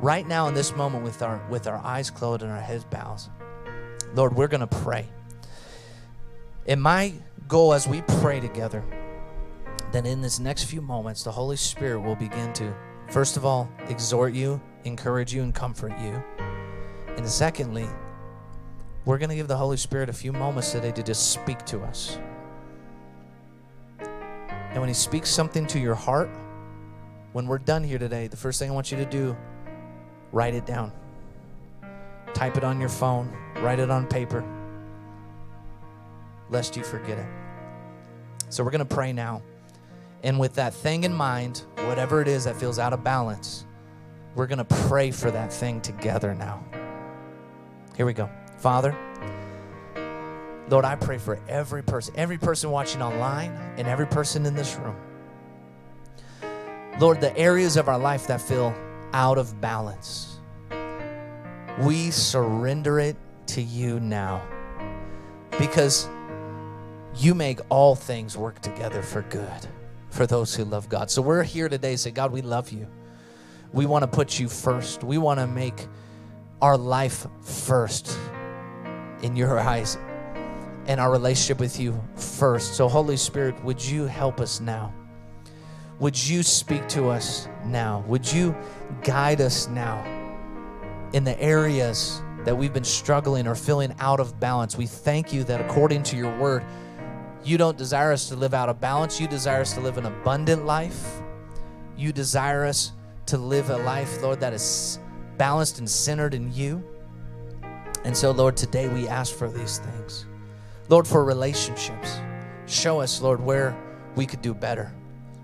Right 0.00 0.26
now 0.26 0.48
in 0.48 0.54
this 0.54 0.74
moment 0.74 1.04
with 1.04 1.20
our 1.20 1.46
with 1.50 1.66
our 1.66 1.76
eyes 1.76 2.10
closed 2.10 2.42
and 2.42 2.50
our 2.50 2.60
heads 2.60 2.84
bowed, 2.84 3.20
Lord, 4.14 4.34
we're 4.34 4.48
going 4.48 4.66
to 4.66 4.66
pray. 4.66 5.06
And 6.66 6.80
my 6.80 7.12
goal 7.48 7.74
as 7.74 7.86
we 7.86 8.00
pray 8.02 8.40
together, 8.40 8.82
then 9.92 10.06
in 10.06 10.22
this 10.22 10.38
next 10.38 10.64
few 10.64 10.80
moments, 10.80 11.22
the 11.22 11.30
Holy 11.30 11.56
Spirit 11.56 12.00
will 12.00 12.16
begin 12.16 12.52
to, 12.54 12.74
first 13.10 13.36
of 13.36 13.44
all, 13.44 13.68
exhort 13.88 14.32
you, 14.32 14.58
encourage 14.84 15.34
you, 15.34 15.42
and 15.42 15.54
comfort 15.54 15.92
you. 16.00 16.22
And 17.16 17.28
secondly, 17.28 17.86
we're 19.04 19.18
going 19.18 19.30
to 19.30 19.36
give 19.36 19.48
the 19.48 19.56
Holy 19.56 19.76
Spirit 19.76 20.08
a 20.08 20.14
few 20.14 20.32
moments 20.32 20.72
today 20.72 20.92
to 20.92 21.02
just 21.02 21.30
speak 21.32 21.64
to 21.66 21.82
us. 21.82 22.18
And 23.98 24.78
when 24.78 24.88
He 24.88 24.94
speaks 24.94 25.28
something 25.28 25.66
to 25.66 25.78
your 25.78 25.94
heart, 25.94 26.30
when 27.32 27.46
we're 27.46 27.58
done 27.58 27.84
here 27.84 27.98
today, 27.98 28.28
the 28.28 28.36
first 28.36 28.58
thing 28.58 28.70
I 28.70 28.74
want 28.74 28.90
you 28.90 28.96
to 28.96 29.04
do, 29.04 29.36
write 30.32 30.54
it 30.54 30.66
down. 30.66 30.92
Type 32.34 32.56
it 32.56 32.64
on 32.64 32.80
your 32.80 32.88
phone, 32.88 33.30
write 33.56 33.78
it 33.78 33.90
on 33.90 34.06
paper, 34.06 34.44
lest 36.48 36.76
you 36.76 36.84
forget 36.84 37.18
it. 37.18 37.26
So 38.48 38.64
we're 38.64 38.70
going 38.70 38.86
to 38.86 38.94
pray 38.94 39.12
now. 39.12 39.42
And 40.22 40.38
with 40.38 40.54
that 40.54 40.74
thing 40.74 41.04
in 41.04 41.12
mind, 41.12 41.64
whatever 41.86 42.20
it 42.20 42.28
is 42.28 42.44
that 42.44 42.56
feels 42.56 42.78
out 42.78 42.92
of 42.92 43.02
balance, 43.02 43.64
we're 44.34 44.46
going 44.46 44.58
to 44.58 44.64
pray 44.64 45.10
for 45.10 45.30
that 45.30 45.52
thing 45.52 45.80
together 45.80 46.34
now. 46.34 46.62
Here 47.96 48.06
we 48.06 48.12
go. 48.12 48.30
Father, 48.58 48.96
Lord, 50.68 50.84
I 50.84 50.94
pray 50.94 51.18
for 51.18 51.40
every 51.48 51.82
person, 51.82 52.14
every 52.16 52.38
person 52.38 52.70
watching 52.70 53.02
online, 53.02 53.50
and 53.76 53.88
every 53.88 54.06
person 54.06 54.46
in 54.46 54.54
this 54.54 54.76
room. 54.76 54.96
Lord, 57.00 57.20
the 57.20 57.36
areas 57.36 57.76
of 57.76 57.88
our 57.88 57.98
life 57.98 58.26
that 58.28 58.40
feel 58.40 58.74
out 59.12 59.38
of 59.38 59.60
balance, 59.60 60.38
we 61.80 62.10
surrender 62.10 62.98
it 62.98 63.16
to 63.46 63.62
you 63.62 64.00
now 64.00 64.42
because 65.58 66.08
you 67.16 67.34
make 67.34 67.60
all 67.68 67.94
things 67.94 68.36
work 68.36 68.60
together 68.60 69.02
for 69.02 69.22
good 69.22 69.66
for 70.10 70.26
those 70.26 70.54
who 70.54 70.64
love 70.64 70.88
God. 70.88 71.10
So 71.10 71.22
we're 71.22 71.42
here 71.42 71.68
today 71.68 71.92
to 71.92 71.98
say, 71.98 72.10
God, 72.10 72.32
we 72.32 72.42
love 72.42 72.70
you. 72.70 72.86
We 73.72 73.86
want 73.86 74.02
to 74.02 74.08
put 74.08 74.38
you 74.38 74.48
first. 74.48 75.04
We 75.04 75.18
want 75.18 75.40
to 75.40 75.46
make 75.46 75.86
our 76.60 76.76
life 76.76 77.26
first 77.42 78.16
in 79.22 79.36
your 79.36 79.58
eyes 79.58 79.96
and 80.86 81.00
our 81.00 81.10
relationship 81.10 81.60
with 81.60 81.78
you 81.78 82.02
first. 82.16 82.74
So, 82.74 82.88
Holy 82.88 83.16
Spirit, 83.16 83.62
would 83.64 83.84
you 83.84 84.06
help 84.06 84.40
us 84.40 84.60
now? 84.60 84.92
Would 86.00 86.28
you 86.28 86.42
speak 86.42 86.88
to 86.88 87.10
us 87.10 87.46
now? 87.66 88.02
Would 88.08 88.32
you 88.32 88.56
guide 89.02 89.42
us 89.42 89.68
now 89.68 90.02
in 91.12 91.24
the 91.24 91.38
areas 91.38 92.22
that 92.44 92.56
we've 92.56 92.72
been 92.72 92.84
struggling 92.84 93.46
or 93.46 93.54
feeling 93.54 93.94
out 94.00 94.18
of 94.18 94.40
balance? 94.40 94.78
We 94.78 94.86
thank 94.86 95.30
you 95.30 95.44
that 95.44 95.60
according 95.60 96.04
to 96.04 96.16
your 96.16 96.34
word, 96.38 96.64
you 97.44 97.58
don't 97.58 97.76
desire 97.76 98.12
us 98.12 98.30
to 98.30 98.36
live 98.36 98.54
out 98.54 98.70
of 98.70 98.80
balance. 98.80 99.20
You 99.20 99.28
desire 99.28 99.60
us 99.60 99.74
to 99.74 99.80
live 99.80 99.98
an 99.98 100.06
abundant 100.06 100.64
life. 100.64 101.20
You 101.98 102.12
desire 102.14 102.64
us 102.64 102.92
to 103.26 103.36
live 103.36 103.68
a 103.68 103.76
life, 103.76 104.22
Lord, 104.22 104.40
that 104.40 104.54
is 104.54 104.98
balanced 105.36 105.80
and 105.80 105.88
centered 105.88 106.32
in 106.32 106.50
you. 106.50 106.82
And 108.04 108.16
so, 108.16 108.30
Lord, 108.30 108.56
today 108.56 108.88
we 108.88 109.06
ask 109.06 109.34
for 109.34 109.50
these 109.50 109.78
things. 109.78 110.24
Lord, 110.88 111.06
for 111.06 111.26
relationships, 111.26 112.20
show 112.64 113.00
us, 113.00 113.20
Lord, 113.20 113.38
where 113.38 113.76
we 114.16 114.24
could 114.24 114.40
do 114.40 114.54
better. 114.54 114.90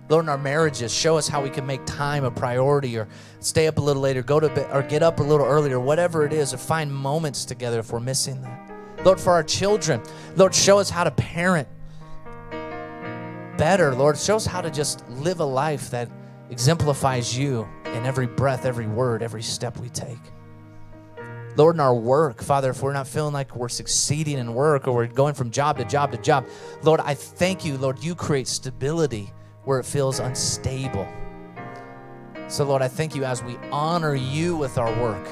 Lord, 0.08 0.24
in 0.24 0.28
our 0.28 0.38
marriages, 0.38 0.94
show 0.94 1.16
us 1.16 1.26
how 1.26 1.42
we 1.42 1.50
can 1.50 1.66
make 1.66 1.84
time 1.84 2.24
a 2.24 2.30
priority 2.30 2.96
or 2.96 3.08
stay 3.40 3.66
up 3.66 3.78
a 3.78 3.80
little 3.80 4.02
later, 4.02 4.22
go 4.22 4.38
to 4.38 4.48
bed, 4.48 4.68
or 4.72 4.82
get 4.82 5.02
up 5.02 5.18
a 5.18 5.22
little 5.22 5.46
earlier, 5.46 5.80
whatever 5.80 6.24
it 6.24 6.32
is, 6.32 6.54
or 6.54 6.58
find 6.58 6.94
moments 6.94 7.44
together 7.44 7.80
if 7.80 7.90
we're 7.90 7.98
missing 7.98 8.40
that. 8.42 8.70
Lord, 9.04 9.20
for 9.20 9.32
our 9.32 9.42
children, 9.42 10.00
Lord, 10.36 10.54
show 10.54 10.78
us 10.78 10.88
how 10.90 11.04
to 11.04 11.10
parent 11.10 11.68
better. 13.58 13.94
Lord, 13.94 14.16
show 14.16 14.36
us 14.36 14.46
how 14.46 14.60
to 14.60 14.70
just 14.70 15.08
live 15.08 15.40
a 15.40 15.44
life 15.44 15.90
that 15.90 16.08
exemplifies 16.50 17.36
you 17.36 17.66
in 17.86 18.06
every 18.06 18.26
breath, 18.26 18.64
every 18.64 18.86
word, 18.86 19.22
every 19.22 19.42
step 19.42 19.76
we 19.78 19.88
take. 19.88 20.18
Lord, 21.56 21.76
in 21.76 21.80
our 21.80 21.94
work, 21.94 22.42
Father, 22.42 22.70
if 22.70 22.82
we're 22.82 22.92
not 22.92 23.08
feeling 23.08 23.32
like 23.32 23.56
we're 23.56 23.70
succeeding 23.70 24.38
in 24.38 24.54
work 24.54 24.86
or 24.86 24.94
we're 24.94 25.06
going 25.06 25.34
from 25.34 25.50
job 25.50 25.78
to 25.78 25.84
job 25.84 26.12
to 26.12 26.18
job, 26.18 26.46
Lord, 26.82 27.00
I 27.00 27.14
thank 27.14 27.64
you, 27.64 27.78
Lord, 27.78 27.98
you 28.04 28.14
create 28.14 28.46
stability 28.46 29.32
where 29.66 29.80
it 29.80 29.84
feels 29.84 30.20
unstable. 30.20 31.06
So, 32.48 32.64
Lord, 32.64 32.82
I 32.82 32.88
thank 32.88 33.16
you 33.16 33.24
as 33.24 33.42
we 33.42 33.56
honor 33.72 34.14
you 34.14 34.56
with 34.56 34.78
our 34.78 34.94
work, 35.02 35.28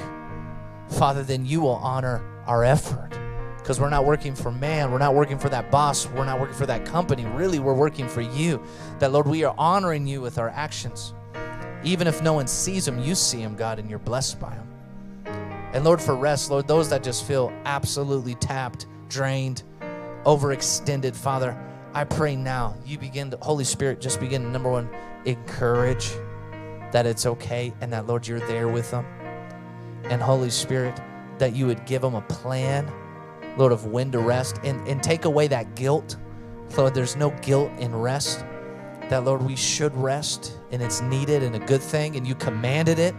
Father, 0.89 1.23
then 1.23 1.47
you 1.47 1.61
will 1.61 1.77
honor 1.77 2.21
our 2.47 2.65
effort 2.65 3.11
because 3.59 3.81
we're 3.81 3.89
not 3.89 4.05
working 4.05 4.35
for 4.35 4.51
man. 4.51 4.91
We're 4.91 4.99
not 4.99 5.15
working 5.15 5.39
for 5.39 5.49
that 5.51 5.71
boss. 5.71 6.07
We're 6.07 6.27
not 6.27 6.41
working 6.41 6.57
for 6.57 6.67
that 6.67 6.85
company. 6.85 7.25
Really, 7.25 7.61
we're 7.61 7.75
working 7.75 8.09
for 8.09 8.21
you. 8.21 8.61
That, 8.99 9.13
Lord, 9.13 9.29
we 9.29 9.45
are 9.45 9.55
honoring 9.57 10.05
you 10.07 10.21
with 10.21 10.37
our 10.37 10.51
actions. 10.51 11.15
Even 11.85 12.09
if 12.09 12.21
no 12.21 12.33
one 12.33 12.49
sees 12.49 12.85
them, 12.85 12.99
you 12.99 13.15
see 13.15 13.41
them, 13.41 13.55
God, 13.55 13.79
and 13.79 13.89
you're 13.89 14.01
blessed 14.01 14.41
by 14.41 14.51
them. 14.51 14.69
And 15.73 15.85
Lord, 15.85 16.01
for 16.01 16.17
rest, 16.17 16.51
Lord, 16.51 16.67
those 16.67 16.91
that 16.91 17.05
just 17.05 17.25
feel 17.25 17.53
absolutely 17.65 18.35
tapped, 18.35 18.87
drained, 19.09 19.63
overextended, 20.25 21.15
Father, 21.15 21.57
I 21.95 22.05
pray 22.05 22.37
now 22.37 22.77
you 22.85 22.99
begin 22.99 23.31
to, 23.31 23.39
Holy 23.39 23.65
Spirit, 23.65 24.01
just 24.01 24.21
begin 24.21 24.53
number 24.53 24.71
one, 24.71 24.89
encourage 25.25 26.11
that 26.93 27.07
it's 27.07 27.27
okay 27.27 27.73
and 27.81 27.93
that, 27.93 28.07
Lord, 28.07 28.27
you're 28.27 28.41
there 28.41 28.69
with 28.69 28.91
them. 28.91 29.07
And 30.05 30.21
Holy 30.21 30.51
Spirit, 30.51 31.01
that 31.39 31.55
you 31.55 31.67
would 31.67 31.87
give 31.87 32.03
them 32.03 32.15
a 32.15 32.21
plan 32.23 32.93
Lord, 33.57 33.73
of 33.73 33.87
when 33.87 34.11
to 34.13 34.19
rest 34.19 34.59
and, 34.65 34.87
and 34.89 35.03
take 35.03 35.25
away 35.25 35.47
that 35.49 35.75
guilt. 35.77 36.17
Lord, 36.77 36.95
there's 36.95 37.17
no 37.17 37.31
guilt 37.43 37.71
in 37.79 37.95
rest. 37.95 38.41
That, 39.09 39.25
Lord, 39.25 39.43
we 39.43 39.55
should 39.55 39.95
rest 39.97 40.59
and 40.73 40.83
it's 40.83 41.01
needed 41.01 41.43
and 41.43 41.55
a 41.55 41.59
good 41.61 41.83
thing, 41.83 42.17
and 42.17 42.27
you 42.27 42.35
commanded 42.35 42.99
it. 42.99 43.15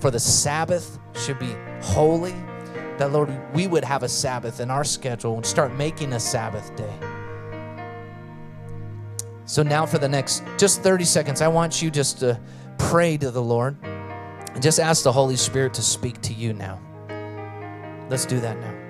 For 0.00 0.10
the 0.10 0.20
Sabbath 0.20 0.98
should 1.14 1.38
be 1.38 1.56
holy. 1.82 2.34
That, 2.98 3.10
Lord, 3.10 3.32
we 3.54 3.66
would 3.66 3.84
have 3.84 4.02
a 4.02 4.08
Sabbath 4.08 4.60
in 4.60 4.70
our 4.70 4.84
schedule 4.84 5.34
and 5.34 5.44
start 5.44 5.74
making 5.74 6.12
a 6.12 6.20
Sabbath 6.20 6.74
day. 6.76 6.94
So 9.46 9.62
now 9.62 9.84
for 9.86 9.98
the 9.98 10.08
next 10.08 10.42
just 10.58 10.82
30 10.82 11.04
seconds, 11.04 11.40
I 11.40 11.48
want 11.48 11.82
you 11.82 11.90
just 11.90 12.18
to 12.20 12.40
pray 12.78 13.16
to 13.18 13.30
the 13.30 13.42
Lord 13.42 13.76
and 13.82 14.62
just 14.62 14.80
ask 14.80 15.02
the 15.02 15.12
Holy 15.12 15.36
Spirit 15.36 15.74
to 15.74 15.82
speak 15.82 16.20
to 16.22 16.32
you 16.32 16.52
now. 16.52 16.80
Let's 18.08 18.26
do 18.26 18.40
that 18.40 18.58
now. 18.58 18.83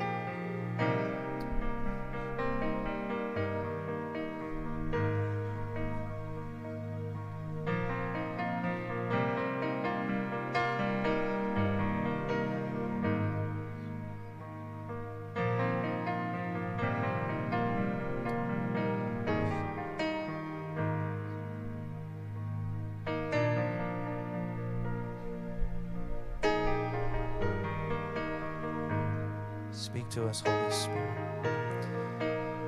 Speak 29.84 30.08
to 30.08 30.26
us, 30.26 30.40
Holy 30.40 30.72
Spirit. 30.72 31.84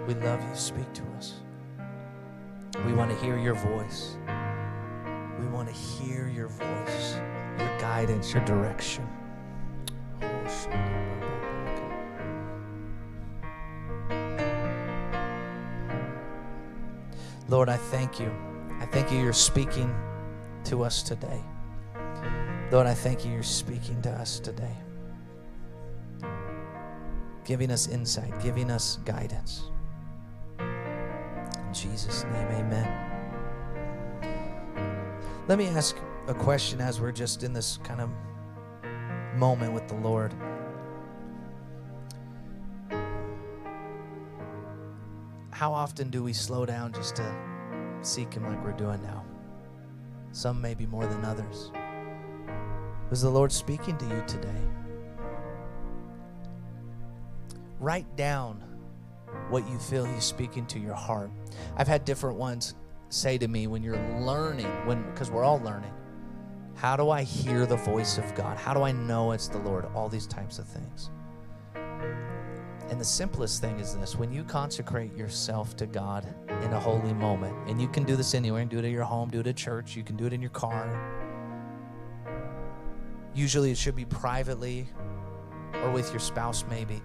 We 0.07 0.13
love 0.17 0.39
you. 0.39 0.55
Speak 0.55 0.93
to 0.93 1.03
us. 1.17 1.41
We 2.85 2.93
want 2.93 3.11
to 3.11 3.17
hear 3.25 3.39
your 3.39 3.55
voice. 3.55 4.19
We 5.41 5.47
want 5.47 5.67
to 5.67 5.75
hear 5.75 6.29
your 6.29 6.49
voice, 6.49 7.15
your 7.59 7.79
guidance, 7.79 8.35
your 8.35 8.45
direction. 8.45 9.09
Lord, 17.49 17.71
I 17.71 17.79
thank 17.79 18.21
you. 18.21 18.31
I 18.79 18.85
thank 18.85 19.11
you 19.11 19.19
you're 19.21 19.33
speaking 19.33 19.97
to 20.65 20.83
us 20.83 21.03
today. 21.03 21.41
Lord, 22.71 22.87
I 22.87 22.93
thank 22.93 23.25
you 23.25 23.33
you're 23.33 23.43
speaking 23.43 24.03
to 24.03 24.11
us 24.11 24.39
today 24.39 24.77
giving 27.47 27.71
us 27.71 27.87
insight, 27.87 28.39
giving 28.43 28.71
us 28.71 28.99
guidance. 29.05 29.71
In 30.59 31.73
Jesus' 31.73 32.25
name, 32.25 32.49
amen. 32.49 33.07
Let 35.47 35.57
me 35.57 35.69
ask 35.69 35.97
a 36.27 36.35
question 36.35 36.81
as 36.81 37.01
we're 37.01 37.13
just 37.13 37.45
in 37.45 37.53
this 37.53 37.79
kind 37.85 38.01
of 38.01 38.11
moment 39.37 39.73
with 39.73 39.87
the 39.87 39.95
Lord. 39.95 40.35
How 45.51 45.73
often 45.73 46.11
do 46.11 46.25
we 46.25 46.33
slow 46.33 46.67
down 46.67 46.93
just 46.93 47.15
to 47.17 47.35
seek 48.03 48.35
Him 48.35 48.45
like 48.45 48.63
we're 48.65 48.73
doing 48.73 49.01
now? 49.03 49.25
Some 50.33 50.61
maybe 50.61 50.85
more 50.85 51.07
than 51.07 51.25
others. 51.25 51.71
Was 53.09 53.23
the 53.23 53.31
Lord 53.31 53.53
speaking 53.53 53.97
to 53.99 54.05
you 54.05 54.25
today? 54.27 54.61
Write 57.81 58.17
down 58.17 58.63
what 59.49 59.69
you 59.69 59.79
feel 59.79 60.05
he's 60.05 60.25
speaking 60.25 60.67
to 60.67 60.79
your 60.79 60.95
heart. 60.95 61.31
I've 61.77 61.89
had 61.89 62.05
different 62.05 62.39
ones 62.39 62.75
say 63.09 63.39
to 63.39 63.49
me 63.49 63.67
when 63.67 63.83
you're 63.83 64.01
learning, 64.21 64.67
when 64.87 65.09
because 65.11 65.31
we're 65.31 65.45
all 65.45 65.61
learning, 65.61 65.93
how 66.75 66.97
do 66.97 67.11
I 67.11 67.23
hear 67.23 67.67
the 67.67 67.77
voice 67.77 68.19
of 68.19 68.35
God? 68.35 68.59
How 68.59 68.75
do 68.75 68.83
I 68.83 68.93
know 68.93 69.33
it's 69.33 69.49
the 69.49 69.59
Lord? 69.59 69.87
All 69.95 70.09
these 70.09 70.27
types 70.27 70.59
of 70.59 70.67
things. 70.67 71.11
And 72.89 73.01
the 73.01 73.05
simplest 73.05 73.61
thing 73.61 73.81
is 73.81 73.97
this 73.97 74.15
when 74.17 74.33
you 74.33 74.45
consecrate 74.45 75.17
yourself 75.17 75.77
to 75.77 75.87
God 75.87 76.27
in 76.63 76.73
a 76.73 76.79
holy 76.79 77.15
moment, 77.15 77.57
and 77.69 77.81
you 77.81 77.89
can 77.89 78.05
do 78.05 78.15
this 78.15 78.35
anywhere, 78.35 78.63
and 78.63 78.71
do 78.71 78.79
it 78.79 78.85
at 78.85 78.91
your 78.91 79.05
home, 79.05 79.31
do 79.31 79.41
it 79.41 79.47
at 79.47 79.57
church, 79.57 79.97
you 79.97 80.05
can 80.05 80.17
do 80.17 80.27
it 80.27 80.33
in 80.33 80.41
your 80.41 80.51
car. 80.51 80.89
Usually 83.35 83.71
it 83.71 83.77
should 83.77 83.97
be 83.97 84.05
privately 84.05 84.89
or 85.75 85.91
with 85.91 86.11
your 86.11 86.21
spouse, 86.21 86.65
maybe. 86.71 87.03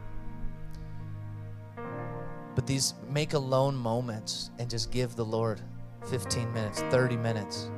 But 2.56 2.68
these 2.68 2.94
make 3.10 3.34
alone 3.34 3.76
moments 3.76 4.52
and 4.60 4.70
just 4.70 4.92
give 4.92 5.16
the 5.16 5.26
Lord 5.26 5.62
15 6.08 6.52
minutes, 6.54 6.82
30 6.90 7.18
minutes. 7.18 7.70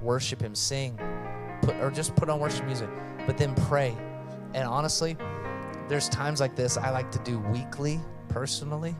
Worship 0.00 0.40
Him, 0.40 0.54
sing, 0.54 0.98
put, 1.62 1.76
or 1.76 1.90
just 1.90 2.14
put 2.14 2.28
on 2.28 2.38
worship 2.38 2.66
music, 2.66 2.88
but 3.26 3.36
then 3.36 3.54
pray. 3.54 3.96
And 4.54 4.66
honestly, 4.68 5.16
there's 5.88 6.08
times 6.08 6.40
like 6.40 6.54
this 6.54 6.76
I 6.76 6.90
like 6.90 7.10
to 7.12 7.18
do 7.20 7.38
weekly, 7.38 8.00
personally, 8.28 8.92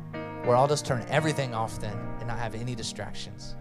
where 0.45 0.57
I'll 0.57 0.69
just 0.69 0.87
turn 0.87 1.05
everything 1.09 1.55
off 1.55 1.81
then 1.81 1.97
and 2.19 2.27
not 2.27 2.39
have 2.39 2.55
any 2.55 2.75
distractions. 2.75 3.57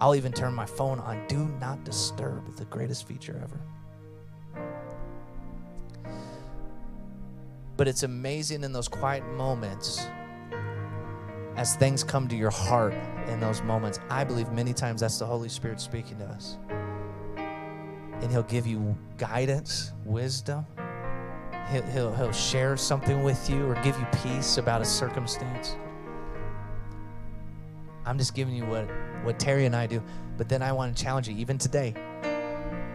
I'll 0.00 0.14
even 0.14 0.32
turn 0.32 0.54
my 0.54 0.66
phone 0.66 1.00
on 1.00 1.26
do 1.26 1.46
not 1.60 1.84
disturb, 1.84 2.54
the 2.56 2.64
greatest 2.66 3.08
feature 3.08 3.40
ever. 3.42 3.60
But 7.78 7.86
it's 7.86 8.02
amazing 8.02 8.64
in 8.64 8.72
those 8.72 8.88
quiet 8.88 9.24
moments 9.34 10.04
as 11.56 11.76
things 11.76 12.02
come 12.02 12.26
to 12.26 12.34
your 12.34 12.50
heart 12.50 12.92
in 13.28 13.38
those 13.38 13.62
moments. 13.62 14.00
I 14.10 14.24
believe 14.24 14.50
many 14.50 14.74
times 14.74 15.00
that's 15.00 15.20
the 15.20 15.26
Holy 15.26 15.48
Spirit 15.48 15.80
speaking 15.80 16.18
to 16.18 16.24
us. 16.24 16.58
And 17.36 18.32
He'll 18.32 18.42
give 18.42 18.66
you 18.66 18.98
guidance, 19.16 19.92
wisdom. 20.04 20.66
He'll, 21.70 21.82
he'll, 21.84 22.14
he'll 22.16 22.32
share 22.32 22.76
something 22.76 23.22
with 23.22 23.48
you 23.48 23.64
or 23.66 23.74
give 23.76 23.96
you 23.96 24.06
peace 24.24 24.58
about 24.58 24.82
a 24.82 24.84
circumstance. 24.84 25.76
I'm 28.04 28.18
just 28.18 28.34
giving 28.34 28.56
you 28.56 28.66
what, 28.66 28.90
what 29.22 29.38
Terry 29.38 29.66
and 29.66 29.76
I 29.76 29.86
do. 29.86 30.02
But 30.36 30.48
then 30.48 30.62
I 30.62 30.72
want 30.72 30.96
to 30.96 31.00
challenge 31.00 31.28
you, 31.28 31.36
even 31.36 31.58
today. 31.58 31.94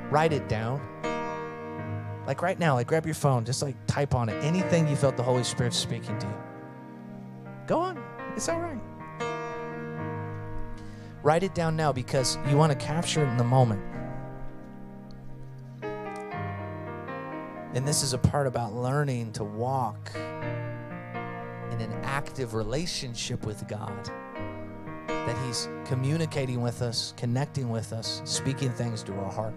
Write 0.10 0.34
it 0.34 0.50
down 0.50 0.82
like 2.26 2.42
right 2.42 2.58
now, 2.58 2.76
like 2.76 2.88
grab 2.88 3.06
your 3.06 3.16
phone, 3.16 3.46
just 3.46 3.62
like 3.62 3.76
type 3.88 4.16
on 4.16 4.30
it 4.30 4.44
anything 4.44 4.88
you 4.88 4.96
felt 4.96 5.18
the 5.18 5.24
Holy 5.24 5.44
Spirit 5.44 5.74
speaking 5.74 6.18
to 6.20 6.28
you. 6.28 6.38
Go 7.68 7.80
on, 7.80 8.02
it's 8.36 8.50
all 8.50 8.60
right. 8.60 8.80
Write 11.22 11.44
it 11.44 11.56
down 11.56 11.76
now 11.76 11.94
because 11.94 12.38
you 12.50 12.58
want 12.58 12.72
to 12.72 12.78
capture 12.78 13.24
it 13.24 13.30
in 13.30 13.38
the 13.38 13.44
moment. 13.44 13.82
And 17.74 17.88
this 17.88 18.04
is 18.04 18.14
a 18.14 18.18
part 18.18 18.46
about 18.46 18.74
learning 18.74 19.32
to 19.34 19.44
walk 19.44 20.12
in 20.16 21.82
an 21.82 21.94
active 22.04 22.54
relationship 22.54 23.46
with 23.46 23.68
God. 23.68 24.12
That 25.08 25.38
He's 25.46 25.70
communicating 25.86 26.62
with 26.62 26.82
us, 26.82 27.14
connecting 27.18 27.70
with 27.70 27.94
us, 27.94 28.22
speaking 28.26 28.70
things 28.70 29.02
to 29.04 29.14
our 29.14 29.32
heart. 29.32 29.56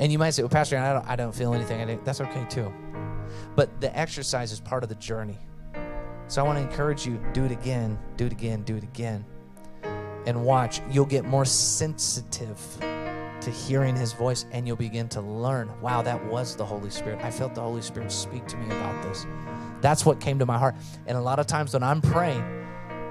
And 0.00 0.10
you 0.10 0.18
might 0.18 0.30
say, 0.30 0.42
well, 0.42 0.48
Pastor, 0.48 0.78
I 0.78 0.94
don't, 0.94 1.06
I 1.06 1.14
don't 1.14 1.34
feel 1.34 1.52
anything. 1.52 1.80
I 1.80 1.94
That's 1.96 2.22
okay 2.22 2.46
too. 2.48 2.72
But 3.54 3.80
the 3.80 3.96
exercise 3.96 4.50
is 4.50 4.58
part 4.58 4.82
of 4.82 4.88
the 4.88 4.94
journey. 4.96 5.38
So 6.26 6.42
I 6.42 6.46
want 6.46 6.58
to 6.58 6.62
encourage 6.62 7.06
you 7.06 7.22
do 7.32 7.44
it 7.44 7.52
again, 7.52 7.98
do 8.16 8.26
it 8.26 8.32
again, 8.32 8.62
do 8.62 8.76
it 8.76 8.82
again. 8.82 9.24
And 10.26 10.44
watch, 10.44 10.80
you'll 10.90 11.04
get 11.04 11.24
more 11.24 11.44
sensitive 11.44 12.58
to 12.80 13.50
hearing 13.50 13.94
his 13.94 14.12
voice 14.12 14.46
and 14.52 14.66
you'll 14.66 14.76
begin 14.76 15.08
to 15.08 15.20
learn 15.20 15.70
wow, 15.80 16.02
that 16.02 16.24
was 16.26 16.56
the 16.56 16.64
Holy 16.64 16.90
Spirit. 16.90 17.22
I 17.22 17.30
felt 17.30 17.54
the 17.54 17.62
Holy 17.62 17.82
Spirit 17.82 18.10
speak 18.10 18.46
to 18.48 18.56
me 18.56 18.66
about 18.66 19.02
this. 19.02 19.26
That's 19.80 20.06
what 20.06 20.20
came 20.20 20.38
to 20.38 20.46
my 20.46 20.58
heart. 20.58 20.76
And 21.06 21.16
a 21.16 21.20
lot 21.20 21.38
of 21.38 21.46
times 21.46 21.74
when 21.74 21.82
I'm 21.82 22.00
praying, 22.00 22.44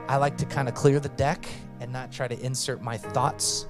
I 0.08 0.18
like 0.18 0.38
to 0.38 0.46
kind 0.46 0.68
of 0.68 0.74
clear 0.74 1.00
the 1.00 1.10
deck 1.10 1.46
and 1.82 1.92
not 1.92 2.12
try 2.12 2.28
to 2.28 2.40
insert 2.40 2.82
my 2.82 2.98
thoughts 2.98 3.68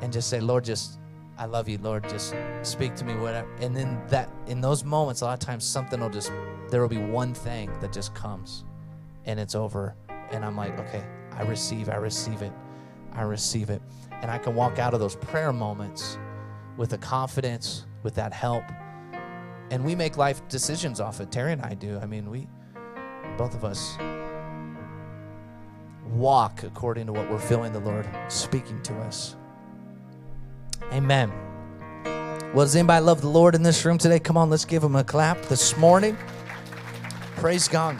and 0.00 0.12
just 0.12 0.28
say, 0.28 0.40
Lord, 0.40 0.64
just 0.64 0.98
I 1.38 1.46
love 1.46 1.68
you, 1.68 1.78
Lord. 1.78 2.08
Just 2.08 2.34
speak 2.62 2.94
to 2.96 3.04
me, 3.04 3.14
whatever. 3.14 3.48
And 3.60 3.74
then 3.74 4.00
that, 4.08 4.30
in 4.46 4.60
those 4.60 4.84
moments, 4.84 5.22
a 5.22 5.26
lot 5.26 5.34
of 5.34 5.40
times 5.40 5.64
something 5.64 6.00
will 6.00 6.10
just, 6.10 6.30
there 6.70 6.80
will 6.80 6.88
be 6.88 6.98
one 6.98 7.34
thing 7.34 7.70
that 7.80 7.92
just 7.92 8.14
comes 8.14 8.64
and 9.24 9.40
it's 9.40 9.54
over. 9.54 9.94
And 10.30 10.44
I'm 10.44 10.56
like, 10.56 10.78
okay, 10.78 11.04
I 11.32 11.42
receive, 11.42 11.88
I 11.88 11.96
receive 11.96 12.42
it, 12.42 12.52
I 13.12 13.22
receive 13.22 13.70
it. 13.70 13.82
And 14.20 14.30
I 14.30 14.38
can 14.38 14.54
walk 14.54 14.78
out 14.78 14.94
of 14.94 15.00
those 15.00 15.16
prayer 15.16 15.52
moments 15.52 16.18
with 16.76 16.92
a 16.92 16.98
confidence, 16.98 17.86
with 18.02 18.14
that 18.14 18.32
help. 18.32 18.64
And 19.70 19.84
we 19.84 19.94
make 19.94 20.16
life 20.16 20.46
decisions 20.48 21.00
off 21.00 21.20
it. 21.20 21.30
Terry 21.30 21.52
and 21.52 21.62
I 21.62 21.74
do. 21.74 21.98
I 21.98 22.06
mean, 22.06 22.30
we, 22.30 22.46
both 23.36 23.54
of 23.54 23.64
us, 23.64 23.96
walk 26.12 26.62
according 26.62 27.06
to 27.06 27.12
what 27.12 27.30
we're 27.30 27.38
feeling 27.38 27.72
the 27.72 27.80
Lord 27.80 28.06
speaking 28.28 28.82
to 28.82 28.94
us. 29.00 29.36
Amen. 30.92 31.32
Well, 32.54 32.66
does 32.66 32.76
anybody 32.76 33.02
love 33.02 33.22
the 33.22 33.28
Lord 33.28 33.54
in 33.54 33.62
this 33.62 33.82
room 33.84 33.96
today? 33.96 34.18
Come 34.18 34.36
on, 34.36 34.50
let's 34.50 34.66
give 34.66 34.84
him 34.84 34.94
a 34.94 35.02
clap 35.02 35.40
this 35.46 35.76
morning. 35.78 36.18
Praise 37.36 37.66
God. 37.66 37.98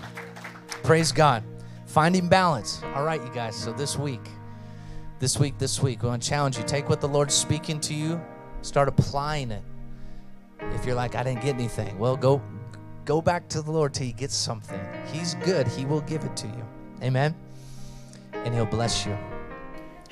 Praise 0.82 1.10
God. 1.10 1.42
Finding 1.86 2.28
balance. 2.28 2.82
All 2.94 3.04
right, 3.04 3.22
you 3.22 3.32
guys. 3.32 3.56
So 3.56 3.72
this 3.72 3.98
week, 3.98 4.20
this 5.20 5.38
week, 5.38 5.56
this 5.58 5.82
week, 5.82 6.02
we 6.02 6.08
want 6.10 6.22
to 6.22 6.28
challenge 6.28 6.58
you. 6.58 6.64
Take 6.64 6.90
what 6.90 7.00
the 7.00 7.08
Lord's 7.08 7.34
speaking 7.34 7.80
to 7.80 7.94
you, 7.94 8.20
start 8.60 8.88
applying 8.88 9.50
it. 9.50 9.62
If 10.74 10.84
you're 10.84 10.94
like, 10.94 11.14
I 11.14 11.22
didn't 11.22 11.42
get 11.42 11.54
anything, 11.54 11.98
well, 11.98 12.16
go 12.16 12.42
go 13.04 13.22
back 13.22 13.48
to 13.48 13.62
the 13.62 13.70
Lord 13.70 13.94
till 13.94 14.06
you 14.06 14.12
get 14.12 14.30
something. 14.30 14.80
He's 15.12 15.34
good. 15.36 15.66
He 15.66 15.86
will 15.86 16.02
give 16.02 16.24
it 16.24 16.36
to 16.36 16.46
you. 16.46 16.64
Amen. 17.02 17.34
and 18.32 18.54
He'll 18.54 18.66
bless 18.66 19.06
you. 19.06 19.16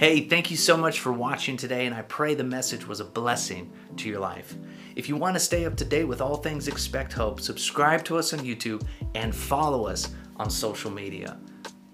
Hey, 0.01 0.22
thank 0.22 0.51
you 0.51 0.57
so 0.57 0.76
much 0.78 1.01
for 1.01 1.12
watching 1.12 1.59
today, 1.59 1.84
and 1.84 1.94
I 1.94 2.01
pray 2.01 2.34
the 2.34 2.42
message 2.42 2.88
was 2.88 3.01
a 3.01 3.05
blessing 3.05 3.70
to 3.98 4.09
your 4.09 4.18
life. 4.18 4.57
If 4.96 5.11
you 5.11 5.16
want 5.16 5.36
to 5.36 5.40
stay 5.40 5.66
up 5.66 5.76
to 5.76 5.84
date 5.84 6.07
with 6.07 6.22
all 6.22 6.38
things 6.38 6.68
Expect 6.68 7.12
Hope, 7.12 7.38
subscribe 7.38 8.03
to 8.05 8.16
us 8.16 8.32
on 8.32 8.38
YouTube 8.38 8.82
and 9.14 9.36
follow 9.36 9.86
us 9.86 10.14
on 10.36 10.48
social 10.48 10.90
media. 10.90 11.38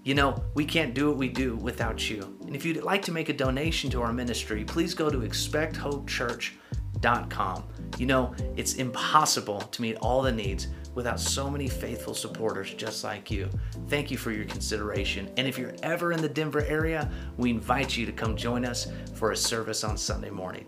You 0.05 0.15
know, 0.15 0.41
we 0.53 0.63
can't 0.63 0.93
do 0.93 1.09
what 1.09 1.17
we 1.17 1.27
do 1.27 1.57
without 1.57 2.09
you. 2.09 2.37
And 2.45 2.55
if 2.55 2.63
you'd 2.63 2.81
like 2.81 3.01
to 3.01 3.11
make 3.11 3.27
a 3.27 3.33
donation 3.33 3.89
to 3.89 4.01
our 4.01 4.13
ministry, 4.13 4.63
please 4.63 4.93
go 4.93 5.09
to 5.09 5.17
expecthopechurch.com. 5.17 7.63
You 7.97 8.05
know, 8.05 8.33
it's 8.55 8.75
impossible 8.75 9.59
to 9.59 9.81
meet 9.81 9.97
all 9.97 10.21
the 10.21 10.31
needs 10.31 10.67
without 10.97 11.19
so 11.19 11.47
many 11.47 11.67
faithful 11.67 12.15
supporters 12.15 12.73
just 12.73 13.03
like 13.03 13.29
you. 13.29 13.47
Thank 13.87 14.09
you 14.09 14.17
for 14.17 14.31
your 14.31 14.45
consideration. 14.45 15.29
And 15.37 15.47
if 15.47 15.55
you're 15.55 15.75
ever 15.83 16.11
in 16.11 16.19
the 16.23 16.27
Denver 16.27 16.63
area, 16.63 17.07
we 17.37 17.51
invite 17.51 17.95
you 17.95 18.07
to 18.07 18.11
come 18.11 18.35
join 18.35 18.65
us 18.65 18.87
for 19.13 19.31
a 19.31 19.37
service 19.37 19.83
on 19.83 19.95
Sunday 19.95 20.31
morning. 20.31 20.65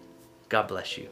God 0.48 0.68
bless 0.68 1.00
you. 1.00 1.10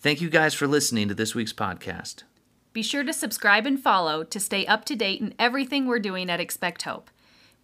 Thank 0.00 0.20
you 0.20 0.28
guys 0.28 0.54
for 0.54 0.66
listening 0.66 1.06
to 1.06 1.14
this 1.14 1.36
week's 1.36 1.52
podcast. 1.52 2.24
Be 2.72 2.82
sure 2.82 3.04
to 3.04 3.12
subscribe 3.12 3.64
and 3.64 3.80
follow 3.80 4.24
to 4.24 4.40
stay 4.40 4.66
up 4.66 4.84
to 4.86 4.96
date 4.96 5.20
in 5.20 5.34
everything 5.38 5.86
we're 5.86 6.00
doing 6.00 6.28
at 6.28 6.40
Expect 6.40 6.82
Hope. 6.82 7.10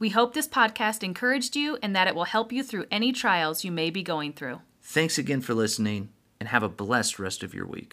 We 0.02 0.08
hope 0.08 0.34
this 0.34 0.48
podcast 0.48 1.04
encouraged 1.04 1.54
you 1.54 1.78
and 1.80 1.94
that 1.94 2.08
it 2.08 2.16
will 2.16 2.24
help 2.24 2.50
you 2.50 2.64
through 2.64 2.86
any 2.90 3.12
trials 3.12 3.62
you 3.62 3.70
may 3.70 3.88
be 3.88 4.02
going 4.02 4.32
through. 4.32 4.60
Thanks 4.82 5.16
again 5.16 5.42
for 5.42 5.54
listening 5.54 6.08
and 6.40 6.48
have 6.48 6.64
a 6.64 6.68
blessed 6.68 7.20
rest 7.20 7.44
of 7.44 7.54
your 7.54 7.66
week. 7.66 7.90